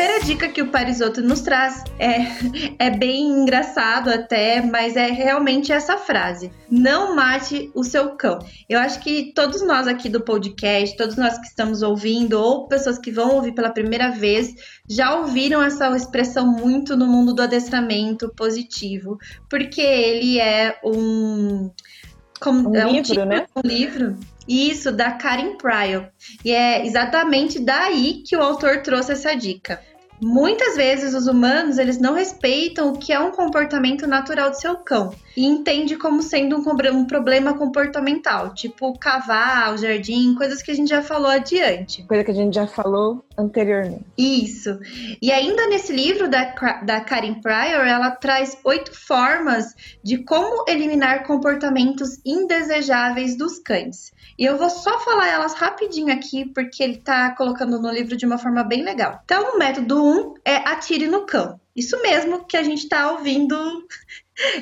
Primeira 0.00 0.24
dica 0.24 0.48
que 0.48 0.62
o 0.62 0.68
Parisotto 0.68 1.20
nos 1.20 1.42
traz 1.42 1.84
é, 1.98 2.86
é 2.86 2.90
bem 2.90 3.28
engraçado 3.28 4.08
até, 4.08 4.62
mas 4.62 4.96
é 4.96 5.10
realmente 5.10 5.72
essa 5.72 5.98
frase: 5.98 6.50
não 6.70 7.14
mate 7.14 7.70
o 7.74 7.84
seu 7.84 8.16
cão. 8.16 8.38
Eu 8.68 8.78
acho 8.80 8.98
que 9.00 9.32
todos 9.34 9.60
nós 9.62 9.86
aqui 9.86 10.08
do 10.08 10.22
podcast, 10.22 10.96
todos 10.96 11.16
nós 11.16 11.38
que 11.38 11.46
estamos 11.46 11.82
ouvindo, 11.82 12.40
ou 12.40 12.66
pessoas 12.66 12.98
que 12.98 13.10
vão 13.10 13.34
ouvir 13.34 13.52
pela 13.52 13.70
primeira 13.70 14.10
vez, 14.10 14.54
já 14.88 15.14
ouviram 15.16 15.62
essa 15.62 15.94
expressão 15.94 16.46
muito 16.46 16.96
no 16.96 17.06
mundo 17.06 17.34
do 17.34 17.42
adestramento 17.42 18.32
positivo, 18.34 19.18
porque 19.50 19.82
ele 19.82 20.40
é 20.40 20.78
um. 20.82 21.70
Como, 22.40 22.70
um 22.70 22.74
é 22.74 22.84
livro, 22.84 22.98
um 22.98 23.02
tipo, 23.02 23.24
né? 23.26 23.46
Um 23.54 23.60
livro 23.68 24.16
isso, 24.50 24.90
da 24.90 25.12
Karen 25.12 25.56
Pryor. 25.56 26.08
E 26.44 26.50
é 26.50 26.84
exatamente 26.84 27.60
daí 27.60 28.24
que 28.26 28.36
o 28.36 28.42
autor 28.42 28.82
trouxe 28.82 29.12
essa 29.12 29.32
dica. 29.34 29.80
Muitas 30.20 30.76
vezes 30.76 31.14
os 31.14 31.26
humanos 31.26 31.78
eles 31.78 31.98
não 31.98 32.14
respeitam 32.14 32.92
o 32.92 32.98
que 32.98 33.12
é 33.12 33.18
um 33.18 33.30
comportamento 33.30 34.06
natural 34.06 34.50
do 34.50 34.56
seu 34.56 34.76
cão 34.76 35.14
e 35.36 35.46
entende 35.46 35.96
como 35.96 36.22
sendo 36.22 36.56
um, 36.56 36.98
um, 36.98 37.06
problema 37.06 37.54
comportamental, 37.54 38.52
tipo 38.52 38.98
cavar, 38.98 39.72
o 39.72 39.78
jardim, 39.78 40.34
coisas 40.34 40.60
que 40.60 40.70
a 40.70 40.74
gente 40.74 40.90
já 40.90 41.02
falou 41.02 41.30
adiante. 41.30 42.02
Coisa 42.02 42.24
que 42.24 42.30
a 42.30 42.34
gente 42.34 42.54
já 42.54 42.66
falou 42.66 43.24
anteriormente. 43.38 44.04
Isso. 44.18 44.78
E 45.22 45.32
ainda 45.32 45.66
nesse 45.68 45.92
livro 45.92 46.28
da, 46.28 46.54
da 46.84 47.00
Karen 47.00 47.40
Pryor, 47.40 47.86
ela 47.86 48.10
traz 48.10 48.58
oito 48.64 48.92
formas 48.94 49.74
de 50.02 50.18
como 50.18 50.64
eliminar 50.68 51.24
comportamentos 51.24 52.20
indesejáveis 52.24 53.36
dos 53.36 53.58
cães. 53.58 54.12
E 54.40 54.46
eu 54.46 54.56
vou 54.56 54.70
só 54.70 54.98
falar 55.00 55.28
elas 55.28 55.52
rapidinho 55.52 56.10
aqui, 56.10 56.46
porque 56.46 56.82
ele 56.82 56.96
tá 56.96 57.36
colocando 57.36 57.78
no 57.78 57.90
livro 57.90 58.16
de 58.16 58.24
uma 58.24 58.38
forma 58.38 58.64
bem 58.64 58.82
legal. 58.82 59.20
Então, 59.22 59.54
o 59.54 59.58
método 59.58 60.02
1 60.02 60.18
um 60.18 60.34
é 60.42 60.56
atire 60.66 61.06
no 61.06 61.26
cão. 61.26 61.60
Isso 61.76 62.00
mesmo 62.00 62.46
que 62.46 62.56
a 62.56 62.62
gente 62.62 62.88
tá 62.88 63.12
ouvindo. 63.12 63.54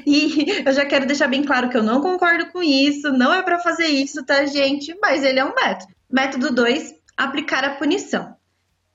E 0.04 0.64
eu 0.66 0.72
já 0.72 0.84
quero 0.84 1.06
deixar 1.06 1.28
bem 1.28 1.44
claro 1.44 1.68
que 1.68 1.76
eu 1.76 1.84
não 1.84 2.00
concordo 2.00 2.46
com 2.46 2.60
isso, 2.60 3.12
não 3.12 3.32
é 3.32 3.44
para 3.44 3.60
fazer 3.60 3.86
isso, 3.86 4.26
tá, 4.26 4.44
gente? 4.44 4.92
Mas 5.00 5.22
ele 5.22 5.38
é 5.38 5.44
um 5.44 5.54
método. 5.54 5.94
Método 6.10 6.52
2, 6.52 6.96
aplicar 7.16 7.62
a 7.62 7.76
punição. 7.76 8.34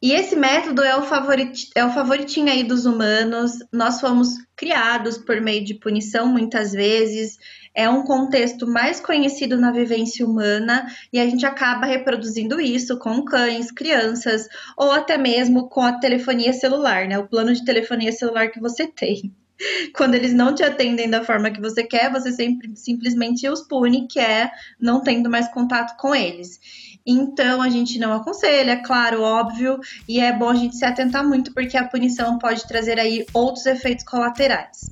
E 0.02 0.12
esse 0.12 0.36
método 0.36 0.84
é 0.84 0.94
o, 0.98 1.04
favorit, 1.04 1.70
é 1.74 1.86
o 1.86 1.94
favoritinho 1.94 2.52
aí 2.52 2.66
dos 2.66 2.86
humanos. 2.86 3.54
Nós 3.72 4.02
fomos 4.02 4.32
criados 4.58 5.18
por 5.18 5.40
meio 5.40 5.64
de 5.64 5.76
punição 5.76 6.28
muitas 6.28 6.74
vezes 6.74 7.38
é 7.76 7.90
um 7.90 8.04
contexto 8.04 8.68
mais 8.68 9.00
conhecido 9.00 9.58
na 9.58 9.72
vivência 9.72 10.26
humana 10.26 10.86
e 11.12 11.20
a 11.20 11.26
gente 11.26 11.46
acaba 11.46 11.86
reproduzindo 11.86 12.62
isso 12.62 12.98
com 12.98 13.24
cães, 13.24 13.72
crianças 13.72 14.48
ou 14.78 14.92
até 14.92 15.18
mesmo 15.18 15.68
com 15.68 15.82
a 15.82 15.94
telefonia 15.94 16.54
celular, 16.54 17.08
né? 17.08 17.18
O 17.18 17.28
plano 17.28 17.54
de 17.54 17.66
telefonia 17.66 18.12
celular 18.12 18.50
que 18.50 18.60
você 18.60 18.88
tem. 18.88 19.34
Quando 19.96 20.16
eles 20.16 20.34
não 20.34 20.54
te 20.54 20.64
atendem 20.64 21.10
da 21.10 21.24
forma 21.24 21.52
que 21.52 21.62
você 21.62 21.84
quer, 21.84 22.12
você 22.12 22.32
sempre 22.32 22.72
simplesmente 22.76 23.48
os 23.48 23.62
pune, 23.62 24.08
que 24.08 24.20
é 24.20 24.52
não 24.80 25.02
tendo 25.02 25.30
mais 25.30 25.48
contato 25.50 25.98
com 25.98 26.14
eles. 26.14 26.60
Então 27.06 27.62
a 27.62 27.70
gente 27.70 28.00
não 28.00 28.14
aconselha, 28.14 28.72
é 28.72 28.76
claro, 28.78 29.22
óbvio, 29.22 29.80
e 30.08 30.20
é 30.20 30.32
bom 30.32 30.50
a 30.50 30.56
gente 30.56 30.76
se 30.76 30.86
atentar 30.86 31.28
muito 31.28 31.54
porque 31.54 31.78
a 31.78 31.88
punição 31.88 32.38
pode 32.38 32.66
trazer 32.68 33.00
aí 33.00 33.26
outros 33.34 33.66
efeitos 33.66 34.06
colaterais. 34.06 34.90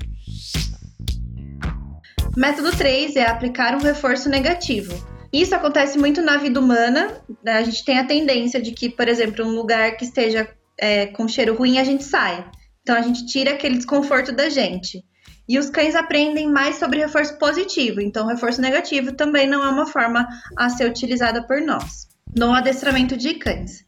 Método 2.35 2.71
3 2.71 3.17
é 3.17 3.25
aplicar 3.25 3.75
um 3.75 3.79
reforço 3.79 4.29
negativo. 4.29 4.93
Isso 5.33 5.53
acontece 5.53 5.97
muito 5.97 6.21
na 6.21 6.37
vida 6.37 6.59
humana. 6.59 7.21
Né? 7.43 7.53
A 7.53 7.63
gente 7.63 7.83
tem 7.83 7.99
a 7.99 8.05
tendência 8.05 8.61
de 8.61 8.71
que, 8.71 8.89
por 8.89 9.07
exemplo, 9.07 9.45
um 9.45 9.51
lugar 9.51 9.97
que 9.97 10.05
esteja 10.05 10.49
é, 10.77 11.07
com 11.07 11.27
cheiro 11.27 11.55
ruim, 11.55 11.77
a 11.77 11.83
gente 11.83 12.05
sai. 12.05 12.49
Então 12.81 12.95
a 12.95 13.01
gente 13.01 13.25
tira 13.25 13.51
aquele 13.51 13.75
desconforto 13.75 14.31
da 14.31 14.49
gente. 14.49 15.03
E 15.47 15.59
os 15.59 15.69
cães 15.69 15.93
aprendem 15.93 16.49
mais 16.49 16.77
sobre 16.77 16.99
reforço 16.99 17.37
positivo, 17.37 17.99
então 17.99 18.27
reforço 18.27 18.61
negativo 18.61 19.11
também 19.11 19.45
não 19.45 19.63
é 19.63 19.69
uma 19.69 19.85
forma 19.85 20.25
a 20.57 20.69
ser 20.69 20.89
utilizada 20.89 21.45
por 21.45 21.59
nós. 21.61 22.07
No 22.37 22.53
adestramento 22.53 23.17
de 23.17 23.33
cães. 23.33 23.83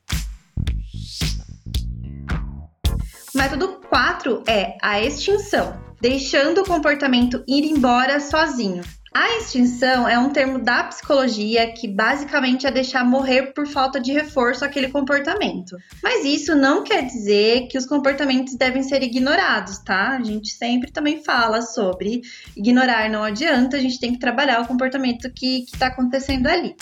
O 3.33 3.37
método 3.37 3.79
4 3.89 4.43
é 4.45 4.75
a 4.81 5.01
extinção 5.01 5.92
deixando 6.03 6.59
o 6.59 6.65
comportamento 6.65 7.41
ir 7.47 7.63
embora 7.63 8.19
sozinho. 8.19 8.83
A 9.13 9.37
extinção 9.37 10.05
é 10.05 10.19
um 10.19 10.31
termo 10.31 10.59
da 10.59 10.83
psicologia 10.83 11.71
que 11.71 11.87
basicamente 11.87 12.67
é 12.67 12.71
deixar 12.71 13.05
morrer 13.05 13.53
por 13.53 13.65
falta 13.65 14.01
de 14.01 14.11
reforço 14.11 14.65
aquele 14.65 14.89
comportamento. 14.89 15.77
Mas 16.03 16.25
isso 16.25 16.57
não 16.57 16.83
quer 16.83 17.05
dizer 17.05 17.69
que 17.69 17.77
os 17.77 17.85
comportamentos 17.85 18.57
devem 18.57 18.83
ser 18.83 19.01
ignorados, 19.01 19.77
tá? 19.77 20.17
A 20.17 20.21
gente 20.21 20.49
sempre 20.49 20.91
também 20.91 21.23
fala 21.23 21.61
sobre 21.61 22.19
ignorar 22.57 23.09
não 23.09 23.23
adianta, 23.23 23.77
a 23.77 23.79
gente 23.79 23.97
tem 23.97 24.11
que 24.11 24.19
trabalhar 24.19 24.61
o 24.61 24.67
comportamento 24.67 25.31
que 25.33 25.63
está 25.73 25.87
acontecendo 25.87 26.47
ali. 26.47 26.75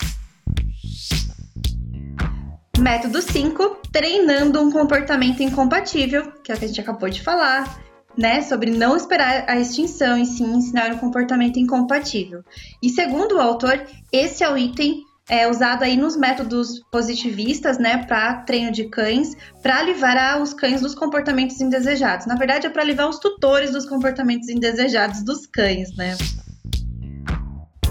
Método 2.76 3.22
5, 3.22 3.82
treinando 3.92 4.60
um 4.60 4.72
comportamento 4.72 5.44
incompatível, 5.44 6.32
que 6.42 6.50
é 6.50 6.56
o 6.56 6.58
que 6.58 6.64
a 6.64 6.68
gente 6.68 6.80
acabou 6.80 7.08
de 7.08 7.22
falar 7.22 7.91
né, 8.16 8.42
sobre 8.42 8.70
não 8.70 8.96
esperar 8.96 9.44
a 9.48 9.58
extinção 9.58 10.18
e 10.18 10.26
sim 10.26 10.56
ensinar 10.56 10.92
um 10.92 10.98
comportamento 10.98 11.58
incompatível. 11.58 12.44
E 12.82 12.88
segundo 12.90 13.36
o 13.36 13.40
autor, 13.40 13.84
esse 14.12 14.44
é 14.44 14.50
o 14.50 14.56
item 14.56 15.02
é, 15.28 15.48
usado 15.48 15.84
aí 15.84 15.96
nos 15.96 16.16
métodos 16.16 16.80
positivistas, 16.90 17.78
né, 17.78 18.04
para 18.06 18.42
treino 18.42 18.72
de 18.72 18.84
cães, 18.84 19.34
para 19.62 19.82
livrar 19.82 20.42
os 20.42 20.52
cães 20.52 20.80
dos 20.80 20.94
comportamentos 20.94 21.60
indesejados. 21.60 22.26
Na 22.26 22.34
verdade, 22.34 22.66
é 22.66 22.70
para 22.70 22.84
livrar 22.84 23.08
os 23.08 23.18
tutores 23.18 23.70
dos 23.70 23.86
comportamentos 23.86 24.48
indesejados 24.48 25.22
dos 25.22 25.46
cães, 25.46 25.96
né? 25.96 26.16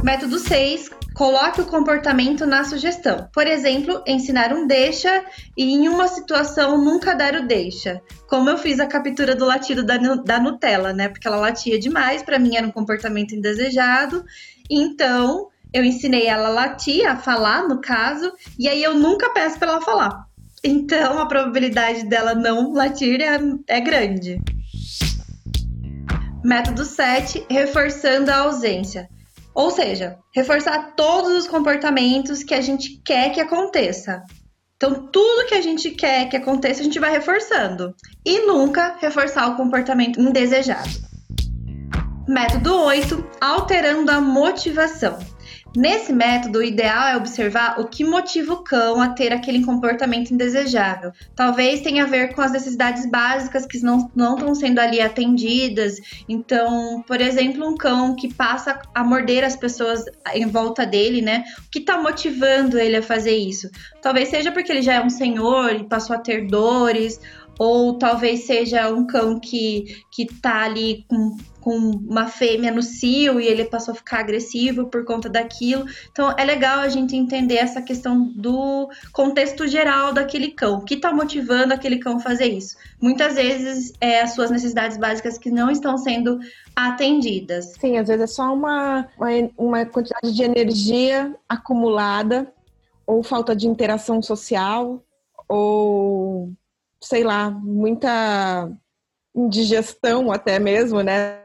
Método 0.03 0.39
6, 0.39 0.89
coloque 1.13 1.61
o 1.61 1.65
comportamento 1.65 2.43
na 2.47 2.63
sugestão. 2.63 3.29
Por 3.31 3.45
exemplo, 3.45 4.03
ensinar 4.07 4.51
um 4.51 4.65
deixa 4.65 5.23
e 5.55 5.63
em 5.63 5.87
uma 5.87 6.07
situação 6.07 6.83
nunca 6.83 7.13
dar 7.13 7.35
o 7.35 7.45
deixa. 7.45 8.01
Como 8.27 8.49
eu 8.49 8.57
fiz 8.57 8.79
a 8.79 8.87
captura 8.87 9.35
do 9.35 9.45
latido 9.45 9.83
da, 9.83 9.97
da 9.97 10.39
Nutella, 10.39 10.91
né? 10.91 11.07
Porque 11.07 11.27
ela 11.27 11.37
latia 11.37 11.79
demais, 11.79 12.23
para 12.23 12.39
mim 12.39 12.55
era 12.55 12.65
um 12.65 12.71
comportamento 12.71 13.35
indesejado. 13.35 14.25
Então, 14.69 15.49
eu 15.71 15.83
ensinei 15.83 16.25
ela 16.25 16.47
a 16.47 16.51
latir, 16.51 17.07
a 17.07 17.15
falar, 17.15 17.67
no 17.67 17.79
caso, 17.79 18.33
e 18.57 18.67
aí 18.67 18.81
eu 18.81 18.95
nunca 18.95 19.29
peço 19.29 19.59
para 19.59 19.73
ela 19.73 19.81
falar. 19.81 20.25
Então, 20.63 21.19
a 21.19 21.27
probabilidade 21.27 22.05
dela 22.05 22.33
não 22.33 22.73
latir 22.73 23.21
é, 23.21 23.39
é 23.67 23.79
grande. 23.79 24.41
Método 26.43 26.85
7, 26.85 27.45
reforçando 27.47 28.31
a 28.31 28.37
ausência. 28.37 29.07
Ou 29.53 29.69
seja, 29.69 30.17
reforçar 30.33 30.93
todos 30.95 31.31
os 31.31 31.47
comportamentos 31.47 32.43
que 32.43 32.53
a 32.53 32.61
gente 32.61 33.01
quer 33.03 33.31
que 33.31 33.41
aconteça. 33.41 34.23
Então, 34.75 35.07
tudo 35.11 35.45
que 35.47 35.53
a 35.53 35.61
gente 35.61 35.91
quer 35.91 36.27
que 36.27 36.37
aconteça, 36.37 36.81
a 36.81 36.83
gente 36.83 36.99
vai 36.99 37.11
reforçando. 37.11 37.93
E 38.25 38.39
nunca 38.47 38.97
reforçar 38.99 39.47
o 39.49 39.55
comportamento 39.55 40.19
indesejado. 40.19 40.89
Método 42.27 42.75
8, 42.75 43.29
alterando 43.39 44.09
a 44.09 44.21
motivação. 44.21 45.19
Nesse 45.75 46.11
método, 46.11 46.59
o 46.59 46.63
ideal 46.63 47.07
é 47.07 47.15
observar 47.15 47.79
o 47.79 47.87
que 47.87 48.03
motiva 48.03 48.53
o 48.53 48.63
cão 48.63 49.01
a 49.01 49.09
ter 49.09 49.31
aquele 49.31 49.63
comportamento 49.63 50.31
indesejável. 50.31 51.13
Talvez 51.33 51.79
tenha 51.79 52.03
a 52.03 52.07
ver 52.07 52.35
com 52.35 52.41
as 52.41 52.51
necessidades 52.51 53.09
básicas 53.09 53.65
que 53.65 53.81
não, 53.81 54.11
não 54.13 54.35
estão 54.35 54.53
sendo 54.53 54.79
ali 54.79 54.99
atendidas. 54.99 55.95
Então, 56.27 57.01
por 57.07 57.21
exemplo, 57.21 57.65
um 57.65 57.77
cão 57.77 58.17
que 58.17 58.33
passa 58.33 58.81
a 58.93 59.01
morder 59.01 59.45
as 59.45 59.55
pessoas 59.55 60.03
em 60.33 60.45
volta 60.45 60.85
dele, 60.85 61.21
né? 61.21 61.45
O 61.65 61.69
que 61.71 61.79
está 61.79 62.01
motivando 62.01 62.77
ele 62.77 62.97
a 62.97 63.03
fazer 63.03 63.37
isso? 63.37 63.69
Talvez 64.01 64.27
seja 64.27 64.51
porque 64.51 64.73
ele 64.73 64.81
já 64.81 64.95
é 64.95 65.01
um 65.01 65.09
senhor 65.09 65.73
e 65.73 65.85
passou 65.85 66.17
a 66.17 66.19
ter 66.19 66.47
dores, 66.47 67.17
ou 67.61 67.93
talvez 67.95 68.47
seja 68.47 68.89
um 68.89 69.05
cão 69.05 69.39
que, 69.39 70.03
que 70.09 70.25
tá 70.25 70.63
ali 70.63 71.05
com 71.07 71.37
com 71.59 71.77
uma 71.77 72.25
fêmea 72.25 72.71
no 72.71 72.81
cio 72.81 73.39
e 73.39 73.45
ele 73.45 73.65
passou 73.65 73.91
a 73.91 73.95
ficar 73.95 74.21
agressivo 74.21 74.87
por 74.87 75.05
conta 75.05 75.29
daquilo. 75.29 75.85
Então 76.11 76.33
é 76.35 76.43
legal 76.43 76.79
a 76.79 76.89
gente 76.89 77.15
entender 77.15 77.57
essa 77.57 77.83
questão 77.83 78.33
do 78.35 78.89
contexto 79.13 79.67
geral 79.67 80.11
daquele 80.11 80.53
cão, 80.53 80.79
o 80.79 80.83
que 80.83 80.95
está 80.95 81.13
motivando 81.13 81.71
aquele 81.71 81.99
cão 81.99 82.19
fazer 82.19 82.47
isso. 82.47 82.75
Muitas 82.99 83.35
vezes 83.35 83.93
é 84.01 84.21
as 84.21 84.33
suas 84.33 84.49
necessidades 84.49 84.97
básicas 84.97 85.37
que 85.37 85.51
não 85.51 85.69
estão 85.69 85.99
sendo 85.99 86.39
atendidas. 86.75 87.73
Sim, 87.79 87.95
às 87.99 88.07
vezes 88.07 88.23
é 88.23 88.27
só 88.27 88.51
uma, 88.51 89.07
uma, 89.15 89.29
uma 89.55 89.85
quantidade 89.85 90.33
de 90.33 90.41
energia 90.41 91.31
acumulada, 91.47 92.51
ou 93.05 93.21
falta 93.21 93.55
de 93.55 93.67
interação 93.67 94.19
social, 94.19 95.03
ou 95.47 96.51
sei 97.03 97.23
lá, 97.23 97.49
muita 97.49 98.71
indigestão 99.35 100.31
até 100.31 100.59
mesmo, 100.59 101.01
né? 101.01 101.41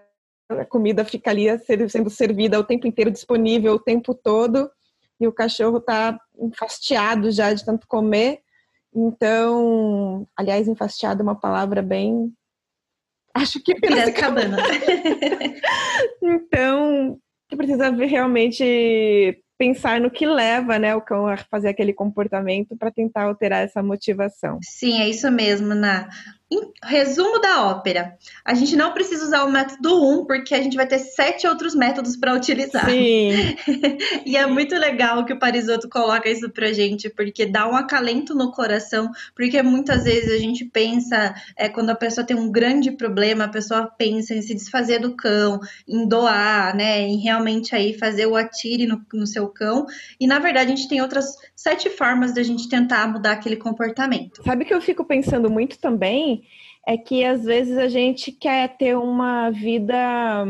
a 0.49 0.65
comida 0.65 1.05
fica 1.05 1.31
ali 1.31 1.47
sendo 1.89 2.11
servida 2.11 2.59
o 2.59 2.65
tempo 2.65 2.87
inteiro, 2.87 3.11
disponível 3.11 3.75
o 3.75 3.81
tempo 3.81 4.15
todo, 4.15 4.71
e 5.21 5.27
o 5.27 5.33
cachorro 5.33 5.79
está 5.79 6.19
enfastiado 6.39 7.31
já 7.31 7.53
de 7.53 7.65
tanto 7.65 7.87
comer. 7.89 8.41
Então, 8.95 10.27
aliás, 10.37 10.69
enfastiado 10.69 11.21
é 11.21 11.23
uma 11.23 11.39
palavra 11.39 11.83
bem. 11.83 12.33
Acho 13.35 13.63
que 13.63 13.75
Piracicabana. 13.75 14.57
então, 16.23 17.19
precisa 17.57 17.91
ver 17.91 18.07
realmente 18.07 19.43
pensar 19.59 20.01
no 20.01 20.11
que 20.11 20.27
leva 20.27 20.79
né, 20.79 20.95
o 20.95 21.01
cão 21.01 21.27
a 21.27 21.37
fazer 21.37 21.69
aquele 21.69 21.93
comportamento 21.93 22.77
para 22.77 22.91
tentar 22.91 23.23
alterar 23.25 23.65
essa 23.65 23.83
motivação. 23.83 24.59
Sim, 24.63 25.01
é 25.01 25.09
isso 25.09 25.31
mesmo, 25.31 25.75
Ná. 25.75 26.09
Em 26.49 26.61
resumo 26.85 27.41
da 27.41 27.67
ópera, 27.67 28.17
a 28.45 28.55
gente 28.55 28.77
não 28.77 28.93
precisa 28.93 29.25
usar 29.25 29.43
o 29.43 29.51
método 29.51 30.21
1, 30.21 30.27
porque 30.27 30.55
a 30.55 30.63
gente 30.63 30.77
vai 30.77 30.87
ter 30.87 31.01
sete 31.01 31.45
outros 31.45 31.75
métodos 31.75 32.17
para 32.17 32.35
utilizar. 32.35 32.89
Sim. 32.89 33.57
e 34.25 34.37
é 34.37 34.47
muito 34.47 34.77
legal 34.77 35.25
que 35.25 35.33
o 35.33 35.39
Parisotto 35.41 35.89
coloca 35.89 36.31
isso 36.31 36.49
pra 36.51 36.73
gente, 36.73 37.11
porque 37.11 37.47
dá 37.47 37.69
um 37.69 37.75
acalento 37.75 38.33
no 38.33 38.53
coração, 38.53 39.11
porque 39.35 39.61
muitas 39.61 40.05
vezes 40.05 40.31
a 40.31 40.39
gente 40.39 40.65
pensa, 40.65 41.35
é, 41.57 41.69
quando 41.69 41.91
a 41.91 41.97
pessoa 41.97 42.25
tem 42.25 42.37
um 42.37 42.53
grande 42.53 42.93
problema, 42.93 43.45
a 43.45 43.49
pessoa 43.49 43.87
pensa 43.99 44.33
em 44.33 44.41
se 44.41 44.55
desfazer 44.55 45.01
do 45.01 45.17
cão, 45.17 45.59
em 45.89 46.07
doar, 46.07 46.77
né, 46.77 47.01
em 47.01 47.17
realmente 47.17 47.75
aí 47.75 47.99
fazer 47.99 48.27
o 48.27 48.37
atire 48.37 48.87
no, 48.87 49.05
no 49.13 49.27
seu 49.27 49.49
cão, 49.49 49.85
e 50.21 50.29
na 50.29 50.39
verdade 50.39 50.73
a 50.73 50.77
gente 50.77 50.89
tem 50.89 51.03
outras 51.03 51.35
sete 51.57 51.91
formas 51.91 52.33
da 52.33 52.45
gente 52.45 52.69
tentar 52.69 53.09
mudar 53.09 53.33
aquele 53.33 53.57
comportamento. 53.57 54.45
Sabe 54.45 54.65
que 54.65 54.73
eu 54.73 54.81
fico 54.81 55.05
pensando 55.05 55.51
muito 55.51 55.77
também? 55.79 56.36
É 56.87 56.97
que 56.97 57.25
às 57.25 57.45
vezes 57.45 57.77
a 57.77 57.89
gente 57.89 58.33
quer 58.33 58.77
ter 58.77 58.97
uma 58.97 59.51
vida 59.51 60.45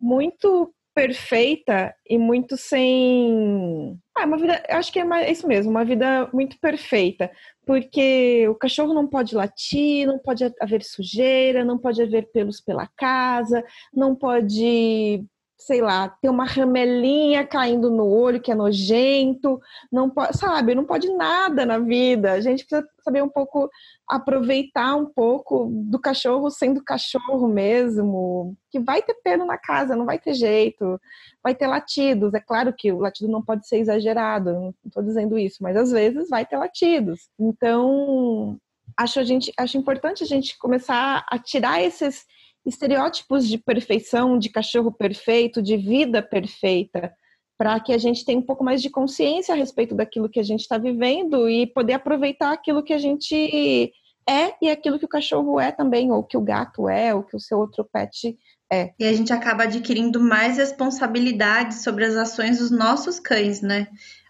muito 0.00 0.72
perfeita 0.98 1.94
e 2.08 2.18
muito 2.18 2.56
sem. 2.56 3.96
Ah, 4.16 4.26
uma 4.26 4.36
vida. 4.36 4.60
Eu 4.68 4.78
acho 4.78 4.92
que 4.92 4.98
é 4.98 5.30
isso 5.30 5.46
mesmo, 5.46 5.70
uma 5.70 5.84
vida 5.84 6.28
muito 6.32 6.58
perfeita. 6.58 7.30
Porque 7.64 8.48
o 8.48 8.54
cachorro 8.56 8.92
não 8.92 9.06
pode 9.06 9.34
latir, 9.34 10.06
não 10.06 10.18
pode 10.18 10.44
haver 10.60 10.82
sujeira, 10.82 11.64
não 11.64 11.78
pode 11.78 12.02
haver 12.02 12.28
pelos 12.32 12.60
pela 12.60 12.88
casa, 12.96 13.62
não 13.94 14.16
pode 14.16 15.24
sei 15.58 15.82
lá, 15.82 16.08
ter 16.08 16.28
uma 16.28 16.44
ramelinha 16.44 17.44
caindo 17.44 17.90
no 17.90 18.06
olho 18.06 18.40
que 18.40 18.52
é 18.52 18.54
nojento, 18.54 19.60
não 19.90 20.08
pode, 20.08 20.38
sabe, 20.38 20.74
não 20.74 20.84
pode 20.84 21.12
nada 21.12 21.66
na 21.66 21.78
vida. 21.80 22.32
A 22.32 22.40
gente 22.40 22.64
precisa 22.64 22.88
saber 23.02 23.22
um 23.24 23.28
pouco 23.28 23.68
aproveitar 24.08 24.94
um 24.94 25.06
pouco 25.06 25.68
do 25.68 25.98
cachorro 25.98 26.48
sendo 26.48 26.82
cachorro 26.82 27.48
mesmo, 27.48 28.56
que 28.70 28.78
vai 28.78 29.02
ter 29.02 29.14
pelo 29.14 29.44
na 29.44 29.58
casa, 29.58 29.96
não 29.96 30.06
vai 30.06 30.18
ter 30.18 30.34
jeito, 30.34 30.98
vai 31.42 31.56
ter 31.56 31.66
latidos. 31.66 32.32
É 32.34 32.40
claro 32.40 32.72
que 32.72 32.92
o 32.92 33.00
latido 33.00 33.30
não 33.30 33.42
pode 33.42 33.66
ser 33.66 33.78
exagerado, 33.78 34.52
não 34.52 34.74
estou 34.86 35.02
dizendo 35.02 35.36
isso, 35.36 35.56
mas 35.60 35.76
às 35.76 35.90
vezes 35.90 36.28
vai 36.28 36.46
ter 36.46 36.56
latidos. 36.56 37.28
Então, 37.38 38.56
acho 38.96 39.18
a 39.18 39.24
gente 39.24 39.52
acho 39.58 39.76
importante 39.76 40.22
a 40.22 40.26
gente 40.26 40.56
começar 40.56 41.26
a 41.28 41.38
tirar 41.38 41.82
esses 41.82 42.24
estereótipos 42.68 43.48
de 43.48 43.58
perfeição, 43.58 44.38
de 44.38 44.48
cachorro 44.48 44.92
perfeito, 44.92 45.62
de 45.62 45.76
vida 45.76 46.22
perfeita, 46.22 47.12
para 47.58 47.80
que 47.80 47.92
a 47.92 47.98
gente 47.98 48.24
tenha 48.24 48.38
um 48.38 48.42
pouco 48.42 48.62
mais 48.62 48.80
de 48.80 48.90
consciência 48.90 49.54
a 49.54 49.56
respeito 49.56 49.94
daquilo 49.94 50.28
que 50.28 50.38
a 50.38 50.44
gente 50.44 50.60
está 50.60 50.78
vivendo 50.78 51.48
e 51.48 51.66
poder 51.66 51.94
aproveitar 51.94 52.52
aquilo 52.52 52.82
que 52.82 52.92
a 52.92 52.98
gente 52.98 53.92
é 54.28 54.54
e 54.62 54.70
aquilo 54.70 54.98
que 54.98 55.06
o 55.06 55.08
cachorro 55.08 55.58
é 55.58 55.72
também, 55.72 56.12
ou 56.12 56.22
que 56.22 56.36
o 56.36 56.42
gato 56.42 56.88
é, 56.88 57.14
ou 57.14 57.22
que 57.22 57.34
o 57.34 57.40
seu 57.40 57.58
outro 57.58 57.88
pet 57.90 58.36
é. 58.70 58.92
E 58.98 59.06
a 59.06 59.12
gente 59.12 59.32
acaba 59.32 59.64
adquirindo 59.64 60.20
mais 60.20 60.58
responsabilidade 60.58 61.76
sobre 61.76 62.04
as 62.04 62.14
ações 62.14 62.58
dos 62.58 62.70
nossos 62.70 63.18
cães, 63.18 63.62
né? 63.62 63.88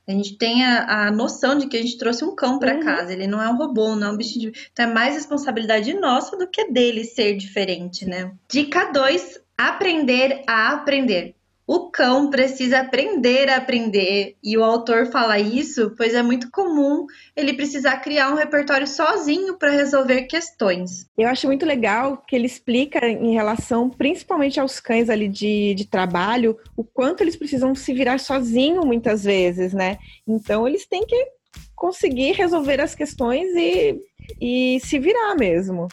A 0.08 0.12
gente 0.12 0.38
tem 0.38 0.64
a, 0.64 1.06
a 1.06 1.10
noção 1.10 1.58
de 1.58 1.66
que 1.66 1.76
a 1.76 1.82
gente 1.82 1.98
trouxe 1.98 2.24
um 2.24 2.34
cão 2.34 2.58
para 2.58 2.74
uhum. 2.74 2.80
casa, 2.80 3.12
ele 3.12 3.26
não 3.26 3.42
é 3.42 3.48
um 3.48 3.56
robô, 3.56 3.94
não 3.94 4.08
é 4.08 4.10
um 4.12 4.16
bicho 4.16 4.38
de. 4.38 4.52
Então 4.72 4.86
é 4.86 4.92
mais 4.92 5.14
responsabilidade 5.14 5.92
nossa 5.92 6.36
do 6.36 6.48
que 6.48 6.72
dele 6.72 7.04
ser 7.04 7.36
diferente, 7.36 8.06
né? 8.06 8.32
Dica 8.50 8.90
2: 8.90 9.38
aprender 9.56 10.42
a 10.46 10.72
aprender. 10.72 11.34
O 11.68 11.90
cão 11.90 12.30
precisa 12.30 12.80
aprender 12.80 13.50
a 13.50 13.58
aprender, 13.58 14.36
e 14.42 14.56
o 14.56 14.64
autor 14.64 15.08
fala 15.08 15.38
isso, 15.38 15.92
pois 15.98 16.14
é 16.14 16.22
muito 16.22 16.50
comum 16.50 17.04
ele 17.36 17.52
precisar 17.52 17.98
criar 17.98 18.32
um 18.32 18.36
repertório 18.36 18.86
sozinho 18.86 19.58
para 19.58 19.70
resolver 19.70 20.22
questões. 20.22 21.04
Eu 21.18 21.28
acho 21.28 21.46
muito 21.46 21.66
legal 21.66 22.24
que 22.26 22.34
ele 22.34 22.46
explica 22.46 23.06
em 23.06 23.34
relação, 23.34 23.90
principalmente 23.90 24.58
aos 24.58 24.80
cães 24.80 25.10
ali 25.10 25.28
de, 25.28 25.74
de 25.74 25.84
trabalho, 25.84 26.56
o 26.74 26.82
quanto 26.82 27.20
eles 27.20 27.36
precisam 27.36 27.74
se 27.74 27.92
virar 27.92 28.18
sozinho 28.18 28.80
muitas 28.86 29.24
vezes, 29.24 29.74
né? 29.74 29.98
Então 30.26 30.66
eles 30.66 30.86
têm 30.86 31.04
que 31.04 31.22
conseguir 31.76 32.32
resolver 32.32 32.80
as 32.80 32.94
questões 32.94 33.46
e, 33.54 34.00
e 34.40 34.80
se 34.80 34.98
virar 34.98 35.34
mesmo. 35.34 35.86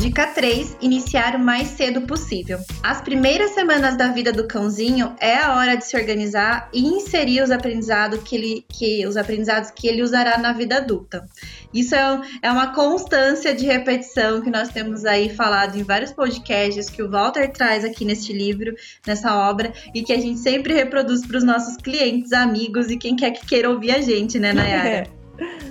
Dica 0.00 0.28
3: 0.28 0.78
iniciar 0.80 1.36
o 1.36 1.38
mais 1.38 1.68
cedo 1.68 2.00
possível. 2.00 2.58
As 2.82 3.02
primeiras 3.02 3.50
semanas 3.50 3.98
da 3.98 4.08
vida 4.08 4.32
do 4.32 4.48
cãozinho 4.48 5.14
é 5.20 5.36
a 5.36 5.54
hora 5.54 5.76
de 5.76 5.84
se 5.84 5.94
organizar 5.94 6.70
e 6.72 6.80
inserir 6.80 7.42
os 7.42 7.50
aprendizados 7.50 8.18
que 8.22 8.34
ele, 8.34 8.64
que, 8.66 9.06
os 9.06 9.18
aprendizados 9.18 9.70
que 9.70 9.86
ele 9.86 10.02
usará 10.02 10.38
na 10.38 10.54
vida 10.54 10.78
adulta. 10.78 11.26
Isso 11.72 11.94
é, 11.94 12.20
é 12.40 12.50
uma 12.50 12.72
constância 12.72 13.54
de 13.54 13.66
repetição 13.66 14.40
que 14.40 14.48
nós 14.48 14.70
temos 14.70 15.04
aí 15.04 15.28
falado 15.28 15.76
em 15.76 15.82
vários 15.82 16.12
podcasts 16.12 16.88
que 16.88 17.02
o 17.02 17.10
Walter 17.10 17.52
traz 17.52 17.84
aqui 17.84 18.06
neste 18.06 18.32
livro, 18.32 18.74
nessa 19.06 19.36
obra, 19.36 19.70
e 19.94 20.02
que 20.02 20.14
a 20.14 20.18
gente 20.18 20.38
sempre 20.38 20.72
reproduz 20.72 21.26
para 21.26 21.36
os 21.36 21.44
nossos 21.44 21.76
clientes, 21.76 22.32
amigos 22.32 22.88
e 22.88 22.96
quem 22.96 23.14
quer 23.14 23.32
que 23.32 23.44
queira 23.44 23.68
ouvir 23.68 23.90
a 23.90 24.00
gente, 24.00 24.38
né, 24.38 24.54
Nayara? 24.54 25.06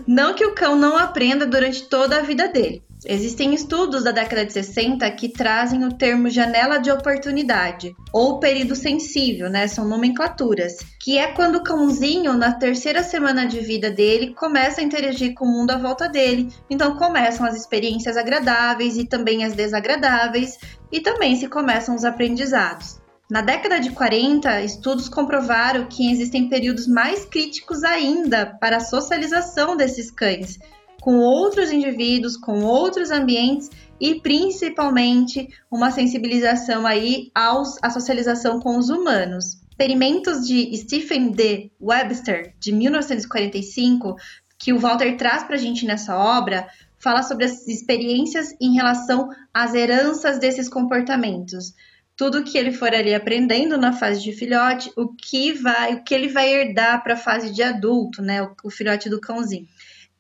Não 0.06 0.36
que 0.36 0.46
o 0.46 0.54
cão 0.54 0.76
não 0.76 0.96
aprenda 0.96 1.48
durante 1.48 1.90
toda 1.90 2.18
a 2.18 2.22
vida 2.22 2.48
dele. 2.48 2.84
Existem 3.06 3.54
estudos 3.54 4.04
da 4.04 4.12
década 4.12 4.46
de 4.46 4.52
60 4.52 5.10
que 5.12 5.30
trazem 5.30 5.86
o 5.86 5.94
termo 5.94 6.30
janela 6.30 6.80
de 6.80 6.92
oportunidade 6.92 7.96
ou 8.12 8.40
período 8.40 8.76
sensível, 8.76 9.50
né? 9.50 9.70
São 9.70 9.88
nomenclaturas, 9.88 10.78
que 11.00 11.18
é 11.18 11.32
quando 11.32 11.56
o 11.56 11.64
cãozinho, 11.64 12.34
na 12.34 12.52
terceira 12.52 13.02
semana 13.02 13.46
de 13.46 13.62
vida 13.62 13.90
dele, 13.90 14.34
começa 14.34 14.82
a 14.82 14.84
interagir 14.84 15.34
com 15.34 15.46
o 15.46 15.48
mundo 15.48 15.72
à 15.72 15.78
volta 15.78 16.10
dele. 16.10 16.52
Então 16.70 16.98
começam 16.98 17.46
as 17.46 17.56
experiências 17.56 18.18
agradáveis 18.18 18.98
e 18.98 19.06
também 19.06 19.46
as 19.46 19.54
desagradáveis, 19.54 20.58
e 20.92 21.00
também 21.00 21.38
se 21.38 21.48
começam 21.48 21.96
os 21.96 22.04
aprendizados. 22.04 23.00
Na 23.32 23.42
década 23.42 23.80
de 23.80 23.92
40, 23.92 24.62
estudos 24.62 25.08
comprovaram 25.08 25.86
que 25.86 26.12
existem 26.12 26.50
períodos 26.50 26.88
mais 26.88 27.26
críticos 27.26 27.84
ainda 27.84 28.58
para 28.60 28.78
a 28.78 28.82
socialização 28.82 29.78
desses 29.78 30.10
cães, 30.10 30.58
com 31.02 31.20
outros 31.20 31.72
indivíduos, 31.72 32.38
com 32.38 32.62
outros 32.64 33.12
ambientes 33.12 33.70
e 34.00 34.20
principalmente 34.22 35.50
uma 35.70 35.92
sensibilização 35.92 36.86
aí 36.86 37.32
aos, 37.34 37.78
à 37.82 37.90
socialização 37.90 38.60
com 38.60 38.78
os 38.78 38.90
humanos. 38.90 39.62
Experimentos 39.70 40.46
de 40.46 40.76
Stephen 40.78 41.32
D. 41.32 41.72
Webster, 41.82 42.54
de 42.60 42.72
1945, 42.72 44.16
que 44.58 44.74
o 44.74 44.80
Walter 44.80 45.16
traz 45.16 45.44
para 45.44 45.56
a 45.56 45.60
gente 45.60 45.86
nessa 45.86 46.18
obra, 46.18 46.68
fala 46.98 47.24
sobre 47.24 47.46
as 47.46 47.66
experiências 47.68 48.54
em 48.60 48.74
relação 48.74 49.30
às 49.54 49.74
heranças 49.74 50.38
desses 50.38 50.68
comportamentos 50.68 51.74
tudo 52.20 52.44
que 52.44 52.58
ele 52.58 52.74
for 52.74 52.94
ali 52.94 53.16
aprendendo 53.16 53.78
na 53.78 53.94
fase 53.94 54.22
de 54.22 54.34
filhote, 54.34 54.92
o 54.98 55.08
que 55.08 55.54
vai, 55.54 55.94
o 55.94 56.04
que 56.04 56.14
ele 56.14 56.28
vai 56.28 56.54
herdar 56.54 57.02
para 57.02 57.14
a 57.14 57.18
fase 57.18 57.50
de 57.50 57.64
adulto, 57.64 58.22
né? 58.22 58.44
O, 58.44 58.54
o, 58.66 58.70
filhote 58.70 59.10
do 59.10 59.22
cãozinho. 59.22 59.66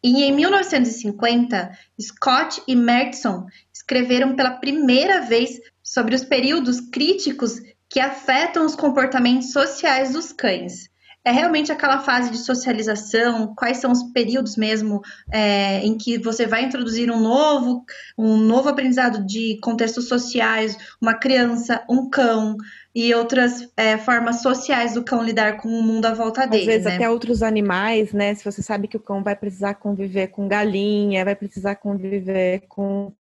E 0.03 0.23
em 0.23 0.33
1950, 0.33 1.77
Scott 2.01 2.61
e 2.67 2.75
Mertson 2.75 3.45
escreveram 3.73 4.35
pela 4.35 4.51
primeira 4.51 5.21
vez 5.21 5.59
sobre 5.83 6.15
os 6.15 6.23
períodos 6.23 6.79
críticos 6.79 7.59
que 7.89 7.99
afetam 7.99 8.65
os 8.65 8.75
comportamentos 8.75 9.51
sociais 9.51 10.13
dos 10.13 10.31
cães 10.31 10.89
é 11.29 11.31
realmente 11.31 11.71
aquela 11.71 11.99
fase 11.99 12.31
de 12.31 12.39
socialização? 12.39 13.53
Quais 13.55 13.77
são 13.77 13.91
os 13.91 14.01
períodos 14.11 14.57
mesmo 14.57 15.01
é, 15.31 15.79
em 15.85 15.95
que 15.95 16.17
você 16.17 16.47
vai 16.47 16.63
introduzir 16.63 17.11
um 17.11 17.19
novo, 17.19 17.85
um 18.17 18.35
novo 18.35 18.67
aprendizado 18.67 19.23
de 19.23 19.59
contextos 19.61 20.07
sociais, 20.07 20.75
uma 20.99 21.13
criança, 21.13 21.83
um 21.87 22.09
cão 22.09 22.57
e 22.95 23.13
outras 23.13 23.69
é, 23.77 23.95
formas 23.99 24.41
sociais 24.41 24.95
do 24.95 25.03
cão 25.03 25.23
lidar 25.23 25.57
com 25.57 25.69
o 25.69 25.83
mundo 25.83 26.07
à 26.07 26.13
volta 26.15 26.47
dele. 26.47 26.63
Às 26.63 26.67
vezes 26.67 26.85
né? 26.85 26.95
até 26.95 27.09
outros 27.09 27.43
animais, 27.43 28.11
né? 28.11 28.33
Se 28.33 28.43
você 28.43 28.63
sabe 28.63 28.87
que 28.87 28.97
o 28.97 28.99
cão 28.99 29.23
vai 29.23 29.35
precisar 29.35 29.75
conviver 29.75 30.29
com 30.29 30.47
galinha, 30.47 31.23
vai 31.23 31.35
precisar 31.35 31.75
conviver 31.75 32.63
com 32.67 33.13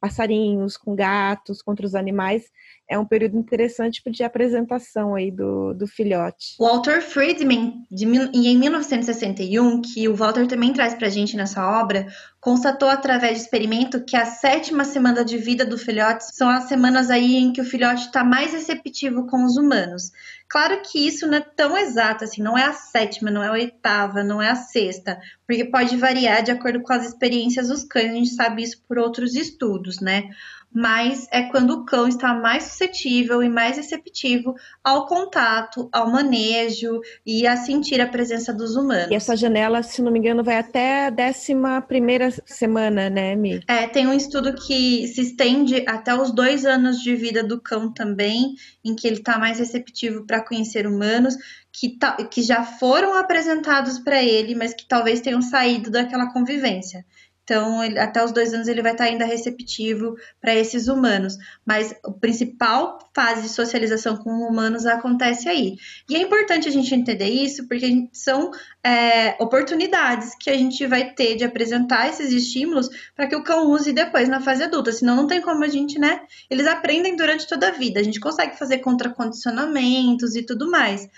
passarinhos, 0.00 0.76
com 0.76 0.94
gatos, 0.94 1.60
com 1.60 1.72
outros 1.72 1.94
animais, 1.94 2.44
é 2.88 2.98
um 2.98 3.04
período 3.04 3.38
interessante 3.38 4.02
de 4.10 4.24
apresentação 4.24 5.14
aí 5.14 5.30
do, 5.30 5.72
do 5.74 5.86
filhote. 5.86 6.56
O 6.58 6.66
autor 6.66 7.00
Friedman, 7.02 7.84
de, 7.90 8.04
em 8.04 8.58
1961, 8.58 9.80
que 9.82 10.08
o 10.08 10.16
Walter 10.16 10.46
também 10.48 10.72
traz 10.72 10.94
para 10.94 11.06
a 11.06 11.10
gente 11.10 11.36
nessa 11.36 11.64
obra, 11.64 12.08
constatou 12.40 12.88
através 12.88 13.36
de 13.36 13.44
experimento 13.44 14.04
que 14.04 14.16
a 14.16 14.24
sétima 14.24 14.84
semana 14.84 15.24
de 15.24 15.36
vida 15.36 15.64
do 15.64 15.78
filhote 15.78 16.34
são 16.34 16.48
as 16.48 16.64
semanas 16.64 17.10
aí 17.10 17.36
em 17.36 17.52
que 17.52 17.60
o 17.60 17.64
filhote 17.64 18.06
está 18.06 18.24
mais 18.24 18.52
receptivo 18.52 19.26
com 19.26 19.44
os 19.44 19.56
humanos. 19.56 20.10
Claro 20.50 20.82
que 20.82 21.06
isso 21.06 21.28
não 21.28 21.38
é 21.38 21.40
tão 21.40 21.78
exato 21.78 22.24
assim, 22.24 22.42
não 22.42 22.58
é 22.58 22.64
a 22.64 22.72
sétima, 22.72 23.30
não 23.30 23.40
é 23.40 23.46
a 23.46 23.52
oitava, 23.52 24.24
não 24.24 24.42
é 24.42 24.50
a 24.50 24.56
sexta, 24.56 25.20
porque 25.46 25.64
pode 25.64 25.96
variar 25.96 26.42
de 26.42 26.50
acordo 26.50 26.82
com 26.82 26.92
as 26.92 27.06
experiências 27.06 27.68
dos 27.68 27.84
cães, 27.84 28.10
a 28.10 28.14
gente 28.14 28.30
sabe 28.30 28.64
isso 28.64 28.82
por 28.88 28.98
outros 28.98 29.36
estudos, 29.36 30.00
né? 30.00 30.28
Mas 30.72 31.26
é 31.32 31.42
quando 31.42 31.70
o 31.72 31.84
cão 31.84 32.06
está 32.06 32.32
mais 32.32 32.64
suscetível 32.64 33.42
e 33.42 33.48
mais 33.48 33.76
receptivo 33.76 34.54
ao 34.84 35.06
contato, 35.06 35.88
ao 35.92 36.10
manejo 36.10 37.00
e 37.26 37.46
a 37.46 37.56
sentir 37.56 38.00
a 38.00 38.06
presença 38.06 38.52
dos 38.52 38.76
humanos. 38.76 39.10
E 39.10 39.14
essa 39.14 39.36
janela, 39.36 39.82
se 39.82 40.00
não 40.00 40.12
me 40.12 40.18
engano, 40.18 40.44
vai 40.44 40.58
até 40.58 41.06
a 41.06 41.10
décima 41.10 41.82
primeira 41.82 42.30
semana, 42.46 43.10
né, 43.10 43.34
Mi? 43.34 43.60
É, 43.66 43.86
tem 43.88 44.06
um 44.06 44.12
estudo 44.12 44.54
que 44.54 45.08
se 45.08 45.22
estende 45.22 45.84
até 45.88 46.14
os 46.14 46.30
dois 46.30 46.64
anos 46.64 47.00
de 47.00 47.16
vida 47.16 47.42
do 47.42 47.60
cão 47.60 47.92
também, 47.92 48.54
em 48.84 48.94
que 48.94 49.06
ele 49.06 49.16
está 49.16 49.38
mais 49.38 49.58
receptivo 49.58 50.24
para 50.24 50.44
conhecer 50.44 50.86
humanos, 50.86 51.36
que, 51.72 51.96
que 52.30 52.42
já 52.42 52.62
foram 52.64 53.14
apresentados 53.16 53.98
para 53.98 54.22
ele, 54.22 54.54
mas 54.54 54.74
que 54.74 54.86
talvez 54.86 55.20
tenham 55.20 55.42
saído 55.42 55.90
daquela 55.90 56.32
convivência. 56.32 57.04
Então, 57.50 57.82
ele, 57.82 57.98
até 57.98 58.24
os 58.24 58.30
dois 58.30 58.54
anos 58.54 58.68
ele 58.68 58.80
vai 58.80 58.92
estar 58.92 59.06
ainda 59.06 59.24
receptivo 59.24 60.14
para 60.40 60.54
esses 60.54 60.86
humanos. 60.86 61.36
Mas 61.66 61.92
a 62.04 62.12
principal 62.12 63.10
fase 63.12 63.42
de 63.42 63.48
socialização 63.48 64.16
com 64.16 64.30
humanos 64.30 64.86
acontece 64.86 65.48
aí. 65.48 65.76
E 66.08 66.14
é 66.14 66.20
importante 66.20 66.68
a 66.68 66.70
gente 66.70 66.94
entender 66.94 67.28
isso, 67.28 67.66
porque 67.66 68.08
são 68.12 68.52
é, 68.84 69.34
oportunidades 69.42 70.36
que 70.38 70.48
a 70.48 70.56
gente 70.56 70.86
vai 70.86 71.12
ter 71.12 71.34
de 71.34 71.42
apresentar 71.42 72.08
esses 72.08 72.32
estímulos 72.32 72.88
para 73.16 73.26
que 73.26 73.34
o 73.34 73.42
cão 73.42 73.66
use 73.72 73.92
depois 73.92 74.28
na 74.28 74.40
fase 74.40 74.62
adulta. 74.62 74.92
Senão 74.92 75.16
não 75.16 75.26
tem 75.26 75.40
como 75.40 75.64
a 75.64 75.68
gente, 75.68 75.98
né? 75.98 76.20
Eles 76.48 76.68
aprendem 76.68 77.16
durante 77.16 77.48
toda 77.48 77.66
a 77.66 77.72
vida. 77.72 77.98
A 77.98 78.04
gente 78.04 78.20
consegue 78.20 78.56
fazer 78.56 78.78
contracondicionamentos 78.78 80.36
e 80.36 80.44
tudo 80.44 80.70
mais. 80.70 81.08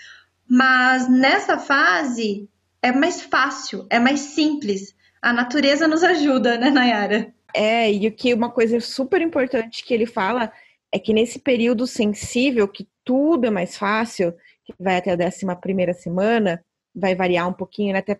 Mas 0.49 1.07
nessa 1.07 1.59
fase 1.59 2.49
é 2.81 2.91
mais 2.91 3.21
fácil, 3.21 3.85
é 3.87 3.99
mais 3.99 4.19
simples 4.19 4.95
a 5.23 5.31
natureza 5.31 5.87
nos 5.87 6.03
ajuda, 6.03 6.57
né, 6.57 6.69
Nayara? 6.69 7.33
É, 7.55 7.89
e 7.89 8.05
o 8.07 8.11
que 8.11 8.33
uma 8.33 8.51
coisa 8.51 8.81
super 8.81 9.21
importante 9.21 9.85
que 9.85 9.93
ele 9.93 10.05
fala 10.05 10.51
é 10.91 10.99
que 10.99 11.13
nesse 11.13 11.39
período 11.39 11.87
sensível, 11.87 12.67
que 12.67 12.89
tudo 13.05 13.47
é 13.47 13.49
mais 13.49 13.77
fácil, 13.77 14.33
que 14.65 14.73
vai 14.77 14.97
até 14.97 15.11
a 15.11 15.15
décima 15.15 15.55
primeira 15.55 15.93
semana, 15.93 16.61
vai 16.93 17.15
variar 17.15 17.47
um 17.47 17.53
pouquinho, 17.53 17.93
né? 17.93 17.99
até 17.99 18.19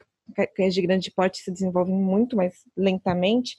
cães 0.55 0.73
de 0.73 0.81
grande 0.81 1.11
porte 1.11 1.39
se 1.39 1.51
desenvolvem 1.51 1.93
muito 1.93 2.37
mais 2.37 2.63
lentamente, 2.75 3.57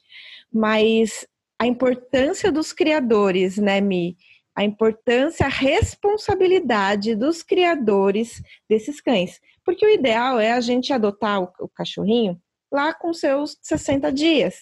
mas 0.51 1.27
a 1.59 1.67
importância 1.67 2.51
dos 2.51 2.73
criadores, 2.73 3.57
né, 3.57 3.79
Mi? 3.79 4.17
A 4.55 4.63
importância, 4.63 5.45
a 5.45 5.49
responsabilidade 5.49 7.15
dos 7.15 7.43
criadores 7.43 8.41
desses 8.67 8.99
cães. 8.99 9.39
Porque 9.63 9.85
o 9.85 9.89
ideal 9.89 10.39
é 10.39 10.51
a 10.51 10.61
gente 10.61 10.91
adotar 10.91 11.43
o, 11.43 11.49
o 11.59 11.69
cachorrinho 11.69 12.41
lá 12.75 12.93
com 12.93 13.13
seus 13.13 13.57
60 13.61 14.11
dias. 14.11 14.55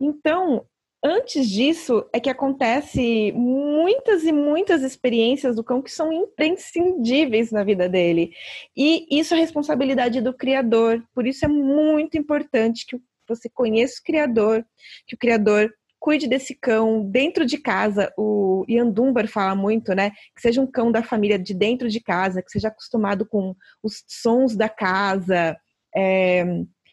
Então, 0.00 0.64
antes 1.04 1.48
disso 1.50 2.08
é 2.12 2.20
que 2.20 2.30
acontece 2.30 3.32
muitas 3.32 4.24
e 4.24 4.32
muitas 4.32 4.82
experiências 4.82 5.56
do 5.56 5.64
cão 5.64 5.82
que 5.82 5.90
são 5.90 6.12
imprescindíveis 6.12 7.50
na 7.50 7.64
vida 7.64 7.88
dele. 7.88 8.32
E 8.76 9.06
isso 9.10 9.34
é 9.34 9.38
responsabilidade 9.38 10.20
do 10.20 10.32
criador. 10.32 11.02
Por 11.14 11.26
isso 11.26 11.44
é 11.44 11.48
muito 11.48 12.16
importante 12.16 12.86
que 12.86 13.00
você 13.28 13.48
conheça 13.48 14.00
o 14.00 14.04
criador, 14.04 14.64
que 15.06 15.16
o 15.16 15.18
criador 15.18 15.74
cuide 15.98 16.28
desse 16.28 16.54
cão 16.54 17.04
dentro 17.04 17.44
de 17.44 17.58
casa. 17.58 18.12
O 18.16 18.64
Ian 18.68 18.88
Dunbar 18.88 19.26
fala 19.26 19.56
muito, 19.56 19.92
né? 19.92 20.12
Que 20.36 20.40
seja 20.40 20.60
um 20.60 20.66
cão 20.66 20.92
da 20.92 21.02
família 21.02 21.36
de 21.36 21.52
dentro 21.52 21.88
de 21.88 22.00
casa, 22.00 22.40
que 22.42 22.50
seja 22.50 22.68
acostumado 22.68 23.26
com 23.26 23.56
os 23.82 24.04
sons 24.06 24.54
da 24.54 24.68
casa. 24.68 25.56
É, 25.94 26.44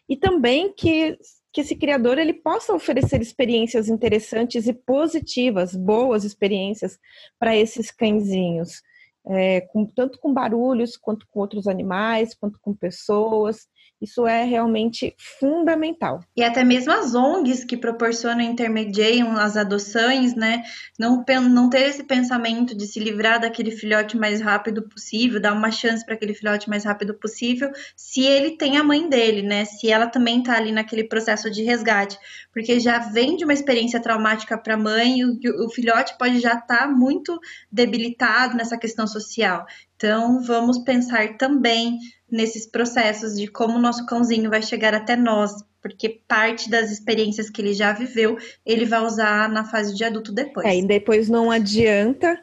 e 0.07 0.17
também 0.17 0.73
que, 0.73 1.17
que 1.51 1.61
esse 1.61 1.75
criador 1.75 2.17
ele 2.17 2.33
possa 2.33 2.73
oferecer 2.73 3.21
experiências 3.21 3.87
interessantes 3.87 4.67
e 4.67 4.73
positivas, 4.73 5.75
boas 5.75 6.23
experiências 6.23 6.99
para 7.39 7.55
esses 7.55 7.91
cãezinhos, 7.91 8.81
é, 9.27 9.61
com, 9.61 9.85
tanto 9.85 10.19
com 10.19 10.33
barulhos, 10.33 10.97
quanto 10.97 11.25
com 11.29 11.39
outros 11.39 11.67
animais, 11.67 12.35
quanto 12.35 12.59
com 12.61 12.73
pessoas. 12.73 13.67
Isso 14.03 14.27
é 14.27 14.43
realmente 14.43 15.15
fundamental. 15.17 16.19
E 16.35 16.43
até 16.43 16.61
mesmo 16.61 16.91
as 16.91 17.15
ONGs 17.15 17.63
que 17.63 17.77
proporcionam 17.77 18.41
intermediam 18.41 19.37
as 19.37 19.55
adoções, 19.55 20.35
né? 20.35 20.61
Não, 20.99 21.23
não 21.49 21.69
ter 21.69 21.87
esse 21.87 22.03
pensamento 22.03 22.75
de 22.75 22.85
se 22.85 22.99
livrar 22.99 23.39
daquele 23.39 23.71
filhote 23.71 24.17
mais 24.17 24.41
rápido 24.41 24.81
possível, 24.81 25.39
dar 25.39 25.53
uma 25.53 25.71
chance 25.71 26.05
para 26.05 26.15
aquele 26.15 26.33
filhote 26.33 26.69
mais 26.69 26.83
rápido 26.83 27.13
possível, 27.13 27.71
se 27.95 28.23
ele 28.23 28.57
tem 28.57 28.75
a 28.75 28.83
mãe 28.83 29.07
dele, 29.07 29.41
né? 29.41 29.63
Se 29.63 29.89
ela 29.89 30.07
também 30.07 30.39
está 30.39 30.57
ali 30.57 30.73
naquele 30.73 31.05
processo 31.05 31.49
de 31.49 31.63
resgate. 31.63 32.17
Porque 32.51 32.81
já 32.81 32.99
vem 32.99 33.37
de 33.37 33.45
uma 33.45 33.53
experiência 33.53 34.01
traumática 34.01 34.57
para 34.57 34.73
a 34.73 34.77
mãe 34.77 35.23
o, 35.23 35.39
o 35.65 35.69
filhote 35.69 36.17
pode 36.17 36.39
já 36.39 36.55
estar 36.55 36.79
tá 36.79 36.87
muito 36.87 37.39
debilitado 37.71 38.57
nessa 38.57 38.77
questão 38.77 39.07
social. 39.07 39.65
Então, 39.95 40.41
vamos 40.41 40.79
pensar 40.79 41.37
também 41.37 41.97
nesses 42.29 42.65
processos 42.65 43.35
de 43.35 43.47
como 43.47 43.77
o 43.77 43.81
nosso 43.81 44.05
cãozinho 44.05 44.49
vai 44.49 44.61
chegar 44.61 44.93
até 44.93 45.15
nós, 45.15 45.63
porque 45.81 46.21
parte 46.27 46.69
das 46.69 46.91
experiências 46.91 47.49
que 47.49 47.61
ele 47.61 47.73
já 47.73 47.93
viveu, 47.93 48.37
ele 48.65 48.85
vai 48.85 49.01
usar 49.01 49.49
na 49.49 49.65
fase 49.65 49.93
de 49.93 50.03
adulto 50.03 50.31
depois. 50.31 50.65
É, 50.65 50.77
e 50.77 50.85
depois 50.85 51.29
não 51.29 51.51
adianta 51.51 52.41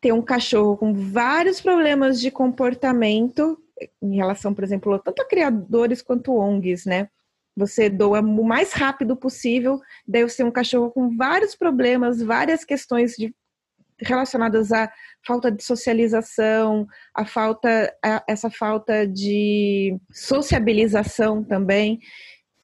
ter 0.00 0.12
um 0.12 0.22
cachorro 0.22 0.76
com 0.76 0.92
vários 0.92 1.60
problemas 1.60 2.20
de 2.20 2.30
comportamento 2.30 3.58
em 4.00 4.16
relação, 4.16 4.54
por 4.54 4.62
exemplo, 4.62 4.98
tanto 4.98 5.22
a 5.22 5.28
criadores 5.28 6.02
quanto 6.02 6.36
ONGs, 6.36 6.84
né? 6.84 7.08
Você 7.56 7.90
doa 7.90 8.20
o 8.20 8.44
mais 8.44 8.72
rápido 8.72 9.14
possível, 9.14 9.80
deve 10.06 10.30
ser 10.30 10.44
um 10.44 10.50
cachorro 10.50 10.90
com 10.90 11.14
vários 11.16 11.54
problemas, 11.54 12.22
várias 12.22 12.64
questões 12.64 13.14
de, 13.16 13.34
relacionadas 14.02 14.72
à 14.72 14.90
falta 15.26 15.50
de 15.50 15.62
socialização, 15.62 16.86
a 17.14 17.24
falta, 17.24 17.94
a, 18.04 18.22
essa 18.28 18.50
falta 18.50 19.06
de 19.06 19.96
sociabilização 20.12 21.42
também. 21.42 22.00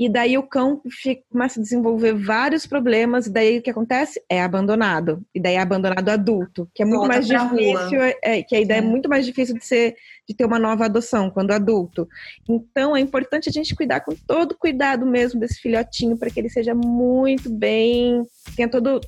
E 0.00 0.08
daí 0.08 0.38
o 0.38 0.44
cão 0.44 0.80
fica, 0.88 1.20
começa 1.28 1.58
a 1.58 1.62
desenvolver 1.62 2.14
vários 2.14 2.64
problemas, 2.64 3.26
e 3.26 3.32
daí 3.32 3.58
o 3.58 3.62
que 3.62 3.70
acontece? 3.70 4.22
É 4.30 4.40
abandonado. 4.40 5.24
E 5.34 5.40
daí 5.40 5.56
é 5.56 5.60
abandonado 5.60 6.08
adulto, 6.08 6.70
que 6.72 6.82
é 6.82 6.86
muito 6.86 7.00
Volta 7.00 7.14
mais 7.14 7.26
difícil, 7.26 8.00
é, 8.00 8.14
é, 8.22 8.42
que 8.42 8.54
a 8.54 8.60
ideia 8.60 8.78
é. 8.78 8.82
é 8.82 8.86
muito 8.86 9.08
mais 9.08 9.26
difícil 9.26 9.56
de 9.56 9.64
ser 9.64 9.96
de 10.28 10.36
ter 10.36 10.44
uma 10.44 10.58
nova 10.58 10.84
adoção 10.84 11.30
quando 11.30 11.50
adulto. 11.50 12.06
Então 12.48 12.96
é 12.96 13.00
importante 13.00 13.48
a 13.48 13.52
gente 13.52 13.74
cuidar 13.74 14.00
com 14.00 14.14
todo 14.14 14.56
cuidado 14.56 15.04
mesmo 15.04 15.40
desse 15.40 15.58
filhotinho 15.60 16.16
para 16.16 16.30
que 16.30 16.38
ele 16.38 16.50
seja 16.50 16.74
muito 16.74 17.50
bem, 17.50 18.22
tenha 18.54 18.68
todo, 18.68 19.00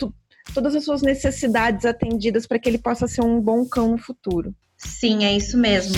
todas 0.55 0.75
as 0.75 0.85
suas 0.85 1.03
necessidades 1.03 1.85
atendidas 1.85 2.47
para 2.47 2.59
que 2.59 2.69
ele 2.69 2.79
possa 2.79 3.07
ser 3.07 3.23
um 3.23 3.41
bom 3.41 3.67
cão 3.67 3.93
no 3.93 3.99
futuro. 3.99 4.55
Sim, 4.77 5.25
é 5.25 5.37
isso 5.37 5.59
mesmo. 5.59 5.97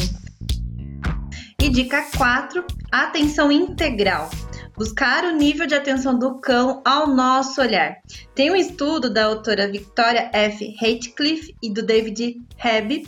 E 1.61 1.69
dica 1.69 2.05
4, 2.17 2.65
atenção 2.91 3.53
integral. 3.53 4.29
Buscar 4.77 5.25
o 5.25 5.37
nível 5.37 5.67
de 5.67 5.75
atenção 5.75 6.19
do 6.19 6.41
cão 6.41 6.83
ao 6.85 7.07
nosso 7.07 7.61
olhar. 7.61 7.99
Tem 8.35 8.51
um 8.51 8.57
estudo 8.57 9.13
da 9.13 9.27
autora 9.27 9.71
Victoria 9.71 10.29
F. 10.33 10.75
Hatcliffe 10.81 11.55
e 11.63 11.73
do 11.73 11.83
David 11.83 12.37
Hebb 12.59 13.07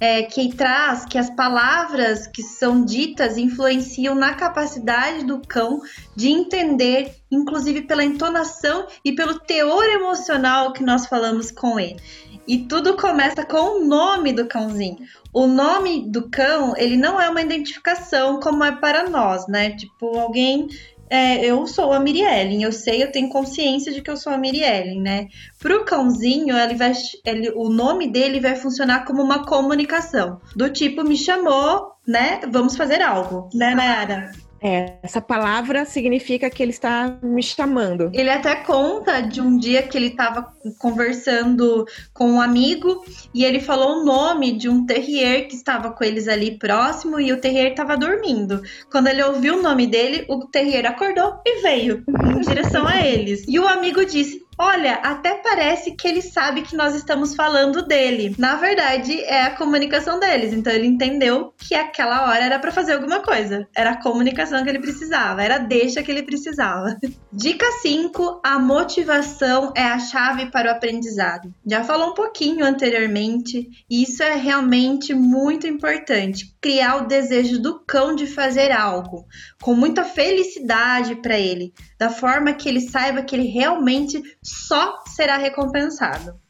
é, 0.00 0.22
que 0.22 0.56
traz 0.56 1.04
que 1.04 1.18
as 1.18 1.28
palavras 1.28 2.26
que 2.26 2.42
são 2.42 2.82
ditas 2.82 3.36
influenciam 3.36 4.14
na 4.14 4.34
capacidade 4.34 5.26
do 5.26 5.40
cão 5.46 5.82
de 6.16 6.30
entender, 6.30 7.14
inclusive 7.30 7.82
pela 7.82 8.02
entonação 8.02 8.86
e 9.04 9.12
pelo 9.12 9.38
teor 9.38 9.84
emocional 9.84 10.72
que 10.72 10.82
nós 10.82 11.06
falamos 11.06 11.50
com 11.50 11.78
ele. 11.78 12.00
E 12.48 12.66
tudo 12.66 12.96
começa 12.96 13.44
com 13.44 13.78
o 13.78 13.84
nome 13.86 14.32
do 14.32 14.46
cãozinho. 14.46 14.98
O 15.32 15.46
nome 15.46 16.10
do 16.10 16.28
cão, 16.28 16.74
ele 16.76 16.96
não 16.96 17.20
é 17.20 17.28
uma 17.28 17.42
identificação 17.42 18.40
como 18.40 18.64
é 18.64 18.72
para 18.72 19.08
nós, 19.08 19.46
né? 19.46 19.70
Tipo, 19.76 20.18
alguém 20.18 20.66
é, 21.10 21.44
eu 21.44 21.66
sou 21.66 21.92
a 21.92 21.98
Miriellen, 21.98 22.62
eu 22.62 22.70
sei, 22.70 23.02
eu 23.02 23.10
tenho 23.10 23.28
consciência 23.28 23.92
de 23.92 24.00
que 24.00 24.10
eu 24.10 24.16
sou 24.16 24.32
a 24.32 24.38
Miriellen, 24.38 25.00
né? 25.00 25.26
Pro 25.58 25.84
cãozinho, 25.84 26.56
ele 26.56 26.74
vai, 26.76 26.92
ele, 27.26 27.50
o 27.56 27.68
nome 27.68 28.06
dele 28.06 28.38
vai 28.38 28.54
funcionar 28.54 29.04
como 29.04 29.20
uma 29.20 29.44
comunicação. 29.44 30.40
Do 30.54 30.70
tipo, 30.70 31.02
me 31.02 31.16
chamou, 31.16 31.92
né? 32.06 32.40
Vamos 32.48 32.76
fazer 32.76 33.02
algo, 33.02 33.48
né, 33.52 33.74
Nayara? 33.74 34.30
É, 34.62 34.98
essa 35.02 35.20
palavra 35.20 35.84
significa 35.84 36.50
que 36.50 36.62
ele 36.62 36.70
está 36.70 37.18
me 37.22 37.42
chamando. 37.42 38.10
Ele 38.12 38.28
até 38.28 38.56
conta 38.56 39.20
de 39.20 39.40
um 39.40 39.56
dia 39.56 39.82
que 39.82 39.96
ele 39.96 40.08
estava 40.08 40.52
conversando 40.78 41.86
com 42.12 42.32
um 42.32 42.40
amigo 42.40 43.02
e 43.34 43.44
ele 43.44 43.60
falou 43.60 44.00
o 44.00 44.04
nome 44.04 44.52
de 44.52 44.68
um 44.68 44.84
terrier 44.84 45.48
que 45.48 45.54
estava 45.54 45.90
com 45.90 46.04
eles 46.04 46.28
ali 46.28 46.58
próximo 46.58 47.18
e 47.18 47.32
o 47.32 47.40
terrier 47.40 47.70
estava 47.70 47.96
dormindo. 47.96 48.60
Quando 48.90 49.08
ele 49.08 49.22
ouviu 49.22 49.58
o 49.58 49.62
nome 49.62 49.86
dele, 49.86 50.26
o 50.28 50.46
terrier 50.46 50.86
acordou 50.86 51.40
e 51.44 51.62
veio 51.62 52.04
em 52.36 52.40
direção 52.40 52.86
a 52.86 53.00
eles. 53.00 53.44
E 53.48 53.58
o 53.58 53.66
amigo 53.66 54.04
disse: 54.04 54.44
Olha, 54.58 54.94
até 54.96 55.34
parece 55.34 55.92
que 55.92 56.06
ele 56.06 56.20
sabe 56.20 56.62
que 56.62 56.76
nós 56.76 56.94
estamos 56.94 57.34
falando 57.34 57.86
dele. 57.86 58.34
Na 58.38 58.56
verdade, 58.56 59.18
é 59.24 59.42
a 59.42 59.56
comunicação 59.56 60.20
deles. 60.20 60.52
Então 60.52 60.72
ele 60.72 60.86
entendeu 60.86 61.54
que 61.56 61.74
aquela 61.74 62.28
hora 62.28 62.44
era 62.44 62.58
para 62.58 62.70
fazer 62.70 62.92
alguma 62.92 63.20
coisa. 63.20 63.66
Era 63.74 63.92
a 63.92 64.02
comunicação 64.02 64.62
que 64.62 64.68
ele 64.68 64.78
precisava, 64.78 65.42
era 65.42 65.54
a 65.54 65.58
deixa 65.58 66.02
que 66.02 66.10
ele 66.10 66.22
precisava. 66.22 66.96
Dica 67.32 67.66
5: 67.80 68.40
a 68.44 68.58
motivação 68.58 69.72
é 69.74 69.84
a 69.84 69.98
chave 69.98 70.50
para 70.50 70.68
o 70.68 70.76
aprendizado. 70.76 71.54
Já 71.66 71.82
falou 71.82 72.10
um 72.10 72.14
pouquinho 72.14 72.64
anteriormente, 72.64 73.68
e 73.88 74.02
isso 74.02 74.22
é 74.22 74.34
realmente 74.34 75.14
muito 75.14 75.66
importante. 75.66 76.54
Criar 76.60 76.96
o 76.96 77.06
desejo 77.06 77.60
do 77.60 77.80
cão 77.80 78.14
de 78.14 78.26
fazer 78.26 78.72
algo 78.72 79.24
com 79.62 79.74
muita 79.74 80.04
felicidade 80.04 81.16
para 81.16 81.38
ele, 81.38 81.72
da 82.00 82.08
forma 82.08 82.54
que 82.54 82.66
ele 82.66 82.80
saiba 82.80 83.22
que 83.22 83.36
ele 83.36 83.46
realmente 83.46 84.22
só 84.42 85.04
será 85.04 85.36
recompensado. 85.36 86.40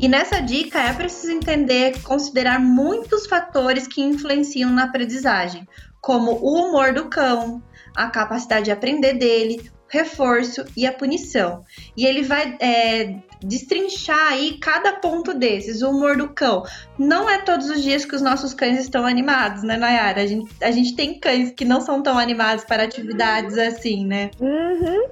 E 0.00 0.08
nessa 0.08 0.40
dica 0.40 0.80
é 0.80 0.94
preciso 0.94 1.30
entender, 1.30 2.02
considerar 2.02 2.58
muitos 2.58 3.26
fatores 3.26 3.86
que 3.86 4.00
influenciam 4.00 4.70
na 4.70 4.84
aprendizagem, 4.84 5.68
como 6.00 6.32
o 6.32 6.68
humor 6.68 6.94
do 6.94 7.10
cão, 7.10 7.62
a 7.94 8.08
capacidade 8.08 8.64
de 8.64 8.70
aprender 8.70 9.12
dele, 9.12 9.70
reforço 9.88 10.64
e 10.74 10.86
a 10.86 10.92
punição. 10.92 11.62
E 11.94 12.06
ele 12.06 12.22
vai 12.22 12.56
é, 12.58 13.14
destrinchar 13.44 14.32
aí 14.32 14.58
cada 14.58 14.92
ponto 14.94 15.34
desses. 15.34 15.82
O 15.82 15.90
humor 15.90 16.16
do 16.16 16.28
cão. 16.28 16.64
Não 16.98 17.28
é 17.28 17.38
todos 17.38 17.68
os 17.68 17.82
dias 17.82 18.04
que 18.04 18.14
os 18.14 18.22
nossos 18.22 18.54
cães 18.54 18.80
estão 18.80 19.06
animados, 19.06 19.62
né, 19.62 19.76
Nayara? 19.76 20.22
A 20.22 20.26
gente, 20.26 20.50
a 20.62 20.70
gente 20.70 20.94
tem 20.94 21.18
cães 21.18 21.52
que 21.52 21.64
não 21.64 21.80
são 21.80 22.02
tão 22.02 22.18
animados 22.18 22.64
para 22.64 22.82
atividades 22.84 23.58
assim, 23.58 24.06
né? 24.06 24.30
Uhum. 24.40 25.08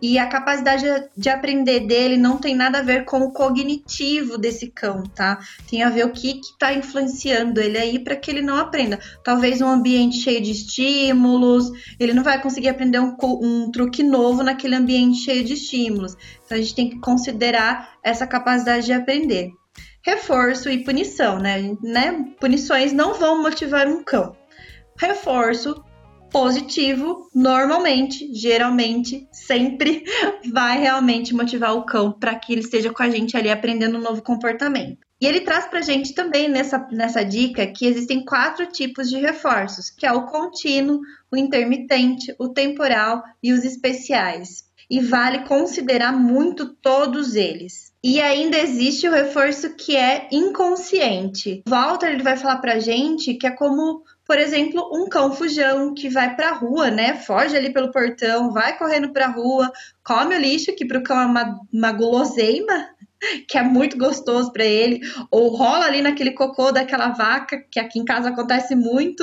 E 0.00 0.18
a 0.18 0.26
capacidade 0.26 0.84
de 1.16 1.28
aprender 1.28 1.80
dele 1.80 2.16
não 2.16 2.38
tem 2.38 2.54
nada 2.54 2.78
a 2.78 2.82
ver 2.82 3.04
com 3.04 3.20
o 3.20 3.32
cognitivo 3.32 4.38
desse 4.38 4.68
cão, 4.68 5.02
tá? 5.04 5.38
Tem 5.68 5.82
a 5.82 5.90
ver 5.90 6.06
o 6.06 6.12
que 6.12 6.40
está 6.40 6.72
influenciando 6.72 7.60
ele 7.60 7.78
aí 7.78 7.98
para 7.98 8.16
que 8.16 8.30
ele 8.30 8.42
não 8.42 8.56
aprenda. 8.56 8.98
Talvez 9.24 9.60
um 9.60 9.68
ambiente 9.68 10.18
cheio 10.18 10.40
de 10.40 10.50
estímulos, 10.50 11.70
ele 11.98 12.12
não 12.12 12.22
vai 12.22 12.40
conseguir 12.40 12.68
aprender 12.68 13.00
um, 13.00 13.16
um 13.22 13.70
truque 13.70 14.02
novo 14.02 14.42
naquele 14.42 14.74
ambiente 14.74 15.18
cheio 15.18 15.44
de 15.44 15.54
estímulos. 15.54 16.16
Então 16.44 16.58
a 16.58 16.60
gente 16.60 16.74
tem 16.74 16.90
que 16.90 17.00
considerar 17.00 17.94
essa 18.02 18.26
capacidade 18.26 18.86
de 18.86 18.92
aprender. 18.92 19.50
Reforço 20.04 20.68
e 20.68 20.82
punição, 20.82 21.38
né? 21.38 21.76
né? 21.80 22.24
Punições 22.40 22.92
não 22.92 23.14
vão 23.14 23.40
motivar 23.40 23.86
um 23.86 24.02
cão. 24.02 24.36
Reforço 24.96 25.82
positivo, 26.32 27.28
normalmente, 27.34 28.34
geralmente, 28.34 29.28
sempre 29.30 30.02
vai 30.50 30.80
realmente 30.80 31.34
motivar 31.34 31.76
o 31.76 31.84
cão 31.84 32.10
para 32.10 32.34
que 32.34 32.52
ele 32.52 32.62
esteja 32.62 32.92
com 32.92 33.02
a 33.02 33.10
gente 33.10 33.36
ali 33.36 33.50
aprendendo 33.50 33.98
um 33.98 34.02
novo 34.02 34.22
comportamento. 34.22 34.98
E 35.20 35.26
ele 35.26 35.42
traz 35.42 35.66
para 35.66 35.80
gente 35.82 36.14
também 36.14 36.48
nessa, 36.48 36.84
nessa 36.90 37.24
dica 37.24 37.64
que 37.64 37.86
existem 37.86 38.24
quatro 38.24 38.66
tipos 38.66 39.08
de 39.08 39.20
reforços, 39.20 39.88
que 39.88 40.04
é 40.04 40.12
o 40.12 40.26
contínuo, 40.26 41.00
o 41.30 41.36
intermitente, 41.36 42.34
o 42.40 42.48
temporal 42.48 43.22
e 43.40 43.52
os 43.52 43.64
especiais. 43.64 44.64
E 44.90 44.98
vale 44.98 45.44
considerar 45.44 46.12
muito 46.12 46.74
todos 46.74 47.36
eles. 47.36 47.92
E 48.02 48.20
ainda 48.20 48.58
existe 48.58 49.06
o 49.06 49.12
reforço 49.12 49.76
que 49.76 49.96
é 49.96 50.26
inconsciente. 50.32 51.62
Walter 51.68 52.08
ele 52.08 52.22
vai 52.24 52.36
falar 52.36 52.56
pra 52.56 52.80
gente 52.80 53.34
que 53.34 53.46
é 53.46 53.50
como 53.52 54.02
por 54.32 54.38
exemplo, 54.38 54.88
um 54.90 55.10
cão 55.10 55.30
fujão 55.30 55.92
que 55.92 56.08
vai 56.08 56.34
para 56.34 56.48
a 56.48 56.54
rua, 56.54 56.90
né? 56.90 57.16
Foge 57.16 57.54
ali 57.54 57.70
pelo 57.70 57.92
portão, 57.92 58.50
vai 58.50 58.78
correndo 58.78 59.10
para 59.10 59.26
a 59.26 59.30
rua, 59.30 59.70
come 60.02 60.34
o 60.34 60.40
lixo, 60.40 60.74
que 60.74 60.86
para 60.86 60.98
o 60.98 61.02
cão 61.02 61.20
é 61.20 61.26
uma, 61.26 61.60
uma 61.70 61.92
guloseima, 61.92 62.88
que 63.46 63.58
é 63.58 63.62
muito 63.62 63.98
gostoso 63.98 64.50
para 64.50 64.64
ele, 64.64 65.02
ou 65.30 65.54
rola 65.54 65.84
ali 65.84 66.00
naquele 66.00 66.30
cocô 66.30 66.72
daquela 66.72 67.10
vaca, 67.10 67.62
que 67.70 67.78
aqui 67.78 67.98
em 67.98 68.06
casa 68.06 68.30
acontece 68.30 68.74
muito, 68.74 69.22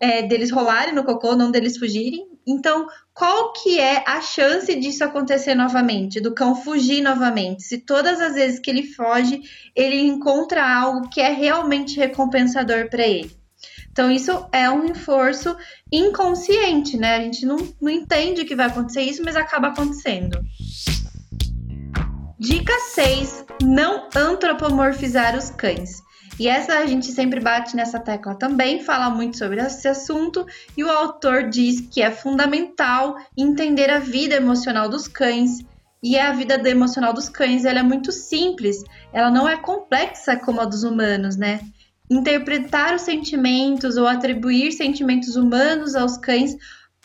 é, 0.00 0.22
deles 0.22 0.50
rolarem 0.50 0.96
no 0.96 1.04
cocô, 1.04 1.36
não 1.36 1.52
deles 1.52 1.78
fugirem. 1.78 2.26
Então, 2.44 2.88
qual 3.14 3.52
que 3.52 3.78
é 3.78 4.02
a 4.04 4.20
chance 4.20 4.74
disso 4.74 5.04
acontecer 5.04 5.54
novamente, 5.54 6.20
do 6.20 6.34
cão 6.34 6.56
fugir 6.56 7.02
novamente? 7.02 7.62
Se 7.62 7.78
todas 7.78 8.20
as 8.20 8.34
vezes 8.34 8.58
que 8.58 8.68
ele 8.68 8.82
foge, 8.82 9.42
ele 9.76 10.00
encontra 10.00 10.68
algo 10.68 11.08
que 11.08 11.20
é 11.20 11.28
realmente 11.28 11.96
recompensador 11.96 12.90
para 12.90 13.06
ele. 13.06 13.38
Então, 13.92 14.10
isso 14.10 14.46
é 14.52 14.70
um 14.70 14.86
reforço 14.86 15.56
inconsciente, 15.92 16.96
né? 16.96 17.16
A 17.16 17.20
gente 17.20 17.44
não, 17.44 17.56
não 17.80 17.90
entende 17.90 18.44
que 18.44 18.54
vai 18.54 18.66
acontecer 18.66 19.02
isso, 19.02 19.22
mas 19.24 19.36
acaba 19.36 19.68
acontecendo. 19.68 20.40
Dica 22.38 22.72
6: 22.94 23.44
não 23.62 24.08
antropomorfizar 24.16 25.36
os 25.36 25.50
cães. 25.50 26.02
E 26.38 26.48
essa 26.48 26.78
a 26.78 26.86
gente 26.86 27.12
sempre 27.12 27.38
bate 27.38 27.76
nessa 27.76 28.00
tecla 28.00 28.34
também, 28.34 28.82
fala 28.82 29.10
muito 29.10 29.36
sobre 29.36 29.60
esse 29.60 29.86
assunto, 29.86 30.46
e 30.74 30.82
o 30.82 30.88
autor 30.88 31.50
diz 31.50 31.82
que 31.82 32.00
é 32.00 32.10
fundamental 32.10 33.14
entender 33.36 33.90
a 33.90 33.98
vida 33.98 34.36
emocional 34.36 34.88
dos 34.88 35.06
cães. 35.06 35.58
E 36.02 36.18
a 36.18 36.32
vida 36.32 36.54
emocional 36.66 37.12
dos 37.12 37.28
cães 37.28 37.66
ela 37.66 37.80
é 37.80 37.82
muito 37.82 38.10
simples, 38.10 38.82
ela 39.12 39.30
não 39.30 39.46
é 39.46 39.58
complexa 39.58 40.34
como 40.34 40.62
a 40.62 40.64
dos 40.64 40.82
humanos, 40.82 41.36
né? 41.36 41.60
Interpretar 42.10 42.94
os 42.94 43.02
sentimentos 43.02 43.96
ou 43.96 44.06
atribuir 44.06 44.72
sentimentos 44.72 45.36
humanos 45.36 45.94
aos 45.94 46.18
cães 46.18 46.56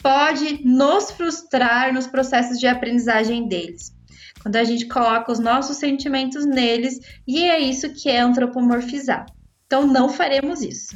pode 0.02 0.66
nos 0.68 1.12
frustrar 1.12 1.94
nos 1.94 2.08
processos 2.08 2.60
de 2.60 2.68
aprendizagem 2.68 3.48
deles. 3.48 3.94
Quando 4.42 4.56
a 4.58 4.64
gente 4.64 4.88
coloca 4.88 5.32
os 5.32 5.40
nossos 5.40 5.78
sentimentos 5.78 6.46
neles, 6.46 7.00
e 7.28 7.44
é 7.44 7.60
isso 7.60 7.92
que 7.94 8.10
é 8.10 8.20
antropomorfizar. 8.20 9.26
Então, 9.66 9.88
não 9.88 10.10
faremos 10.10 10.62
isso. 10.62 10.96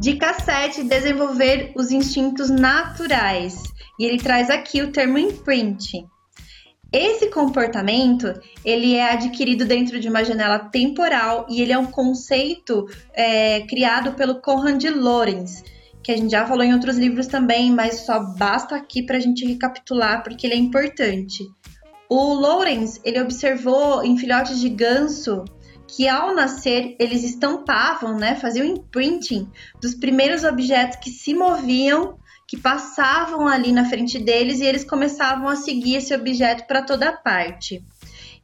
Dica 0.00 0.32
7: 0.32 0.84
desenvolver 0.84 1.72
os 1.76 1.90
instintos 1.90 2.48
naturais. 2.48 3.62
E 3.98 4.04
ele 4.04 4.16
traz 4.16 4.48
aqui 4.48 4.80
o 4.80 4.90
termo 4.90 5.18
imprint. 5.18 6.06
Esse 6.92 7.30
comportamento 7.30 8.34
ele 8.64 8.96
é 8.96 9.12
adquirido 9.12 9.64
dentro 9.64 10.00
de 10.00 10.08
uma 10.08 10.24
janela 10.24 10.58
temporal 10.58 11.46
e 11.48 11.62
ele 11.62 11.72
é 11.72 11.78
um 11.78 11.86
conceito 11.86 12.86
é, 13.12 13.60
criado 13.60 14.12
pelo 14.14 14.40
Conrad 14.40 14.84
Lorenz, 14.86 15.62
que 16.02 16.10
a 16.10 16.16
gente 16.16 16.32
já 16.32 16.44
falou 16.44 16.64
em 16.64 16.72
outros 16.72 16.96
livros 16.96 17.28
também, 17.28 17.70
mas 17.70 18.00
só 18.00 18.18
basta 18.18 18.74
aqui 18.74 19.04
para 19.04 19.18
a 19.18 19.20
gente 19.20 19.46
recapitular 19.46 20.24
porque 20.24 20.46
ele 20.46 20.54
é 20.54 20.58
importante. 20.58 21.44
O 22.08 22.34
Lorenz 22.34 23.00
ele 23.04 23.20
observou 23.20 24.02
em 24.02 24.18
filhotes 24.18 24.58
de 24.58 24.68
ganso 24.68 25.44
que 25.86 26.08
ao 26.08 26.34
nascer 26.34 26.96
eles 26.98 27.22
estampavam, 27.22 28.16
né, 28.16 28.34
faziam 28.34 28.66
imprinting 28.66 29.48
dos 29.80 29.94
primeiros 29.94 30.42
objetos 30.42 30.96
que 30.96 31.10
se 31.10 31.34
moviam 31.34 32.18
que 32.50 32.56
passavam 32.56 33.46
ali 33.46 33.70
na 33.70 33.84
frente 33.84 34.18
deles 34.18 34.58
e 34.58 34.64
eles 34.64 34.82
começavam 34.82 35.48
a 35.48 35.54
seguir 35.54 35.94
esse 35.94 36.12
objeto 36.12 36.66
para 36.66 36.82
toda 36.82 37.12
parte. 37.12 37.80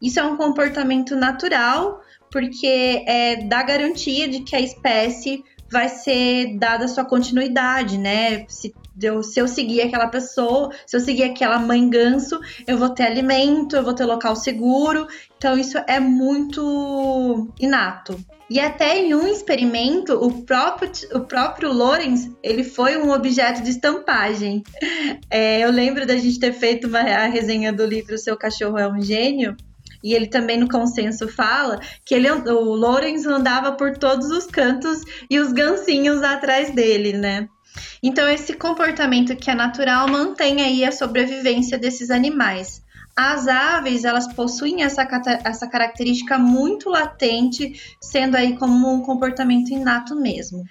Isso 0.00 0.20
é 0.20 0.22
um 0.22 0.36
comportamento 0.36 1.16
natural, 1.16 2.00
porque 2.30 3.02
é, 3.04 3.42
dá 3.42 3.64
garantia 3.64 4.28
de 4.28 4.42
que 4.42 4.54
a 4.54 4.61
espécie 4.61 5.42
vai 5.68 5.88
ser 5.88 6.57
dada 6.57 6.86
sua 6.86 7.04
continuidade, 7.04 7.98
né? 7.98 8.46
Se 8.46 8.72
eu, 9.01 9.22
se 9.22 9.40
eu 9.40 9.47
seguir 9.47 9.82
aquela 9.82 10.09
pessoa, 10.09 10.70
se 10.86 10.97
eu 10.97 11.01
seguir 11.01 11.24
aquela 11.24 11.59
mãe 11.59 11.88
ganso, 11.88 12.38
eu 12.66 12.78
vou 12.78 12.90
ter 12.90 13.05
alimento, 13.05 13.76
eu 13.76 13.82
vou 13.82 13.94
ter 13.94 14.05
local 14.05 14.36
seguro. 14.36 15.07
Então, 15.36 15.59
isso 15.59 15.78
é 15.86 16.01
muito 16.01 17.53
inato. 17.61 18.18
E 18.49 18.61
até 18.61 18.99
em 18.99 19.14
um 19.14 19.26
experimento, 19.26 20.14
o 20.14 20.44
próprio, 20.44 20.90
o 21.14 21.20
próprio 21.20 21.72
Lorenz, 21.72 22.30
ele 22.42 22.62
foi 22.62 22.97
um 22.97 23.11
objeto 23.11 23.62
de 23.62 23.70
estampagem. 23.70 24.62
É, 25.28 25.61
eu 25.61 25.70
lembro 25.70 26.07
da 26.07 26.16
gente 26.16 26.38
ter 26.38 26.53
feito 26.53 26.86
uma, 26.86 27.01
a 27.01 27.26
resenha 27.26 27.72
do 27.72 27.84
livro 27.84 28.16
Seu 28.16 28.36
Cachorro 28.36 28.78
é 28.78 28.86
um 28.88 29.01
Gênio, 29.01 29.57
e 30.03 30.14
ele 30.14 30.26
também 30.26 30.59
no 30.59 30.68
consenso 30.68 31.26
fala 31.28 31.80
que 32.05 32.14
ele, 32.14 32.30
o 32.30 32.74
Lorenz 32.74 33.26
andava 33.26 33.72
por 33.72 33.97
todos 33.97 34.30
os 34.30 34.47
cantos 34.47 35.01
e 35.28 35.38
os 35.38 35.53
gancinhos 35.53 36.22
atrás 36.22 36.70
dele, 36.70 37.12
né? 37.12 37.49
Então 38.03 38.29
esse 38.29 38.55
comportamento 38.55 39.37
que 39.37 39.51
é 39.51 39.55
natural 39.55 40.09
mantém 40.09 40.62
aí 40.62 40.85
a 40.85 40.93
sobrevivência 40.93 41.79
desses 41.79 42.11
animais. 42.11 42.83
As 43.16 43.49
aves, 43.49 44.05
elas 44.05 44.31
possuem 44.35 44.83
essa, 44.83 45.09
essa 45.43 45.66
característica 45.66 46.37
muito 46.37 46.91
latente, 46.91 47.81
sendo 48.01 48.37
aí 48.37 48.59
como 48.59 48.93
um 48.93 49.01
comportamento 49.01 49.70
inato 49.70 50.14
mesmo. 50.14 50.62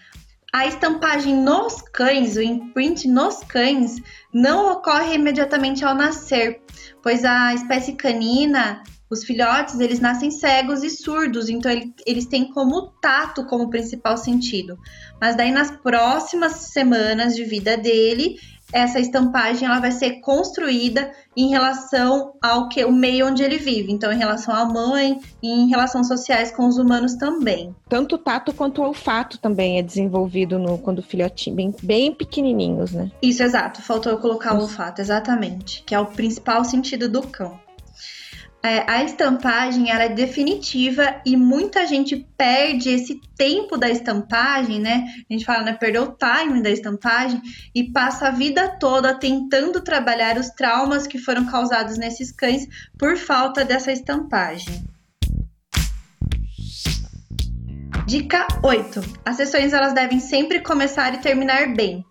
A 0.54 0.68
estampagem 0.68 1.36
nos 1.36 1.82
cães, 1.82 2.38
o 2.38 2.42
imprint 2.42 3.08
nos 3.08 3.44
cães, 3.44 3.96
não 4.32 4.72
ocorre 4.72 5.16
imediatamente 5.16 5.84
ao 5.84 5.96
nascer, 5.96 6.62
pois 7.02 7.26
a 7.26 7.54
espécie 7.54 7.94
canina, 7.94 8.82
os 9.10 9.24
filhotes, 9.24 9.80
eles 9.80 10.00
nascem 10.00 10.32
cegos 10.32 10.84
e 10.84 10.90
surdos, 10.90 11.50
então 11.50 11.72
eles 12.06 12.26
têm 12.26 12.52
como 12.52 12.88
tato 13.02 13.46
como 13.46 13.70
principal 13.70 14.18
sentido. 14.18 14.78
Mas 15.22 15.36
daí 15.36 15.52
nas 15.52 15.72
próximas 15.72 16.54
semanas 16.54 17.36
de 17.36 17.44
vida 17.44 17.78
dele, 17.78 18.38
essa 18.74 19.00
estampagem 19.00 19.68
ela 19.68 19.80
vai 19.80 19.92
ser 19.92 20.22
construída 20.22 21.12
em 21.38 21.50
relação 21.50 22.34
ao 22.42 22.68
que 22.68 22.84
o 22.84 22.92
meio 22.92 23.28
onde 23.28 23.44
ele 23.44 23.58
vive, 23.58 23.92
então 23.92 24.12
em 24.12 24.18
relação 24.18 24.54
à 24.56 24.66
mãe 24.66 25.20
e 25.42 25.50
em 25.50 25.70
relações 25.70 26.08
sociais 26.08 26.52
com 26.52 26.68
os 26.68 26.78
humanos 26.78 27.16
também. 27.16 27.76
Tanto 27.88 28.16
o 28.16 28.18
tato 28.18 28.54
quanto 28.54 28.82
o 28.82 28.86
olfato 28.86 29.38
também 29.38 29.78
é 29.78 29.84
desenvolvido 29.84 30.58
no 30.58 30.78
quando 30.78 31.04
filhotinho 31.04 31.56
bem, 31.56 31.76
bem 31.84 32.14
pequenininhos, 32.14 32.92
né? 32.92 33.12
Isso 33.22 33.44
exato, 33.44 33.82
faltou 33.82 34.12
eu 34.12 34.18
colocar 34.18 34.56
o 34.56 34.62
olfato 34.62 35.00
exatamente, 35.00 35.84
que 35.86 35.94
é 35.94 36.00
o 36.00 36.08
principal 36.08 36.64
sentido 36.66 37.08
do 37.08 37.22
cão 37.22 37.65
é, 38.66 38.84
a 38.88 39.04
estampagem 39.04 39.92
ela 39.92 40.06
é 40.06 40.10
definitiva 40.10 41.22
e 41.24 41.38
muita 41.38 41.86
gente 41.86 42.28
perde 42.36 42.90
esse 42.90 43.22
tempo 43.38 43.78
da 43.78 43.88
estampagem, 43.88 44.80
né? 44.80 45.06
A 45.30 45.34
gente 45.34 45.46
fala, 45.46 45.64
né? 45.64 45.74
Perdeu 45.74 46.04
o 46.04 46.18
time 46.18 46.64
da 46.64 46.72
estampagem 46.72 47.40
e 47.76 47.92
passa 47.92 48.30
a 48.30 48.32
vida 48.32 48.68
toda 48.80 49.14
tentando 49.14 49.82
trabalhar 49.82 50.38
os 50.38 50.50
traumas 50.50 51.06
que 51.06 51.20
foram 51.20 51.46
causados 51.46 51.98
nesses 52.00 52.32
cães 52.32 52.68
por 52.98 53.16
falta 53.18 53.64
dessa 53.64 53.92
estampagem. 53.92 54.84
Dica 58.08 58.48
8. 58.64 59.02
As 59.24 59.36
sessões 59.36 59.74
elas 59.74 59.94
devem 59.94 60.20
sempre 60.20 60.60
começar 60.60 61.14
e 61.14 61.18
terminar 61.18 61.74
bem. 61.76 62.04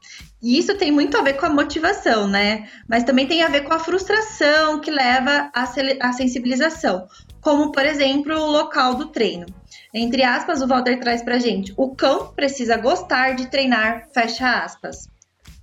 E 0.44 0.58
isso 0.58 0.76
tem 0.76 0.92
muito 0.92 1.16
a 1.16 1.22
ver 1.22 1.38
com 1.38 1.46
a 1.46 1.48
motivação, 1.48 2.28
né? 2.28 2.68
Mas 2.86 3.02
também 3.02 3.26
tem 3.26 3.42
a 3.42 3.48
ver 3.48 3.62
com 3.62 3.72
a 3.72 3.78
frustração 3.78 4.78
que 4.78 4.90
leva 4.90 5.50
à 5.54 6.12
sensibilização. 6.12 7.08
Como, 7.40 7.72
por 7.72 7.86
exemplo, 7.86 8.34
o 8.34 8.50
local 8.50 8.94
do 8.94 9.06
treino. 9.06 9.46
Entre 9.94 10.22
aspas, 10.22 10.60
o 10.60 10.68
Walter 10.68 11.00
traz 11.00 11.22
pra 11.22 11.38
gente: 11.38 11.72
o 11.78 11.96
cão 11.96 12.34
precisa 12.34 12.76
gostar 12.76 13.34
de 13.34 13.46
treinar, 13.46 14.06
fecha 14.12 14.62
aspas. 14.62 15.08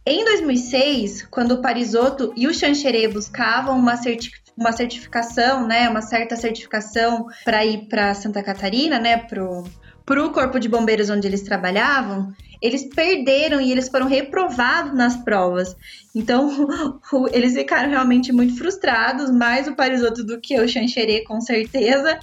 Em 0.03 0.25
2006, 0.25 1.27
quando 1.29 1.51
o 1.51 1.61
Parisotto 1.61 2.33
e 2.35 2.47
o 2.47 2.53
Chancheré 2.53 3.07
buscavam 3.07 3.77
uma, 3.77 3.95
certi 3.97 4.31
uma 4.57 4.71
certificação, 4.71 5.67
né, 5.67 5.87
uma 5.89 6.01
certa 6.01 6.35
certificação 6.35 7.27
para 7.45 7.63
ir 7.63 7.87
para 7.87 8.15
Santa 8.15 8.41
Catarina, 8.41 8.97
né, 8.97 9.17
pro 9.17 9.63
para 10.03 10.25
o 10.25 10.31
corpo 10.31 10.59
de 10.59 10.67
bombeiros 10.67 11.09
onde 11.09 11.27
eles 11.27 11.41
trabalhavam, 11.41 12.33
eles 12.61 12.83
perderam 12.83 13.59
e 13.59 13.71
eles 13.71 13.89
foram 13.89 14.07
reprovados 14.07 14.93
nas 14.93 15.17
provas. 15.17 15.75
Então, 16.13 16.67
eles 17.33 17.53
ficaram 17.53 17.89
realmente 17.89 18.31
muito 18.31 18.55
frustrados, 18.57 19.31
mais 19.31 19.67
o 19.67 19.75
Parisotto 19.75 20.23
do 20.23 20.39
que 20.39 20.59
o 20.59 20.67
Chancheré, 20.67 21.21
com 21.21 21.41
certeza. 21.41 22.19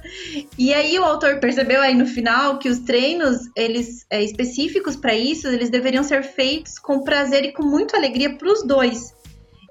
E 0.56 0.72
aí 0.72 0.98
o 0.98 1.04
autor 1.04 1.40
percebeu 1.40 1.80
aí 1.80 1.94
no 1.94 2.06
final 2.06 2.58
que 2.58 2.68
os 2.68 2.78
treinos, 2.80 3.50
eles 3.56 4.06
é, 4.08 4.22
específicos 4.22 4.94
para 4.94 5.14
isso, 5.14 5.48
eles 5.48 5.70
deveriam 5.70 6.04
ser 6.04 6.22
feitos 6.22 6.78
com 6.78 7.02
prazer 7.02 7.44
e 7.44 7.52
com 7.52 7.64
muita 7.64 7.96
alegria 7.96 8.36
para 8.36 8.52
os 8.52 8.62
dois 8.62 9.17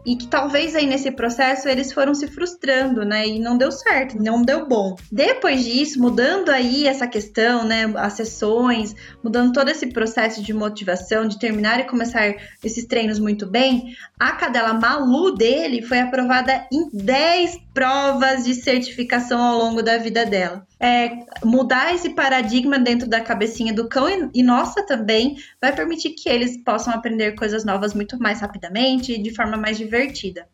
e 0.07 0.15
que 0.15 0.25
talvez 0.25 0.73
aí 0.73 0.87
nesse 0.87 1.11
processo 1.11 1.67
eles 1.67 1.91
foram 1.91 2.15
se 2.15 2.27
frustrando, 2.27 3.03
né? 3.03 3.27
E 3.27 3.39
não 3.39 3.57
deu 3.57 3.69
certo, 3.73 4.17
não 4.17 4.41
deu 4.41 4.65
bom. 4.65 4.95
Depois 5.11 5.65
disso, 5.65 5.99
mudando 5.99 6.49
aí 6.49 6.87
essa 6.87 7.05
questão, 7.05 7.65
né? 7.65 7.91
As 7.97 8.13
sessões, 8.13 8.95
mudando 9.21 9.51
todo 9.51 9.67
esse 9.67 9.87
processo 9.87 10.41
de 10.41 10.53
motivação, 10.53 11.27
de 11.27 11.37
terminar 11.37 11.81
e 11.81 11.83
começar 11.83 12.33
esses 12.63 12.85
treinos 12.85 13.19
muito 13.19 13.45
bem, 13.45 13.97
a 14.17 14.31
cadela 14.31 14.73
Malu 14.73 15.35
dele 15.35 15.81
foi 15.81 15.99
aprovada 15.99 16.65
em 16.71 16.87
10 16.93 17.66
provas 17.77 18.43
de 18.43 18.55
certificação 18.55 19.39
ao 19.39 19.55
longo 19.55 19.83
da 19.83 19.99
vida 19.99 20.25
dela. 20.25 20.65
É, 20.79 21.11
mudar 21.45 21.93
esse 21.93 22.09
paradigma 22.09 22.79
dentro 22.79 23.07
da 23.07 23.21
cabecinha 23.21 23.71
do 23.71 23.87
cão 23.87 24.09
e, 24.09 24.39
e, 24.39 24.41
nossa 24.41 24.83
também 24.83 25.37
vai 25.61 25.71
permitir 25.75 26.15
que 26.15 26.27
eles 26.27 26.57
possam 26.63 26.91
aprender 26.91 27.35
coisas 27.35 27.63
novas 27.63 27.93
muito 27.93 28.17
mais 28.17 28.41
rapidamente 28.41 29.13
e 29.13 29.21
de 29.21 29.29
forma 29.29 29.57
mais 29.57 29.77
divertida. 29.77 30.47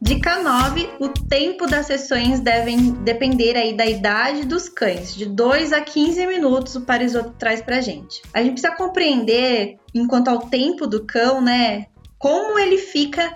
Dica 0.00 0.42
9, 0.42 0.88
o 0.98 1.10
tempo 1.10 1.66
das 1.66 1.84
sessões 1.84 2.40
devem 2.40 2.92
depender 3.04 3.58
aí 3.58 3.76
da 3.76 3.84
idade 3.84 4.46
dos 4.46 4.70
cães, 4.70 5.14
de 5.14 5.26
2 5.26 5.70
a 5.70 5.82
15 5.82 6.26
minutos 6.26 6.76
o 6.76 6.80
Parisoto 6.80 7.34
traz 7.38 7.60
pra 7.60 7.82
gente. 7.82 8.22
A 8.32 8.42
gente 8.42 8.52
precisa 8.52 8.74
compreender, 8.74 9.76
enquanto 9.94 10.28
ao 10.28 10.38
tempo 10.38 10.86
do 10.86 11.04
cão, 11.04 11.42
né, 11.42 11.88
como 12.22 12.56
ele 12.56 12.78
fica 12.78 13.34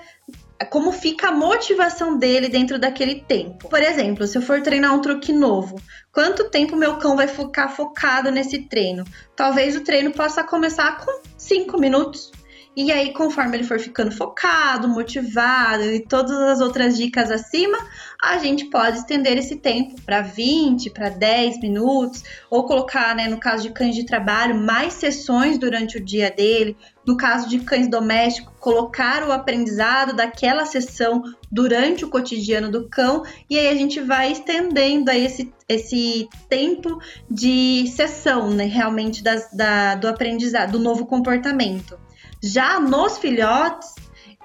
como 0.65 0.93
fica 0.93 1.29
a 1.29 1.33
motivação 1.33 2.19
dele 2.19 2.49
dentro 2.49 2.79
daquele 2.79 3.21
tempo. 3.21 3.69
Por 3.69 3.83
exemplo, 3.83 4.27
se 4.27 4.39
eu 4.39 4.43
for 4.43 4.63
treinar 4.63 4.95
um 4.95 5.01
truque 5.01 5.33
novo, 5.33 5.81
quanto 6.13 6.51
tempo 6.51 6.77
meu 6.77 6.97
cão 6.97 7.17
vai 7.17 7.29
ficar 7.29 7.69
focado 7.69 8.31
nesse 8.31 8.63
treino? 8.63 9.05
Talvez 9.35 9.77
o 9.77 9.83
treino 9.83 10.11
possa 10.13 10.43
começar 10.43 10.99
com 10.99 11.21
5 11.37 11.79
minutos. 11.79 12.33
E 12.77 12.93
aí, 12.93 13.11
conforme 13.15 13.57
ele 13.57 13.65
for 13.65 13.81
ficando 13.81 14.13
focado, 14.13 14.87
motivado 14.87 15.85
e 15.85 15.99
todas 15.99 16.37
as 16.37 16.61
outras 16.61 16.95
dicas 16.95 17.31
acima, 17.31 17.79
a 18.23 18.37
gente 18.37 18.67
pode 18.67 18.99
estender 18.99 19.39
esse 19.39 19.57
tempo 19.57 19.99
para 20.03 20.21
20, 20.21 20.91
para 20.91 21.09
10 21.09 21.59
minutos, 21.61 22.23
ou 22.51 22.67
colocar, 22.67 23.17
né, 23.17 23.29
no 23.29 23.39
caso 23.39 23.63
de 23.63 23.73
cães 23.73 23.95
de 23.95 24.05
trabalho, 24.05 24.55
mais 24.55 24.93
sessões 24.93 25.57
durante 25.57 25.97
o 25.97 26.05
dia 26.05 26.31
dele. 26.31 26.77
No 27.07 27.17
caso 27.17 27.49
de 27.49 27.61
cães 27.61 27.89
domésticos, 27.89 28.53
colocar 28.61 29.27
o 29.27 29.33
aprendizado 29.33 30.15
daquela 30.15 30.67
sessão 30.67 31.23
durante 31.51 32.05
o 32.05 32.11
cotidiano 32.11 32.71
do 32.71 32.91
cão, 32.91 33.23
e 33.49 33.59
aí 33.59 33.69
a 33.69 33.75
gente 33.75 34.01
vai 34.03 34.33
estendendo 34.33 35.11
aí 35.11 35.25
esse, 35.25 35.51
esse 35.67 36.29
tempo 36.51 36.99
de 37.31 37.87
sessão, 37.87 38.51
né, 38.51 38.65
realmente 38.67 39.23
das, 39.23 39.51
da, 39.51 39.95
do 39.95 40.07
aprendizado, 40.07 40.73
do 40.73 40.79
novo 40.79 41.07
comportamento. 41.07 42.05
Já 42.43 42.79
nos 42.81 43.19
filhotes, 43.19 43.95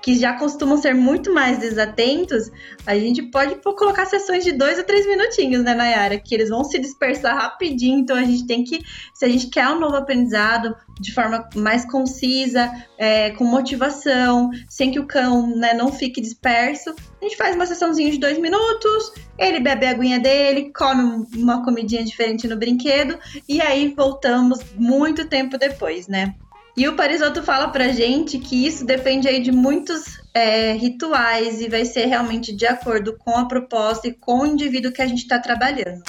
que 0.01 0.17
já 0.17 0.33
costumam 0.33 0.77
ser 0.77 0.95
muito 0.95 1.31
mais 1.31 1.59
desatentos, 1.59 2.51
a 2.85 2.95
gente 2.97 3.21
pode 3.23 3.55
colocar 3.61 4.05
sessões 4.05 4.43
de 4.43 4.51
dois 4.51 4.79
a 4.79 4.83
três 4.83 5.05
minutinhos, 5.05 5.63
né, 5.63 5.75
Nayara? 5.75 6.17
Que 6.19 6.33
eles 6.33 6.49
vão 6.49 6.63
se 6.63 6.79
dispersar 6.79 7.35
rapidinho, 7.35 7.99
então 7.99 8.17
a 8.17 8.23
gente 8.23 8.47
tem 8.47 8.63
que, 8.63 8.81
se 9.13 9.23
a 9.23 9.29
gente 9.29 9.47
quer 9.47 9.67
um 9.69 9.79
novo 9.79 9.95
aprendizado 9.95 10.75
de 10.99 11.13
forma 11.13 11.47
mais 11.55 11.85
concisa, 11.85 12.71
é, 12.97 13.31
com 13.31 13.43
motivação, 13.43 14.49
sem 14.67 14.91
que 14.91 14.99
o 14.99 15.05
cão 15.05 15.55
né, 15.55 15.73
não 15.73 15.91
fique 15.91 16.19
disperso, 16.19 16.95
a 17.21 17.23
gente 17.23 17.37
faz 17.37 17.55
uma 17.55 17.65
sessãozinha 17.65 18.11
de 18.11 18.19
dois 18.19 18.39
minutos, 18.39 19.13
ele 19.37 19.59
bebe 19.59 19.85
a 19.85 19.91
aguinha 19.91 20.19
dele, 20.19 20.71
come 20.75 21.27
uma 21.35 21.63
comidinha 21.63 22.03
diferente 22.03 22.47
no 22.47 22.57
brinquedo, 22.57 23.17
e 23.47 23.61
aí 23.61 23.93
voltamos 23.95 24.59
muito 24.75 25.27
tempo 25.27 25.57
depois, 25.57 26.07
né? 26.07 26.35
E 26.75 26.87
o 26.87 26.95
Parisotto 26.95 27.43
fala 27.43 27.67
pra 27.67 27.89
gente 27.89 28.39
que 28.39 28.65
isso 28.65 28.85
depende 28.85 29.27
aí 29.27 29.41
de 29.41 29.51
muitos 29.51 30.21
é, 30.33 30.73
rituais 30.73 31.59
e 31.61 31.67
vai 31.67 31.83
ser 31.83 32.05
realmente 32.05 32.53
de 32.55 32.65
acordo 32.65 33.17
com 33.17 33.37
a 33.37 33.45
proposta 33.45 34.07
e 34.07 34.13
com 34.13 34.39
o 34.39 34.45
indivíduo 34.45 34.91
que 34.91 35.01
a 35.01 35.07
gente 35.07 35.23
está 35.23 35.37
trabalhando. 35.37 36.01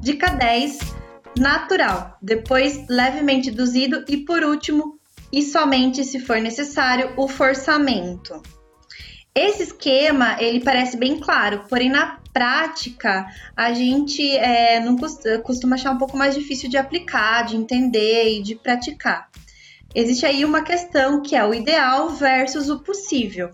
Dica 0.00 0.30
10: 0.30 0.78
natural, 1.38 2.16
depois 2.22 2.86
levemente 2.88 3.50
induzido 3.50 4.04
e 4.08 4.18
por 4.18 4.42
último, 4.42 4.98
e 5.32 5.42
somente 5.42 6.04
se 6.04 6.18
for 6.18 6.40
necessário, 6.40 7.12
o 7.16 7.28
forçamento. 7.28 8.42
Esse 9.34 9.64
esquema 9.64 10.40
ele 10.40 10.60
parece 10.60 10.96
bem 10.96 11.20
claro, 11.20 11.64
porém 11.68 11.90
na 11.90 12.18
prática, 12.36 13.26
a 13.56 13.72
gente 13.72 14.22
é, 14.36 14.78
não 14.78 14.94
costuma 15.42 15.76
achar 15.76 15.90
um 15.90 15.96
pouco 15.96 16.18
mais 16.18 16.34
difícil 16.34 16.68
de 16.68 16.76
aplicar, 16.76 17.46
de 17.46 17.56
entender 17.56 18.28
e 18.28 18.42
de 18.42 18.54
praticar. 18.54 19.30
Existe 19.94 20.26
aí 20.26 20.44
uma 20.44 20.60
questão 20.60 21.22
que 21.22 21.34
é 21.34 21.42
o 21.42 21.54
ideal 21.54 22.10
versus 22.10 22.68
o 22.68 22.80
possível. 22.80 23.48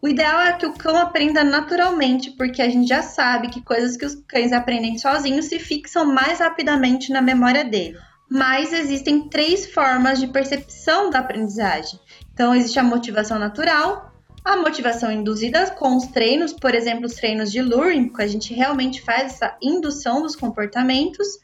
O 0.00 0.06
ideal 0.06 0.40
é 0.42 0.52
que 0.52 0.64
o 0.64 0.74
cão 0.74 0.96
aprenda 0.96 1.42
naturalmente, 1.42 2.30
porque 2.30 2.62
a 2.62 2.68
gente 2.68 2.88
já 2.88 3.02
sabe 3.02 3.48
que 3.48 3.64
coisas 3.64 3.96
que 3.96 4.06
os 4.06 4.14
cães 4.28 4.52
aprendem 4.52 4.96
sozinhos 4.96 5.46
se 5.46 5.58
fixam 5.58 6.04
mais 6.04 6.38
rapidamente 6.38 7.10
na 7.10 7.20
memória 7.20 7.64
dele. 7.64 7.98
Mas 8.30 8.72
existem 8.72 9.28
três 9.28 9.66
formas 9.66 10.20
de 10.20 10.28
percepção 10.28 11.10
da 11.10 11.18
aprendizagem. 11.18 11.98
Então, 12.32 12.54
existe 12.54 12.78
a 12.78 12.84
motivação 12.84 13.40
natural, 13.40 14.09
a 14.50 14.56
motivação 14.56 15.12
induzida 15.12 15.70
com 15.70 15.96
os 15.96 16.08
treinos, 16.08 16.52
por 16.52 16.74
exemplo, 16.74 17.06
os 17.06 17.14
treinos 17.14 17.52
de 17.52 17.62
luring, 17.62 18.08
que 18.08 18.20
a 18.20 18.26
gente 18.26 18.52
realmente 18.52 19.00
faz 19.00 19.34
essa 19.34 19.56
indução 19.62 20.22
dos 20.22 20.34
comportamentos. 20.34 21.38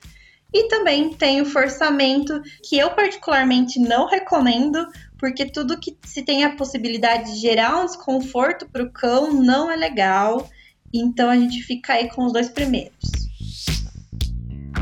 E 0.52 0.68
também 0.68 1.10
tem 1.12 1.40
o 1.40 1.46
forçamento, 1.46 2.40
que 2.62 2.76
eu 2.78 2.90
particularmente 2.90 3.78
não 3.78 4.06
recomendo, 4.06 4.86
porque 5.18 5.46
tudo 5.46 5.78
que 5.78 5.96
se 6.04 6.22
tem 6.22 6.44
a 6.44 6.56
possibilidade 6.56 7.32
de 7.32 7.40
gerar 7.40 7.80
um 7.80 7.86
desconforto 7.86 8.68
para 8.68 8.82
o 8.82 8.90
cão 8.90 9.32
não 9.32 9.70
é 9.70 9.76
legal. 9.76 10.48
Então 10.92 11.30
a 11.30 11.36
gente 11.36 11.62
fica 11.62 11.94
aí 11.94 12.08
com 12.08 12.24
os 12.24 12.32
dois 12.32 12.48
primeiros. 12.48 12.96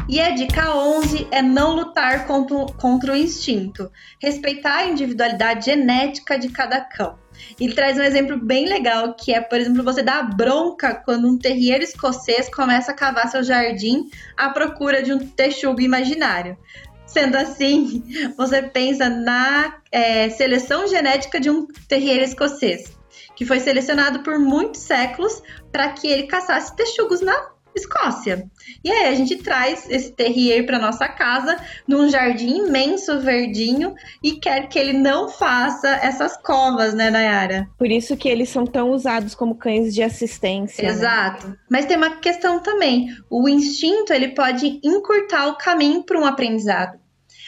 E 0.08 0.20
a 0.20 0.30
dica 0.30 0.76
11 0.76 1.28
é 1.30 1.42
não 1.42 1.74
lutar 1.74 2.26
contra, 2.26 2.66
contra 2.80 3.12
o 3.12 3.16
instinto, 3.16 3.90
respeitar 4.20 4.76
a 4.76 4.86
individualidade 4.86 5.66
genética 5.66 6.38
de 6.38 6.48
cada 6.50 6.80
cão. 6.80 7.23
Ele 7.60 7.74
traz 7.74 7.98
um 7.98 8.02
exemplo 8.02 8.38
bem 8.38 8.66
legal, 8.66 9.14
que 9.14 9.32
é, 9.32 9.40
por 9.40 9.58
exemplo, 9.58 9.82
você 9.82 10.02
dar 10.02 10.34
bronca 10.36 10.94
quando 10.94 11.28
um 11.28 11.38
terrier 11.38 11.82
escocês 11.82 12.48
começa 12.48 12.90
a 12.92 12.94
cavar 12.94 13.28
seu 13.28 13.42
jardim 13.42 14.08
à 14.36 14.50
procura 14.50 15.02
de 15.02 15.12
um 15.12 15.18
texugo 15.18 15.80
imaginário. 15.80 16.56
Sendo 17.06 17.36
assim, 17.36 18.02
você 18.36 18.62
pensa 18.62 19.08
na 19.08 19.76
é, 19.92 20.28
seleção 20.30 20.86
genética 20.86 21.40
de 21.40 21.50
um 21.50 21.66
terrier 21.88 22.22
escocês, 22.22 22.96
que 23.36 23.44
foi 23.44 23.60
selecionado 23.60 24.20
por 24.20 24.38
muitos 24.38 24.80
séculos 24.80 25.42
para 25.70 25.90
que 25.90 26.08
ele 26.08 26.26
caçasse 26.26 26.74
texugos 26.74 27.20
na 27.20 27.53
Escócia. 27.74 28.48
E 28.82 28.90
aí 28.90 29.08
a 29.08 29.14
gente 29.14 29.36
traz 29.36 29.88
esse 29.90 30.12
terrier 30.12 30.64
para 30.64 30.78
nossa 30.78 31.08
casa, 31.08 31.56
num 31.86 32.08
jardim 32.08 32.66
imenso, 32.66 33.20
verdinho, 33.20 33.94
e 34.22 34.32
quer 34.32 34.68
que 34.68 34.78
ele 34.78 34.92
não 34.92 35.28
faça 35.28 35.88
essas 35.88 36.36
covas, 36.36 36.94
né, 36.94 37.10
Nayara? 37.10 37.68
Por 37.78 37.90
isso 37.90 38.16
que 38.16 38.28
eles 38.28 38.48
são 38.48 38.64
tão 38.64 38.90
usados 38.90 39.34
como 39.34 39.56
cães 39.56 39.94
de 39.94 40.02
assistência. 40.02 40.84
Né? 40.84 40.90
Exato. 40.90 41.48
Né? 41.48 41.56
Mas 41.70 41.86
tem 41.86 41.96
uma 41.96 42.16
questão 42.16 42.60
também. 42.60 43.08
O 43.28 43.48
instinto, 43.48 44.12
ele 44.12 44.28
pode 44.28 44.80
encurtar 44.82 45.48
o 45.48 45.56
caminho 45.56 46.02
para 46.02 46.18
um 46.18 46.24
aprendizado. 46.24 46.98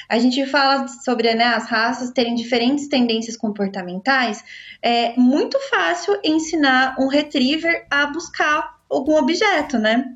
A 0.08 0.18
gente 0.18 0.44
fala 0.46 0.86
sobre 0.86 1.34
né, 1.34 1.44
as 1.44 1.68
raças 1.68 2.10
terem 2.10 2.34
diferentes 2.34 2.88
tendências 2.88 3.36
comportamentais. 3.36 4.44
É 4.80 5.14
muito 5.16 5.58
fácil 5.68 6.18
ensinar 6.22 6.96
um 6.98 7.08
retriever 7.08 7.86
a 7.90 8.06
buscar 8.06 8.75
algum 8.90 9.16
objeto, 9.16 9.78
né? 9.78 10.12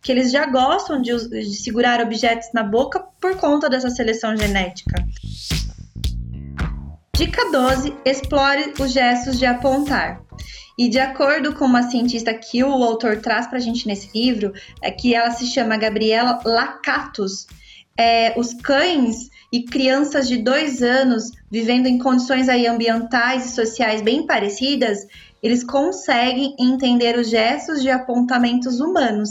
Que 0.00 0.10
eles 0.10 0.32
já 0.32 0.46
gostam 0.46 1.00
de, 1.00 1.12
de 1.28 1.54
segurar 1.54 2.00
objetos 2.00 2.48
na 2.52 2.62
boca 2.62 3.00
por 3.20 3.36
conta 3.36 3.70
dessa 3.70 3.90
seleção 3.90 4.36
genética. 4.36 4.94
Dica 7.14 7.50
12: 7.50 7.94
explore 8.04 8.72
os 8.80 8.92
gestos 8.92 9.38
de 9.38 9.46
apontar. 9.46 10.22
E 10.78 10.88
de 10.88 10.98
acordo 10.98 11.54
com 11.54 11.66
uma 11.66 11.82
cientista 11.84 12.32
que 12.32 12.64
o 12.64 12.82
autor 12.82 13.18
traz 13.18 13.46
para 13.46 13.58
a 13.58 13.60
gente 13.60 13.86
nesse 13.86 14.10
livro, 14.12 14.52
é 14.82 14.90
que 14.90 15.14
ela 15.14 15.30
se 15.30 15.46
chama 15.46 15.76
Gabriela 15.76 16.40
Lacatus. 16.44 17.46
É, 17.96 18.32
os 18.38 18.54
cães 18.54 19.28
e 19.52 19.64
crianças 19.64 20.26
de 20.26 20.38
dois 20.38 20.82
anos 20.82 21.30
vivendo 21.50 21.86
em 21.86 21.98
condições 21.98 22.48
aí 22.48 22.66
ambientais 22.66 23.44
e 23.44 23.54
sociais 23.54 24.00
bem 24.00 24.26
parecidas, 24.26 25.06
eles 25.42 25.64
conseguem 25.64 26.54
entender 26.58 27.18
os 27.18 27.28
gestos 27.28 27.82
de 27.82 27.90
apontamentos 27.90 28.80
humanos. 28.80 29.30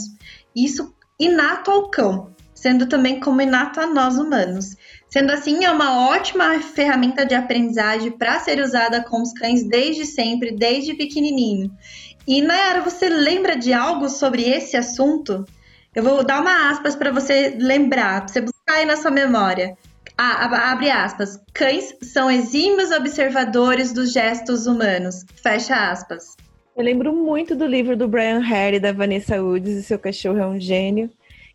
Isso 0.54 0.94
inato 1.18 1.70
ao 1.70 1.88
cão, 1.88 2.34
sendo 2.54 2.86
também 2.86 3.18
como 3.18 3.40
inato 3.40 3.80
a 3.80 3.86
nós 3.86 4.18
humanos. 4.18 4.76
Sendo 5.08 5.32
assim, 5.32 5.64
é 5.64 5.70
uma 5.70 6.08
ótima 6.08 6.58
ferramenta 6.60 7.24
de 7.24 7.34
aprendizagem 7.34 8.10
para 8.12 8.40
ser 8.40 8.60
usada 8.60 9.02
com 9.02 9.22
os 9.22 9.32
cães 9.32 9.62
desde 9.64 10.04
sempre, 10.04 10.52
desde 10.52 10.94
pequenininho. 10.94 11.70
E 12.26 12.40
Nayara, 12.40 12.82
você 12.82 13.08
lembra 13.08 13.56
de 13.56 13.72
algo 13.72 14.08
sobre 14.08 14.42
esse 14.48 14.76
assunto? 14.76 15.44
Eu 15.94 16.02
vou 16.02 16.24
dar 16.24 16.40
uma 16.40 16.70
aspas 16.70 16.96
para 16.96 17.10
você 17.10 17.56
lembrar, 17.58 18.20
para 18.20 18.28
você 18.28 18.40
buscar 18.40 18.74
aí 18.74 18.86
na 18.86 18.96
sua 18.96 19.10
memória. 19.10 19.76
Ah, 20.24 20.70
abre 20.70 20.88
aspas. 20.88 21.36
Cães 21.52 21.96
são 22.00 22.30
exímios 22.30 22.92
observadores 22.92 23.92
dos 23.92 24.12
gestos 24.12 24.68
humanos. 24.68 25.24
Fecha 25.42 25.90
aspas. 25.90 26.36
Eu 26.76 26.84
lembro 26.84 27.12
muito 27.12 27.56
do 27.56 27.66
livro 27.66 27.96
do 27.96 28.06
Brian 28.06 28.38
Harry, 28.38 28.78
da 28.78 28.92
Vanessa 28.92 29.42
Woods, 29.42 29.72
e 29.72 29.82
Seu 29.82 29.98
Cachorro 29.98 30.38
é 30.38 30.46
um 30.46 30.60
Gênio, 30.60 31.10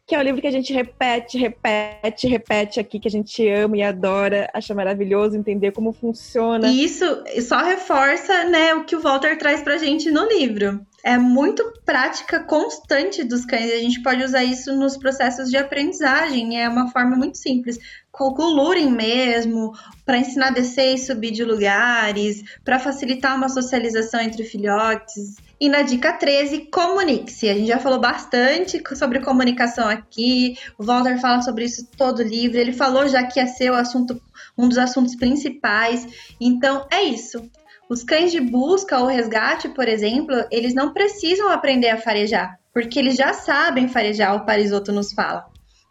que 0.05 0.13
é 0.13 0.19
um 0.19 0.21
livro 0.21 0.41
que 0.41 0.47
a 0.47 0.51
gente 0.51 0.73
repete, 0.73 1.37
repete, 1.37 2.27
repete 2.27 2.77
aqui, 2.77 2.99
que 2.99 3.07
a 3.07 3.11
gente 3.11 3.47
ama 3.47 3.77
e 3.77 3.83
adora, 3.83 4.49
acha 4.53 4.75
maravilhoso 4.75 5.37
entender 5.37 5.71
como 5.71 5.93
funciona. 5.93 6.67
E 6.67 6.83
isso 6.83 7.05
só 7.47 7.63
reforça 7.63 8.43
né, 8.49 8.73
o 8.73 8.83
que 8.83 8.97
o 8.97 9.01
Walter 9.01 9.37
traz 9.37 9.61
pra 9.61 9.77
gente 9.77 10.11
no 10.11 10.27
livro 10.27 10.85
é 11.07 11.17
muito 11.17 11.63
prática 11.85 12.43
constante 12.43 13.23
dos 13.23 13.45
cães. 13.45 13.71
A 13.71 13.77
gente 13.77 14.03
pode 14.03 14.21
usar 14.21 14.43
isso 14.43 14.75
nos 14.75 14.97
processos 14.97 15.49
de 15.49 15.55
aprendizagem. 15.55 16.61
É 16.61 16.67
uma 16.67 16.91
forma 16.91 17.15
muito 17.15 17.37
simples. 17.37 17.79
Luring 18.25 18.91
mesmo, 18.91 19.73
para 20.05 20.17
ensinar 20.17 20.47
a 20.47 20.51
descer 20.51 20.95
e 20.95 20.97
subir 20.97 21.31
de 21.31 21.43
lugares, 21.43 22.43
para 22.63 22.79
facilitar 22.79 23.35
uma 23.35 23.49
socialização 23.49 24.19
entre 24.19 24.43
filhotes. 24.43 25.35
E 25.59 25.69
na 25.69 25.81
dica 25.81 26.13
13, 26.13 26.69
comunique-se. 26.71 27.49
A 27.49 27.53
gente 27.53 27.67
já 27.67 27.79
falou 27.79 27.99
bastante 27.99 28.81
sobre 28.95 29.19
comunicação 29.19 29.87
aqui. 29.87 30.57
O 30.77 30.83
Walter 30.83 31.19
fala 31.19 31.41
sobre 31.41 31.65
isso 31.65 31.87
todo 31.97 32.21
livro. 32.21 32.57
Ele 32.57 32.73
falou 32.73 33.07
já 33.07 33.23
que 33.23 33.39
ia 33.39 33.47
ser 33.47 33.71
o 33.71 33.75
assunto, 33.75 34.21
um 34.57 34.67
dos 34.67 34.77
assuntos 34.77 35.15
principais. 35.15 36.07
Então 36.39 36.85
é 36.91 37.03
isso. 37.03 37.41
Os 37.89 38.03
cães 38.03 38.31
de 38.31 38.41
busca 38.41 38.99
ou 38.99 39.07
resgate, 39.07 39.69
por 39.69 39.87
exemplo, 39.87 40.35
eles 40.51 40.73
não 40.73 40.93
precisam 40.93 41.49
aprender 41.49 41.89
a 41.89 41.97
farejar, 41.97 42.59
porque 42.73 42.99
eles 42.99 43.15
já 43.15 43.33
sabem 43.33 43.87
farejar, 43.87 44.35
o 44.35 44.45
Parisoto 44.45 44.91
nos 44.91 45.13
fala. 45.13 45.45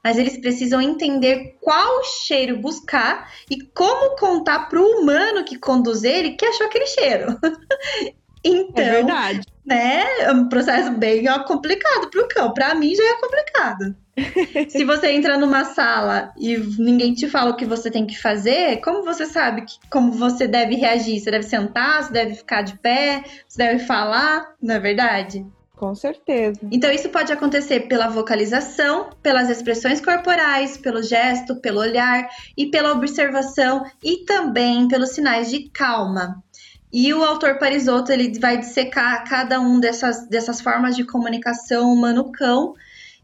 Mas 0.06 0.18
eles 0.18 0.38
precisam 0.38 0.80
entender 0.80 1.56
qual 1.60 2.04
cheiro 2.04 2.58
buscar 2.58 3.28
e 3.50 3.60
como 3.74 4.14
contar 4.14 4.68
para 4.68 4.80
o 4.80 5.00
humano 5.00 5.42
que 5.42 5.58
conduz 5.58 6.04
ele 6.04 6.36
que 6.36 6.46
achou 6.46 6.64
aquele 6.64 6.86
cheiro. 6.86 7.36
então, 8.44 8.84
é 8.84 8.90
verdade. 8.92 9.40
Né, 9.66 10.04
é 10.20 10.30
um 10.30 10.48
processo 10.48 10.92
bem 10.92 11.24
complicado 11.44 12.08
para 12.08 12.22
o 12.22 12.28
cão. 12.28 12.54
Para 12.54 12.72
mim 12.76 12.94
já 12.94 13.02
é 13.02 13.20
complicado. 13.20 13.96
Se 14.70 14.84
você 14.84 15.10
entra 15.10 15.36
numa 15.36 15.64
sala 15.64 16.32
e 16.38 16.56
ninguém 16.78 17.12
te 17.12 17.28
fala 17.28 17.50
o 17.50 17.56
que 17.56 17.66
você 17.66 17.90
tem 17.90 18.06
que 18.06 18.16
fazer, 18.16 18.80
como 18.82 19.02
você 19.02 19.26
sabe 19.26 19.62
que, 19.62 19.74
como 19.90 20.12
você 20.12 20.46
deve 20.46 20.76
reagir? 20.76 21.18
Você 21.18 21.32
deve 21.32 21.42
sentar, 21.42 22.04
você 22.04 22.12
deve 22.12 22.36
ficar 22.36 22.62
de 22.62 22.78
pé, 22.78 23.24
você 23.48 23.58
deve 23.58 23.84
falar, 23.84 24.54
não 24.62 24.76
é 24.76 24.78
verdade? 24.78 25.44
Com 25.76 25.94
certeza. 25.94 26.58
Então, 26.72 26.90
isso 26.90 27.10
pode 27.10 27.30
acontecer 27.30 27.80
pela 27.80 28.08
vocalização, 28.08 29.10
pelas 29.22 29.50
expressões 29.50 30.00
corporais, 30.00 30.78
pelo 30.78 31.02
gesto, 31.02 31.60
pelo 31.60 31.80
olhar 31.80 32.26
e 32.56 32.66
pela 32.66 32.92
observação 32.92 33.84
e 34.02 34.24
também 34.24 34.88
pelos 34.88 35.10
sinais 35.10 35.50
de 35.50 35.68
calma. 35.68 36.42
E 36.90 37.12
o 37.12 37.22
autor 37.22 37.58
Parisotto 37.58 38.10
ele 38.10 38.38
vai 38.38 38.56
dissecar 38.56 39.28
cada 39.28 39.60
um 39.60 39.78
dessas, 39.78 40.26
dessas 40.28 40.62
formas 40.62 40.96
de 40.96 41.04
comunicação 41.04 41.92
humano-cão 41.92 42.72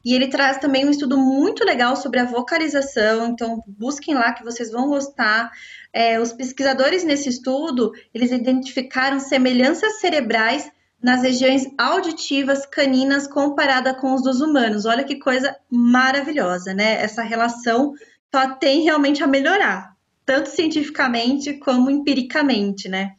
e 0.04 0.14
ele 0.14 0.28
traz 0.28 0.58
também 0.58 0.84
um 0.84 0.90
estudo 0.90 1.16
muito 1.16 1.64
legal 1.64 1.94
sobre 1.94 2.18
a 2.18 2.24
vocalização, 2.24 3.28
então 3.28 3.62
busquem 3.66 4.14
lá 4.14 4.32
que 4.32 4.42
vocês 4.42 4.70
vão 4.70 4.88
gostar. 4.88 5.50
É, 5.92 6.18
os 6.18 6.32
pesquisadores 6.32 7.04
nesse 7.04 7.28
estudo, 7.28 7.92
eles 8.12 8.32
identificaram 8.32 9.20
semelhanças 9.20 10.00
cerebrais 10.00 10.70
nas 11.02 11.22
regiões 11.22 11.66
auditivas 11.76 12.64
caninas 12.64 13.26
comparada 13.26 13.92
com 13.92 14.14
os 14.14 14.22
dos 14.22 14.40
humanos. 14.40 14.86
Olha 14.86 15.04
que 15.04 15.18
coisa 15.18 15.56
maravilhosa, 15.68 16.72
né? 16.72 17.02
Essa 17.02 17.22
relação 17.22 17.92
só 18.32 18.54
tem 18.54 18.82
realmente 18.82 19.22
a 19.22 19.26
melhorar, 19.26 19.96
tanto 20.24 20.48
cientificamente 20.48 21.54
como 21.54 21.90
empiricamente, 21.90 22.88
né? 22.88 23.12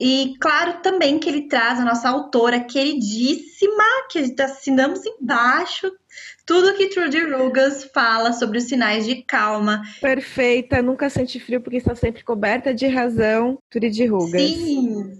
E 0.00 0.34
claro 0.40 0.80
também 0.82 1.18
que 1.18 1.28
ele 1.28 1.46
traz 1.46 1.78
a 1.78 1.84
nossa 1.84 2.08
autora 2.08 2.58
queridíssima, 2.58 3.84
que 4.10 4.34
assinamos 4.42 5.04
embaixo, 5.06 5.92
tudo 6.44 6.74
que 6.74 6.88
Trudy 6.88 7.24
Rugas 7.24 7.84
fala 7.94 8.32
sobre 8.32 8.58
os 8.58 8.64
sinais 8.64 9.06
de 9.06 9.22
calma. 9.22 9.82
Perfeita, 10.00 10.82
nunca 10.82 11.08
sente 11.08 11.38
frio 11.38 11.60
porque 11.60 11.76
está 11.76 11.94
sempre 11.94 12.24
coberta 12.24 12.74
de 12.74 12.86
razão, 12.86 13.58
Trudy 13.70 14.06
Rugas. 14.06 14.40
Sim, 14.40 15.12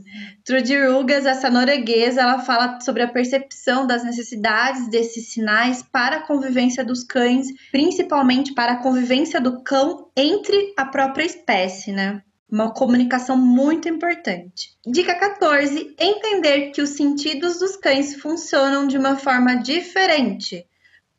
Trudy 0.44 0.76
Rugas, 0.86 1.24
essa 1.24 1.48
norueguesa, 1.48 2.22
ela 2.22 2.40
fala 2.40 2.80
sobre 2.80 3.02
a 3.02 3.08
percepção 3.08 3.86
das 3.86 4.04
necessidades 4.04 4.88
desses 4.88 5.28
sinais 5.28 5.82
para 5.82 6.16
a 6.16 6.26
convivência 6.26 6.84
dos 6.84 7.04
cães, 7.04 7.46
principalmente 7.70 8.52
para 8.52 8.72
a 8.72 8.82
convivência 8.82 9.40
do 9.40 9.62
cão 9.62 10.08
entre 10.16 10.74
a 10.76 10.84
própria 10.84 11.24
espécie, 11.24 11.92
né? 11.92 12.22
Uma 12.50 12.70
comunicação 12.74 13.36
muito 13.36 13.88
importante. 13.88 14.76
Dica 14.86 15.14
14: 15.14 15.94
entender 15.98 16.70
que 16.72 16.82
os 16.82 16.90
sentidos 16.90 17.58
dos 17.58 17.76
cães 17.76 18.16
funcionam 18.16 18.86
de 18.86 18.98
uma 18.98 19.16
forma 19.16 19.54
diferente. 19.54 20.66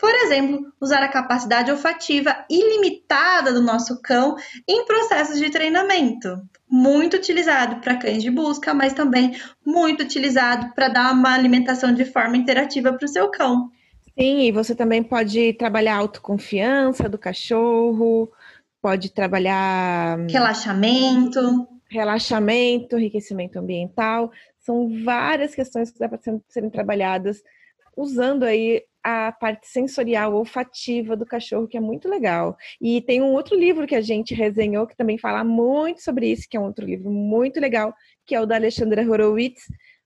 Por 0.03 0.13
exemplo, 0.15 0.69
usar 0.81 1.01
a 1.01 1.07
capacidade 1.07 1.71
olfativa 1.71 2.43
ilimitada 2.49 3.53
do 3.53 3.61
nosso 3.61 4.01
cão 4.01 4.35
em 4.67 4.85
processos 4.85 5.39
de 5.39 5.49
treinamento. 5.49 6.41
Muito 6.69 7.15
utilizado 7.15 7.79
para 7.79 7.95
cães 7.95 8.21
de 8.21 8.29
busca, 8.29 8.73
mas 8.73 8.91
também 8.91 9.33
muito 9.65 10.03
utilizado 10.03 10.73
para 10.75 10.89
dar 10.89 11.13
uma 11.13 11.33
alimentação 11.33 11.93
de 11.93 12.03
forma 12.03 12.35
interativa 12.35 12.91
para 12.91 13.05
o 13.05 13.07
seu 13.07 13.31
cão. 13.31 13.71
Sim, 14.19 14.41
e 14.41 14.51
você 14.51 14.75
também 14.75 15.01
pode 15.01 15.53
trabalhar 15.53 15.95
a 15.95 15.99
autoconfiança 15.99 17.07
do 17.07 17.17
cachorro, 17.17 18.29
pode 18.81 19.09
trabalhar 19.09 20.19
relaxamento, 20.29 21.65
relaxamento, 21.89 22.97
enriquecimento 22.97 23.57
ambiental. 23.57 24.33
São 24.59 25.01
várias 25.05 25.55
questões 25.55 25.91
que 25.91 25.99
dá 25.99 26.09
para 26.09 26.19
serem 26.49 26.69
trabalhadas 26.69 27.41
usando 27.95 28.43
aí 28.43 28.83
a 29.03 29.31
parte 29.31 29.67
sensorial, 29.67 30.33
olfativa 30.33 31.15
do 31.15 31.25
cachorro, 31.25 31.67
que 31.67 31.77
é 31.77 31.81
muito 31.81 32.07
legal. 32.07 32.55
E 32.81 33.01
tem 33.01 33.21
um 33.21 33.33
outro 33.33 33.55
livro 33.55 33.85
que 33.85 33.95
a 33.95 34.01
gente 34.01 34.33
resenhou 34.33 34.87
que 34.87 34.95
também 34.95 35.17
fala 35.17 35.43
muito 35.43 36.01
sobre 36.01 36.31
isso, 36.31 36.47
que 36.49 36.55
é 36.55 36.59
um 36.59 36.65
outro 36.65 36.85
livro 36.85 37.11
muito 37.11 37.59
legal, 37.59 37.93
que 38.25 38.33
é 38.33 38.39
o 38.39 38.45
da 38.45 38.55
Alexandra 38.55 39.01
Horowitz, 39.01 39.63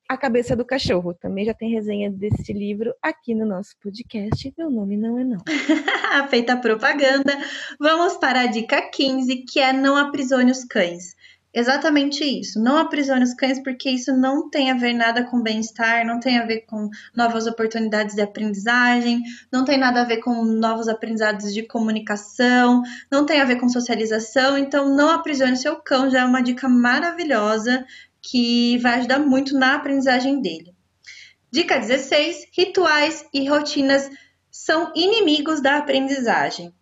A 0.10 0.18
Cabeça 0.18 0.56
do 0.56 0.66
Cachorro. 0.66 1.14
Também 1.14 1.46
já 1.46 1.54
tem 1.54 1.70
resenha 1.70 2.10
desse 2.10 2.52
livro 2.52 2.94
aqui 3.02 3.36
no 3.36 3.46
nosso 3.46 3.76
podcast. 3.82 4.52
Meu 4.58 4.72
nome 4.72 4.98
não 4.98 5.20
é 5.20 5.24
não. 5.24 5.40
Feita 6.30 6.58
propaganda. 6.58 7.38
Vamos 7.80 8.18
para 8.18 8.42
a 8.42 8.48
dica 8.48 8.82
15, 8.82 9.46
que 9.48 9.60
é 9.60 9.72
não 9.72 9.96
aprisione 9.96 10.52
os 10.52 10.64
cães. 10.66 11.16
Exatamente 11.54 12.24
isso. 12.24 12.62
Não 12.62 12.78
aprisione 12.78 13.24
os 13.24 13.34
cães, 13.34 13.62
porque 13.64 13.90
isso 13.90 14.16
não 14.16 14.50
tem 14.50 14.70
a 14.70 14.76
ver 14.76 14.94
nada 14.94 15.24
com 15.24 15.42
bem-estar, 15.42 16.06
não 16.06 16.20
tem 16.20 16.38
a 16.38 16.46
ver 16.46 16.66
com 16.68 16.90
novas 17.16 17.48
oportunidades 17.48 18.16
de 18.16 18.22
aprendizagem, 18.22 19.24
não 19.52 19.66
tem 19.66 19.78
nada 19.78 20.02
a 20.02 20.06
ver 20.06 20.18
com 20.18 20.44
novos 20.44 20.88
aprendizados 20.88 21.54
de 21.54 21.64
comunicação, 21.64 22.84
não 23.12 23.26
tem 23.26 23.42
a 23.42 23.46
ver 23.46 23.56
com 23.56 23.70
socialização. 23.70 24.58
Então, 24.58 24.94
não 24.94 25.10
aprisione 25.10 25.58
seu 25.58 25.78
cão, 25.78 26.10
já 26.10 26.22
é 26.22 26.26
uma 26.26 26.44
dica 26.44 26.70
maravilhosa 26.70 27.86
que 28.22 28.78
vai 28.80 29.00
ajudar 29.00 29.20
muito 29.20 29.58
na 29.58 29.76
aprendizagem 29.76 30.42
dele. 30.42 30.76
Dica 31.52 31.80
16: 31.80 32.50
rituais 32.52 33.26
e 33.34 33.48
rotinas 33.48 34.10
são 34.52 34.92
inimigos 34.96 35.62
da 35.62 35.78
aprendizagem. 35.78 36.74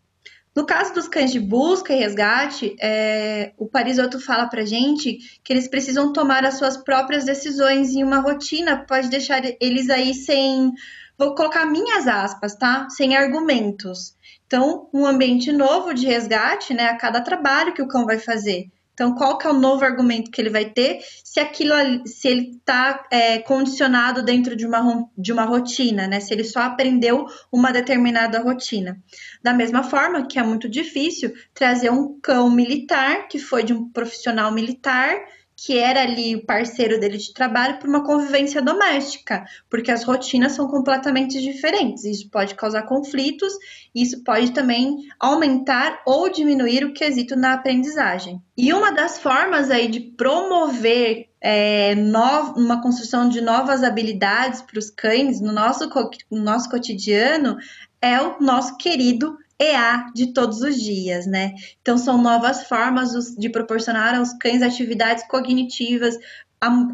No 0.55 0.65
caso 0.65 0.93
dos 0.93 1.07
cães 1.07 1.33
de 1.33 1.39
busca 1.39 1.93
e 1.93 1.99
resgate, 1.99 2.75
é, 2.81 3.51
o 3.57 3.67
Parisotto 3.67 4.21
fala 4.21 4.47
para 4.47 4.65
gente 4.65 5.17
que 5.43 5.51
eles 5.51 5.67
precisam 5.67 6.13
tomar 6.13 6.45
as 6.45 6.57
suas 6.57 6.77
próprias 6.77 7.25
decisões 7.25 7.91
e 7.93 8.01
uma 8.01 8.21
rotina 8.21 8.85
pode 8.87 9.09
deixar 9.09 9.41
eles 9.59 9.89
aí 9.89 10.13
sem, 10.13 10.71
vou 11.17 11.35
colocar 11.35 11.65
minhas 11.65 12.07
aspas, 12.07 12.55
tá? 12.55 12.87
Sem 12.89 13.17
argumentos. 13.17 14.15
Então, 14.47 14.87
um 14.93 15.05
ambiente 15.05 15.51
novo 15.51 15.93
de 15.93 16.05
resgate, 16.05 16.73
né, 16.73 16.85
a 16.85 16.95
cada 16.95 17.19
trabalho 17.19 17.73
que 17.73 17.81
o 17.81 17.87
cão 17.87 18.05
vai 18.05 18.17
fazer. 18.17 18.67
Então, 18.95 19.13
qual 19.13 19.37
que 19.37 19.45
é 19.45 19.49
o 19.49 19.53
novo 19.53 19.83
argumento 19.83 20.31
que 20.31 20.41
ele 20.41 20.49
vai 20.49 20.63
ter 20.63 21.01
se 21.21 21.37
aquilo, 21.37 21.73
se 22.07 22.29
ele 22.29 22.51
está 22.51 23.05
é, 23.11 23.39
condicionado 23.39 24.23
dentro 24.23 24.55
de 24.55 24.65
uma, 24.65 25.05
de 25.17 25.33
uma 25.33 25.43
rotina, 25.43 26.07
né? 26.07 26.21
Se 26.21 26.33
ele 26.33 26.45
só 26.45 26.61
aprendeu 26.61 27.25
uma 27.51 27.73
determinada 27.73 28.39
rotina. 28.39 28.97
Da 29.43 29.53
mesma 29.53 29.83
forma 29.83 30.25
que 30.25 30.39
é 30.39 30.43
muito 30.43 30.69
difícil 30.69 31.33
trazer 31.53 31.91
um 31.91 32.17
cão 32.21 32.49
militar 32.49 33.27
que 33.27 33.37
foi 33.37 33.63
de 33.63 33.73
um 33.73 33.89
profissional 33.89 34.49
militar 34.49 35.19
que 35.57 35.77
era 35.77 36.01
ali 36.01 36.35
o 36.35 36.45
parceiro 36.45 36.99
dele 36.99 37.17
de 37.17 37.33
trabalho 37.33 37.79
para 37.79 37.87
uma 37.87 38.03
convivência 38.03 38.61
doméstica, 38.61 39.45
porque 39.69 39.89
as 39.89 40.03
rotinas 40.03 40.51
são 40.51 40.67
completamente 40.67 41.41
diferentes. 41.41 42.03
Isso 42.03 42.29
pode 42.29 42.55
causar 42.55 42.83
conflitos, 42.83 43.53
isso 43.93 44.21
pode 44.23 44.51
também 44.51 44.97
aumentar 45.17 46.01
ou 46.05 46.29
diminuir 46.29 46.83
o 46.83 46.93
quesito 46.93 47.35
na 47.35 47.53
aprendizagem. 47.53 48.41
E 48.57 48.73
uma 48.73 48.91
das 48.91 49.19
formas 49.19 49.71
aí 49.71 49.87
de 49.87 50.01
promover 50.01 51.29
é, 51.39 51.95
no, 51.95 52.53
uma 52.57 52.81
construção 52.81 53.29
de 53.29 53.39
novas 53.39 53.83
habilidades 53.83 54.61
para 54.61 54.79
os 54.79 54.89
cães 54.89 55.39
no 55.39 55.53
nosso, 55.53 55.89
no 56.29 56.41
nosso 56.41 56.69
cotidiano 56.69 57.55
é 58.01 58.21
o 58.21 58.39
nosso 58.41 58.77
querido 58.77 59.37
EA 59.59 60.07
de 60.13 60.33
todos 60.33 60.61
os 60.61 60.75
dias, 60.75 61.25
né? 61.25 61.53
Então, 61.81 61.97
são 61.97 62.21
novas 62.21 62.63
formas 62.63 63.11
de 63.37 63.49
proporcionar 63.49 64.15
aos 64.15 64.33
cães 64.33 64.61
atividades 64.61 65.25
cognitivas, 65.27 66.17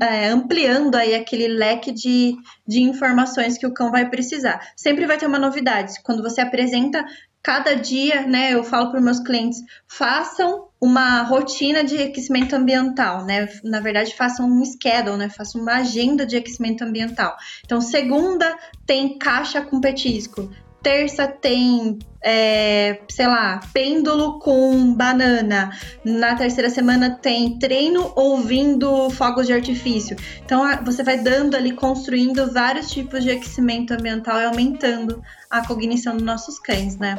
é, 0.01 0.27
ampliando 0.27 0.95
aí 0.95 1.15
aquele 1.15 1.47
leque 1.47 1.91
de, 1.91 2.35
de 2.67 2.81
informações 2.81 3.57
que 3.57 3.65
o 3.65 3.73
cão 3.73 3.91
vai 3.91 4.09
precisar. 4.09 4.59
Sempre 4.75 5.05
vai 5.05 5.17
ter 5.17 5.27
uma 5.27 5.39
novidade. 5.39 5.93
Quando 6.03 6.21
você 6.21 6.41
apresenta 6.41 7.05
cada 7.43 7.73
dia, 7.75 8.27
né, 8.27 8.53
eu 8.53 8.63
falo 8.63 8.91
para 8.91 9.01
meus 9.01 9.19
clientes, 9.19 9.59
façam 9.87 10.67
uma 10.79 11.23
rotina 11.23 11.83
de 11.83 11.97
aquecimento 11.97 12.55
ambiental, 12.55 13.25
né? 13.25 13.47
Na 13.63 13.79
verdade, 13.79 14.15
façam 14.15 14.47
um 14.47 14.63
schedule, 14.63 15.17
né? 15.17 15.29
Façam 15.29 15.61
uma 15.61 15.75
agenda 15.75 16.25
de 16.25 16.35
aquecimento 16.35 16.83
ambiental. 16.83 17.35
Então, 17.63 17.81
segunda 17.81 18.55
tem 18.85 19.17
caixa 19.17 19.61
com 19.61 19.79
petisco, 19.79 20.51
terça 20.81 21.27
tem, 21.27 21.99
é, 22.23 22.99
sei 23.09 23.27
lá, 23.27 23.59
pêndulo 23.73 24.39
com 24.39 24.93
banana. 24.93 25.71
Na 26.03 26.35
terceira 26.35 26.69
semana 26.69 27.11
tem 27.11 27.57
treino 27.59 28.11
ouvindo 28.15 29.09
fogos 29.11 29.47
de 29.47 29.53
artifício. 29.53 30.17
Então 30.43 30.63
você 30.83 31.03
vai 31.03 31.17
dando 31.19 31.55
ali, 31.55 31.71
construindo 31.73 32.51
vários 32.51 32.89
tipos 32.89 33.23
de 33.23 33.31
aquecimento 33.31 33.93
ambiental 33.93 34.39
e 34.39 34.45
aumentando 34.45 35.21
a 35.49 35.65
cognição 35.65 36.15
dos 36.15 36.23
nossos 36.23 36.59
cães, 36.59 36.97
né? 36.97 37.15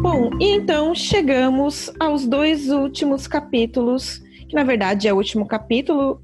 Bom, 0.00 0.30
e 0.38 0.56
então 0.56 0.94
chegamos 0.94 1.90
aos 1.98 2.26
dois 2.26 2.68
últimos 2.70 3.26
capítulos, 3.26 4.22
que 4.48 4.54
na 4.54 4.62
verdade 4.62 5.08
é 5.08 5.12
o 5.12 5.16
último 5.16 5.46
capítulo 5.46 6.20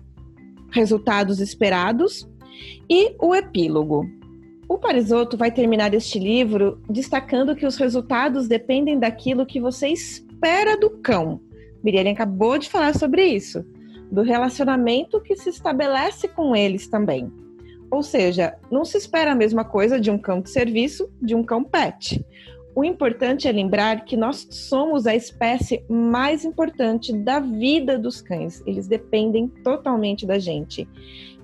resultados 0.72 1.40
esperados 1.40 2.28
e 2.88 3.14
o 3.18 3.34
epílogo. 3.34 4.08
O 4.68 4.78
Parisotto 4.78 5.36
vai 5.36 5.50
terminar 5.50 5.92
este 5.94 6.18
livro 6.18 6.80
destacando 6.88 7.56
que 7.56 7.66
os 7.66 7.76
resultados 7.76 8.46
dependem 8.46 8.98
daquilo 8.98 9.46
que 9.46 9.60
você 9.60 9.88
espera 9.88 10.76
do 10.76 10.90
cão. 10.90 11.40
Miriam 11.82 12.12
acabou 12.12 12.56
de 12.58 12.68
falar 12.68 12.94
sobre 12.94 13.24
isso, 13.24 13.64
do 14.12 14.22
relacionamento 14.22 15.20
que 15.20 15.36
se 15.36 15.48
estabelece 15.48 16.28
com 16.28 16.54
eles 16.54 16.86
também. 16.86 17.32
Ou 17.90 18.02
seja, 18.02 18.56
não 18.70 18.84
se 18.84 18.96
espera 18.96 19.32
a 19.32 19.34
mesma 19.34 19.64
coisa 19.64 19.98
de 20.00 20.10
um 20.10 20.18
cão 20.18 20.40
de 20.40 20.50
serviço 20.50 21.10
de 21.20 21.34
um 21.34 21.42
cão 21.42 21.64
pet. 21.64 22.24
O 22.74 22.84
importante 22.84 23.48
é 23.48 23.52
lembrar 23.52 24.04
que 24.04 24.16
nós 24.16 24.46
somos 24.50 25.06
a 25.06 25.14
espécie 25.14 25.84
mais 25.88 26.44
importante 26.44 27.12
da 27.12 27.40
vida 27.40 27.98
dos 27.98 28.20
cães. 28.20 28.62
Eles 28.64 28.86
dependem 28.86 29.48
totalmente 29.48 30.24
da 30.24 30.38
gente. 30.38 30.88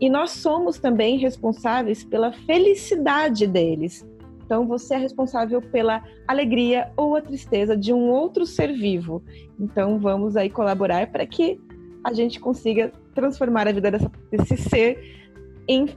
E 0.00 0.08
nós 0.08 0.30
somos 0.30 0.78
também 0.78 1.18
responsáveis 1.18 2.04
pela 2.04 2.32
felicidade 2.32 3.46
deles. 3.46 4.06
Então, 4.44 4.68
você 4.68 4.94
é 4.94 4.98
responsável 4.98 5.60
pela 5.60 6.04
alegria 6.28 6.92
ou 6.96 7.16
a 7.16 7.20
tristeza 7.20 7.76
de 7.76 7.92
um 7.92 8.08
outro 8.08 8.46
ser 8.46 8.72
vivo. 8.72 9.20
Então, 9.58 9.98
vamos 9.98 10.36
aí 10.36 10.48
colaborar 10.48 11.10
para 11.10 11.26
que 11.26 11.60
a 12.04 12.12
gente 12.12 12.38
consiga 12.38 12.92
transformar 13.12 13.66
a 13.66 13.72
vida 13.72 13.90
dessa, 13.90 14.12
desse 14.30 14.56
ser 14.56 15.26
em 15.66 15.88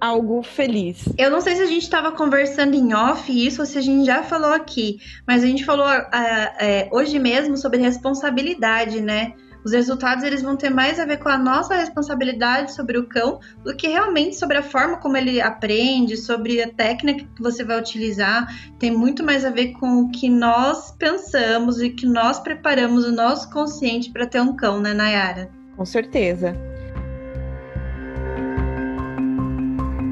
algo 0.00 0.42
feliz. 0.42 1.04
Eu 1.16 1.30
não 1.30 1.40
sei 1.40 1.56
se 1.56 1.62
a 1.62 1.66
gente 1.66 1.82
estava 1.82 2.12
conversando 2.12 2.74
em 2.74 2.94
off 2.94 3.30
isso 3.30 3.60
ou 3.60 3.66
se 3.66 3.78
a 3.78 3.80
gente 3.80 4.06
já 4.06 4.22
falou 4.22 4.52
aqui, 4.52 4.98
mas 5.26 5.42
a 5.42 5.46
gente 5.46 5.64
falou 5.64 5.86
uh, 5.86 5.90
uh, 5.90 6.96
hoje 6.96 7.18
mesmo 7.18 7.56
sobre 7.56 7.80
responsabilidade, 7.80 9.00
né? 9.00 9.34
Os 9.64 9.72
resultados 9.72 10.24
eles 10.24 10.40
vão 10.40 10.56
ter 10.56 10.70
mais 10.70 11.00
a 11.00 11.04
ver 11.04 11.18
com 11.18 11.28
a 11.28 11.36
nossa 11.36 11.74
responsabilidade 11.74 12.72
sobre 12.72 12.96
o 12.96 13.06
cão 13.06 13.40
do 13.64 13.76
que 13.76 13.88
realmente 13.88 14.36
sobre 14.36 14.56
a 14.56 14.62
forma 14.62 14.96
como 14.98 15.16
ele 15.16 15.40
aprende, 15.40 16.16
sobre 16.16 16.62
a 16.62 16.72
técnica 16.72 17.26
que 17.34 17.42
você 17.42 17.64
vai 17.64 17.78
utilizar. 17.78 18.46
Tem 18.78 18.90
muito 18.90 19.24
mais 19.24 19.44
a 19.44 19.50
ver 19.50 19.72
com 19.72 20.02
o 20.02 20.10
que 20.10 20.28
nós 20.28 20.92
pensamos 20.92 21.82
e 21.82 21.90
que 21.90 22.06
nós 22.06 22.38
preparamos 22.38 23.04
o 23.04 23.12
nosso 23.12 23.50
consciente 23.50 24.10
para 24.10 24.26
ter 24.26 24.40
um 24.40 24.54
cão, 24.54 24.80
né, 24.80 24.94
Nayara? 24.94 25.50
Com 25.76 25.84
certeza. 25.84 26.56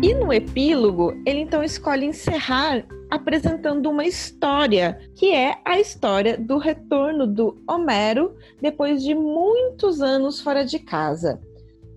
E 0.06 0.14
no 0.14 0.32
epílogo, 0.32 1.20
ele 1.26 1.40
então 1.40 1.64
escolhe 1.64 2.06
encerrar 2.06 2.86
apresentando 3.10 3.90
uma 3.90 4.04
história, 4.04 5.00
que 5.16 5.34
é 5.34 5.58
a 5.64 5.80
história 5.80 6.38
do 6.38 6.58
retorno 6.58 7.26
do 7.26 7.60
Homero 7.68 8.36
depois 8.62 9.02
de 9.02 9.16
muitos 9.16 10.00
anos 10.00 10.40
fora 10.40 10.64
de 10.64 10.78
casa. 10.78 11.40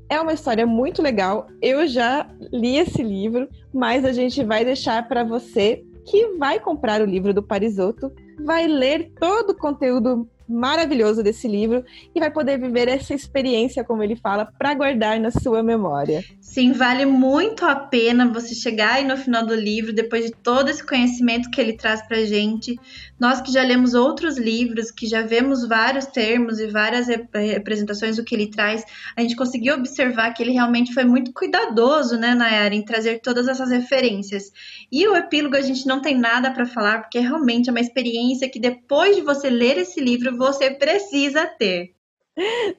É 0.09 0.19
uma 0.19 0.33
história 0.33 0.65
muito 0.65 1.03
legal. 1.03 1.45
Eu 1.61 1.85
já 1.85 2.27
li 2.51 2.77
esse 2.77 3.03
livro, 3.03 3.47
mas 3.71 4.03
a 4.03 4.11
gente 4.11 4.43
vai 4.43 4.65
deixar 4.65 5.07
para 5.07 5.23
você 5.23 5.85
que 6.03 6.29
vai 6.29 6.59
comprar 6.59 7.03
o 7.03 7.05
livro 7.05 7.31
do 7.31 7.43
Parisotto, 7.43 8.11
vai 8.43 8.65
ler 8.65 9.11
todo 9.19 9.51
o 9.51 9.55
conteúdo 9.55 10.27
maravilhoso 10.49 11.21
desse 11.21 11.47
livro 11.47 11.85
e 12.13 12.19
vai 12.19 12.31
poder 12.31 12.59
viver 12.59 12.87
essa 12.87 13.13
experiência, 13.13 13.83
como 13.83 14.03
ele 14.03 14.15
fala, 14.15 14.51
para 14.57 14.73
guardar 14.73 15.19
na 15.19 15.29
sua 15.29 15.61
memória. 15.61 16.23
Sim, 16.41 16.71
vale 16.71 17.05
muito 17.05 17.63
a 17.65 17.75
pena 17.75 18.27
você 18.27 18.55
chegar 18.55 18.95
aí 18.95 19.05
no 19.05 19.15
final 19.15 19.45
do 19.45 19.53
livro, 19.53 19.93
depois 19.93 20.25
de 20.25 20.31
todo 20.31 20.69
esse 20.69 20.85
conhecimento 20.85 21.51
que 21.51 21.61
ele 21.61 21.73
traz 21.73 22.01
para 22.01 22.25
gente. 22.25 22.75
Nós 23.19 23.39
que 23.39 23.51
já 23.51 23.61
lemos 23.61 23.93
outros 23.93 24.37
livros, 24.37 24.89
que 24.89 25.05
já 25.05 25.21
vemos 25.21 25.67
vários 25.67 26.07
termos 26.07 26.59
e 26.59 26.67
várias 26.67 27.07
representações 27.07 28.15
do 28.15 28.23
que 28.23 28.33
ele 28.33 28.49
traz, 28.49 28.83
a 29.15 29.21
gente 29.21 29.35
conseguiu 29.35 29.75
observar 29.75 30.33
que 30.33 30.41
ele 30.41 30.51
realmente 30.51 30.93
foi 30.93 31.03
muito 31.03 31.31
cuidadoso, 31.33 32.17
né, 32.17 32.33
Nayara, 32.33 32.73
em 32.73 32.83
trazer 32.83 33.19
todas 33.19 33.47
essas 33.47 33.69
referências. 33.69 34.51
E 34.91 35.07
o 35.07 35.15
epílogo 35.15 35.55
a 35.55 35.61
gente 35.61 35.85
não 35.85 36.01
tem 36.01 36.17
nada 36.17 36.49
para 36.49 36.65
falar, 36.65 37.01
porque 37.01 37.19
realmente 37.19 37.69
é 37.69 37.71
uma 37.71 37.79
experiência 37.79 38.49
que 38.49 38.59
depois 38.59 39.15
de 39.15 39.21
você 39.21 39.49
ler 39.49 39.77
esse 39.77 39.99
livro, 39.99 40.38
você 40.39 40.71
precisa 40.71 41.45
ter. 41.45 41.93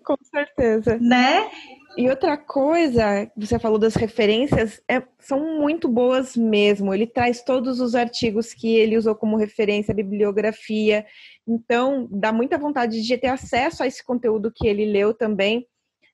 Com 0.02 0.16
certeza. 0.24 0.98
Né? 0.98 1.50
E 1.96 2.08
outra 2.08 2.38
coisa, 2.38 3.30
você 3.36 3.58
falou 3.58 3.78
das 3.78 3.94
referências, 3.94 4.80
é, 4.88 5.02
são 5.18 5.58
muito 5.60 5.86
boas 5.86 6.34
mesmo. 6.34 6.94
Ele 6.94 7.06
traz 7.06 7.42
todos 7.42 7.78
os 7.78 7.94
artigos 7.94 8.54
que 8.54 8.74
ele 8.76 8.96
usou 8.96 9.14
como 9.14 9.36
referência, 9.36 9.92
bibliografia. 9.92 11.04
Então, 11.46 12.08
dá 12.10 12.32
muita 12.32 12.56
vontade 12.56 13.02
de 13.02 13.18
ter 13.18 13.26
acesso 13.26 13.82
a 13.82 13.86
esse 13.86 14.02
conteúdo 14.02 14.52
que 14.54 14.66
ele 14.66 14.86
leu 14.86 15.12
também. 15.12 15.66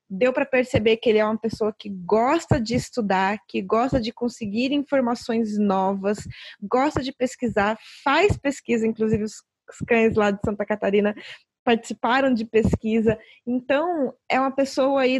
Deu 0.09 0.33
para 0.33 0.45
perceber 0.45 0.97
que 0.97 1.09
ele 1.09 1.19
é 1.19 1.25
uma 1.25 1.39
pessoa 1.39 1.73
que 1.77 1.89
gosta 1.89 2.59
de 2.59 2.75
estudar, 2.75 3.39
que 3.47 3.61
gosta 3.61 3.99
de 4.01 4.11
conseguir 4.11 4.73
informações 4.73 5.57
novas, 5.57 6.17
gosta 6.61 7.01
de 7.01 7.13
pesquisar, 7.13 7.77
faz 8.03 8.37
pesquisa, 8.37 8.87
inclusive 8.87 9.23
os 9.23 9.43
cães 9.87 10.15
lá 10.15 10.31
de 10.31 10.39
Santa 10.43 10.65
Catarina 10.65 11.15
participaram 11.63 12.33
de 12.33 12.45
pesquisa. 12.45 13.17
Então, 13.45 14.13
é 14.29 14.39
uma 14.39 14.51
pessoa 14.51 15.01
aí 15.01 15.19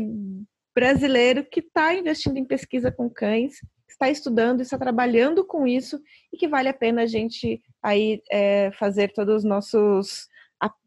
brasileiro 0.74 1.44
que 1.44 1.60
está 1.60 1.94
investindo 1.94 2.38
em 2.38 2.46
pesquisa 2.46 2.92
com 2.92 3.10
cães, 3.10 3.56
está 3.90 4.10
estudando, 4.10 4.62
está 4.62 4.78
trabalhando 4.78 5.44
com 5.44 5.66
isso 5.66 6.00
e 6.32 6.38
que 6.38 6.48
vale 6.48 6.70
a 6.70 6.74
pena 6.74 7.02
a 7.02 7.06
gente 7.06 7.62
aí 7.82 8.22
é, 8.32 8.72
fazer 8.72 9.12
todos 9.12 9.38
os 9.38 9.44
nossos 9.44 10.28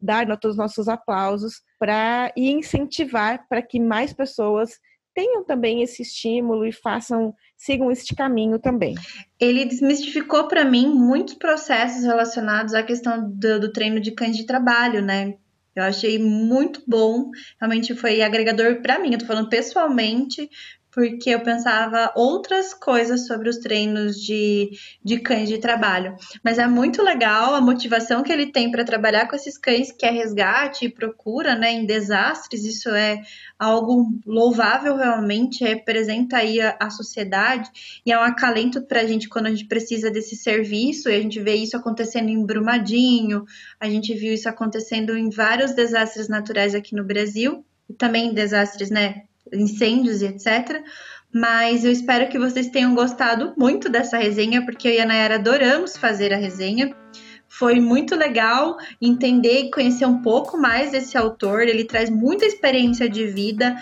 dar 0.01 0.25
todos 0.37 0.55
os 0.55 0.57
nossos 0.57 0.89
aplausos 0.89 1.61
para 1.79 2.31
e 2.35 2.49
incentivar 2.49 3.47
para 3.47 3.61
que 3.61 3.79
mais 3.79 4.13
pessoas 4.13 4.79
tenham 5.13 5.43
também 5.43 5.81
esse 5.81 6.01
estímulo 6.01 6.65
e 6.65 6.71
façam 6.71 7.33
sigam 7.57 7.91
este 7.91 8.15
caminho 8.15 8.57
também. 8.57 8.95
Ele 9.39 9.65
desmistificou 9.65 10.47
para 10.47 10.65
mim 10.65 10.87
muitos 10.87 11.35
processos 11.35 12.03
relacionados 12.03 12.73
à 12.73 12.81
questão 12.81 13.29
do, 13.29 13.59
do 13.59 13.71
treino 13.71 13.99
de 13.99 14.11
cães 14.11 14.35
de 14.35 14.45
trabalho, 14.45 15.01
né? 15.01 15.35
Eu 15.75 15.83
achei 15.83 16.19
muito 16.19 16.83
bom, 16.85 17.29
realmente 17.59 17.95
foi 17.95 18.21
agregador 18.21 18.81
para 18.81 18.99
mim. 18.99 19.13
Eu 19.13 19.19
tô 19.19 19.25
falando 19.25 19.47
pessoalmente, 19.47 20.49
porque 20.91 21.29
eu 21.29 21.39
pensava 21.39 22.11
outras 22.15 22.73
coisas 22.73 23.25
sobre 23.25 23.47
os 23.47 23.57
treinos 23.57 24.21
de, 24.21 24.71
de 25.03 25.19
cães 25.19 25.47
de 25.47 25.57
trabalho. 25.57 26.15
Mas 26.43 26.59
é 26.59 26.67
muito 26.67 27.01
legal 27.01 27.55
a 27.55 27.61
motivação 27.61 28.21
que 28.21 28.31
ele 28.31 28.47
tem 28.47 28.69
para 28.69 28.83
trabalhar 28.83 29.27
com 29.27 29.35
esses 29.35 29.57
cães, 29.57 29.91
que 29.91 30.05
é 30.05 30.11
resgate 30.11 30.85
e 30.85 30.89
procura 30.89 31.55
né, 31.55 31.71
em 31.71 31.85
desastres. 31.85 32.65
Isso 32.65 32.89
é 32.89 33.21
algo 33.57 34.11
louvável 34.25 34.97
realmente, 34.97 35.63
representa 35.63 36.37
aí 36.37 36.59
a, 36.59 36.75
a 36.79 36.89
sociedade 36.89 37.69
e 38.05 38.11
é 38.11 38.19
um 38.19 38.23
acalento 38.23 38.81
para 38.81 39.01
a 39.01 39.05
gente 39.05 39.29
quando 39.29 39.45
a 39.45 39.51
gente 39.51 39.65
precisa 39.65 40.11
desse 40.11 40.35
serviço. 40.35 41.09
E 41.09 41.15
a 41.15 41.21
gente 41.21 41.39
vê 41.39 41.55
isso 41.55 41.77
acontecendo 41.77 42.27
em 42.27 42.45
Brumadinho, 42.45 43.45
a 43.79 43.89
gente 43.89 44.13
viu 44.13 44.33
isso 44.33 44.49
acontecendo 44.49 45.17
em 45.17 45.29
vários 45.29 45.71
desastres 45.71 46.27
naturais 46.27 46.75
aqui 46.75 46.93
no 46.95 47.03
Brasil. 47.05 47.65
E 47.89 47.93
também 47.93 48.33
desastres, 48.33 48.89
né, 48.89 49.23
incêndios 49.53 50.21
e 50.21 50.27
etc. 50.27 50.83
Mas 51.33 51.85
eu 51.85 51.91
espero 51.91 52.29
que 52.29 52.37
vocês 52.37 52.67
tenham 52.67 52.93
gostado 52.93 53.53
muito 53.57 53.87
dessa 53.89 54.17
resenha, 54.17 54.65
porque 54.65 54.87
eu 54.87 54.93
e 54.93 54.99
a 54.99 55.05
Nayara 55.05 55.35
adoramos 55.35 55.95
fazer 55.95 56.33
a 56.33 56.37
resenha. 56.37 56.95
Foi 57.53 57.81
muito 57.81 58.15
legal 58.15 58.77
entender 59.01 59.65
e 59.65 59.71
conhecer 59.71 60.05
um 60.05 60.21
pouco 60.21 60.57
mais 60.57 60.91
desse 60.91 61.17
autor. 61.17 61.63
Ele 61.63 61.83
traz 61.83 62.09
muita 62.09 62.45
experiência 62.45 63.09
de 63.09 63.27
vida, 63.27 63.75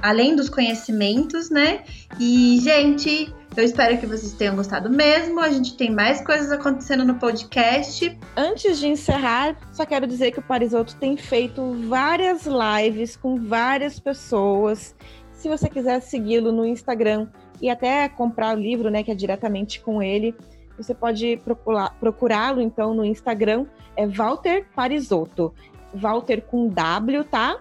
além 0.00 0.34
dos 0.34 0.48
conhecimentos, 0.48 1.50
né? 1.50 1.84
E, 2.18 2.58
gente, 2.62 3.30
eu 3.54 3.62
espero 3.62 3.98
que 3.98 4.06
vocês 4.06 4.32
tenham 4.32 4.56
gostado 4.56 4.88
mesmo. 4.88 5.40
A 5.40 5.50
gente 5.50 5.76
tem 5.76 5.90
mais 5.90 6.24
coisas 6.24 6.50
acontecendo 6.50 7.04
no 7.04 7.16
podcast. 7.16 8.18
Antes 8.34 8.78
de 8.78 8.88
encerrar, 8.88 9.54
só 9.72 9.84
quero 9.84 10.06
dizer 10.06 10.32
que 10.32 10.38
o 10.38 10.42
Parisoto 10.42 10.96
tem 10.96 11.18
feito 11.18 11.76
várias 11.86 12.46
lives 12.46 13.14
com 13.14 13.36
várias 13.36 14.00
pessoas. 14.00 14.96
Se 15.32 15.50
você 15.50 15.68
quiser 15.68 16.00
segui-lo 16.00 16.50
no 16.50 16.64
Instagram 16.64 17.28
e 17.60 17.68
até 17.68 18.08
comprar 18.08 18.56
o 18.56 18.58
livro, 18.58 18.90
né, 18.90 19.02
que 19.02 19.10
é 19.10 19.14
diretamente 19.14 19.80
com 19.80 20.02
ele, 20.02 20.34
você 20.76 20.94
pode 20.94 21.40
procurá-lo 22.00 22.60
então 22.60 22.94
no 22.94 23.04
Instagram, 23.04 23.66
é 23.96 24.06
Walter 24.06 24.66
Parisotto. 24.74 25.54
Walter 25.94 26.42
com 26.42 26.68
W, 26.68 27.24
tá? 27.24 27.58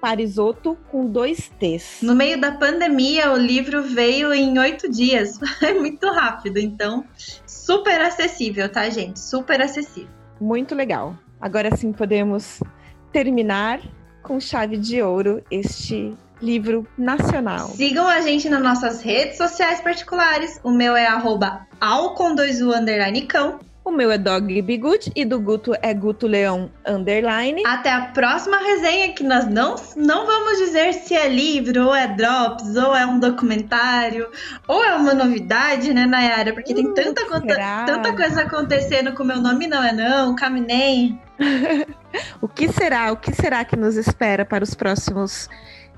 Parisotto 0.00 0.76
com 0.90 1.06
dois 1.06 1.50
T's. 1.58 2.00
No 2.02 2.14
meio 2.14 2.40
da 2.40 2.52
pandemia, 2.52 3.32
o 3.32 3.36
livro 3.36 3.82
veio 3.82 4.32
em 4.32 4.58
oito 4.58 4.90
dias. 4.90 5.38
É 5.62 5.72
muito 5.72 6.06
rápido, 6.10 6.58
então 6.58 7.04
super 7.46 8.00
acessível, 8.00 8.68
tá, 8.68 8.88
gente? 8.90 9.18
Super 9.18 9.60
acessível. 9.60 10.10
Muito 10.40 10.74
legal. 10.74 11.16
Agora 11.40 11.74
sim 11.76 11.92
podemos 11.92 12.60
terminar 13.12 13.80
com 14.22 14.40
chave 14.40 14.76
de 14.76 15.00
ouro 15.02 15.42
este 15.50 16.16
livro 16.44 16.86
nacional. 16.96 17.68
Sigam 17.68 18.06
a 18.06 18.20
gente 18.20 18.48
nas 18.48 18.62
nossas 18.62 19.02
redes 19.02 19.36
sociais 19.36 19.80
particulares. 19.80 20.60
O 20.62 20.70
meu 20.70 20.94
é 20.94 21.06
arroba 21.06 21.66
ao 21.80 22.14
com 22.14 22.34
dois 22.34 22.60
u 22.60 22.72
underline 22.72 23.22
cão. 23.22 23.58
O 23.84 23.90
meu 23.90 24.10
é 24.10 24.16
Dog 24.16 24.62
Bigut 24.62 25.12
e 25.14 25.26
do 25.26 25.38
Guto 25.38 25.74
é 25.82 25.92
Guto 25.92 26.26
Leão 26.26 26.70
Underline. 26.86 27.62
Até 27.66 27.92
a 27.92 28.06
próxima 28.06 28.56
resenha 28.56 29.12
que 29.12 29.22
nós 29.22 29.44
não, 29.46 29.76
não 29.94 30.24
vamos 30.24 30.56
dizer 30.56 30.94
se 30.94 31.14
é 31.14 31.28
livro, 31.28 31.88
ou 31.88 31.94
é 31.94 32.08
drops, 32.08 32.74
ou 32.76 32.96
é 32.96 33.04
um 33.04 33.18
documentário, 33.18 34.30
ou 34.66 34.82
é 34.82 34.94
uma 34.94 35.12
novidade, 35.12 35.92
né, 35.92 36.06
Nayara? 36.06 36.54
Porque 36.54 36.72
tem 36.72 36.86
hum, 36.86 36.94
tanta, 36.94 37.26
tanta 37.84 38.16
coisa 38.16 38.40
acontecendo 38.40 39.12
com 39.12 39.22
o 39.22 39.26
meu 39.26 39.36
nome 39.36 39.66
não 39.66 39.82
é 39.82 39.92
não, 39.92 40.34
caminhei. 40.34 41.18
o 42.40 42.48
que 42.48 42.72
será? 42.72 43.12
O 43.12 43.18
que 43.18 43.34
será 43.34 43.66
que 43.66 43.76
nos 43.76 43.96
espera 43.96 44.46
para 44.46 44.64
os 44.64 44.74
próximos 44.74 45.46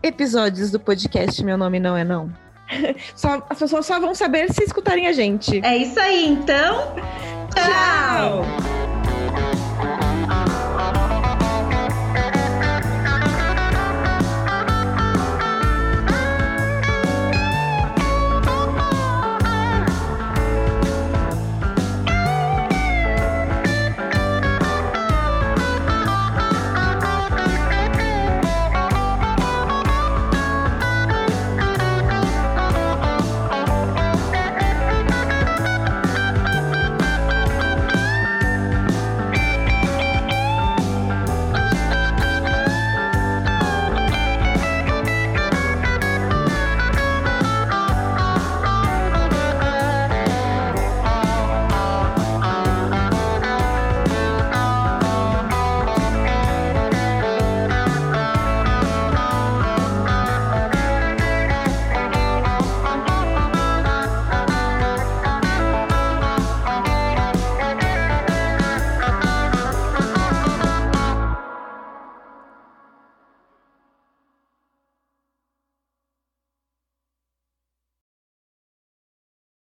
episódios 0.07 0.71
do 0.71 0.81
podcast 0.81 1.43
Meu 1.45 1.57
Nome 1.57 1.81
Não 1.81 1.97
É 1.97 2.05
Não. 2.05 2.33
Só, 3.15 3.45
as 3.49 3.59
pessoas 3.59 3.87
só 3.87 4.01
vão 4.01 4.15
saber 4.15 4.53
se 4.53 4.65
escutarem 4.65 5.07
a 5.07 5.13
gente. 5.13 5.61
É 5.65 5.77
isso 5.77 5.99
aí, 6.01 6.27
então. 6.27 6.95
Tchau! 7.55 8.45
Tchau. 8.45 9.66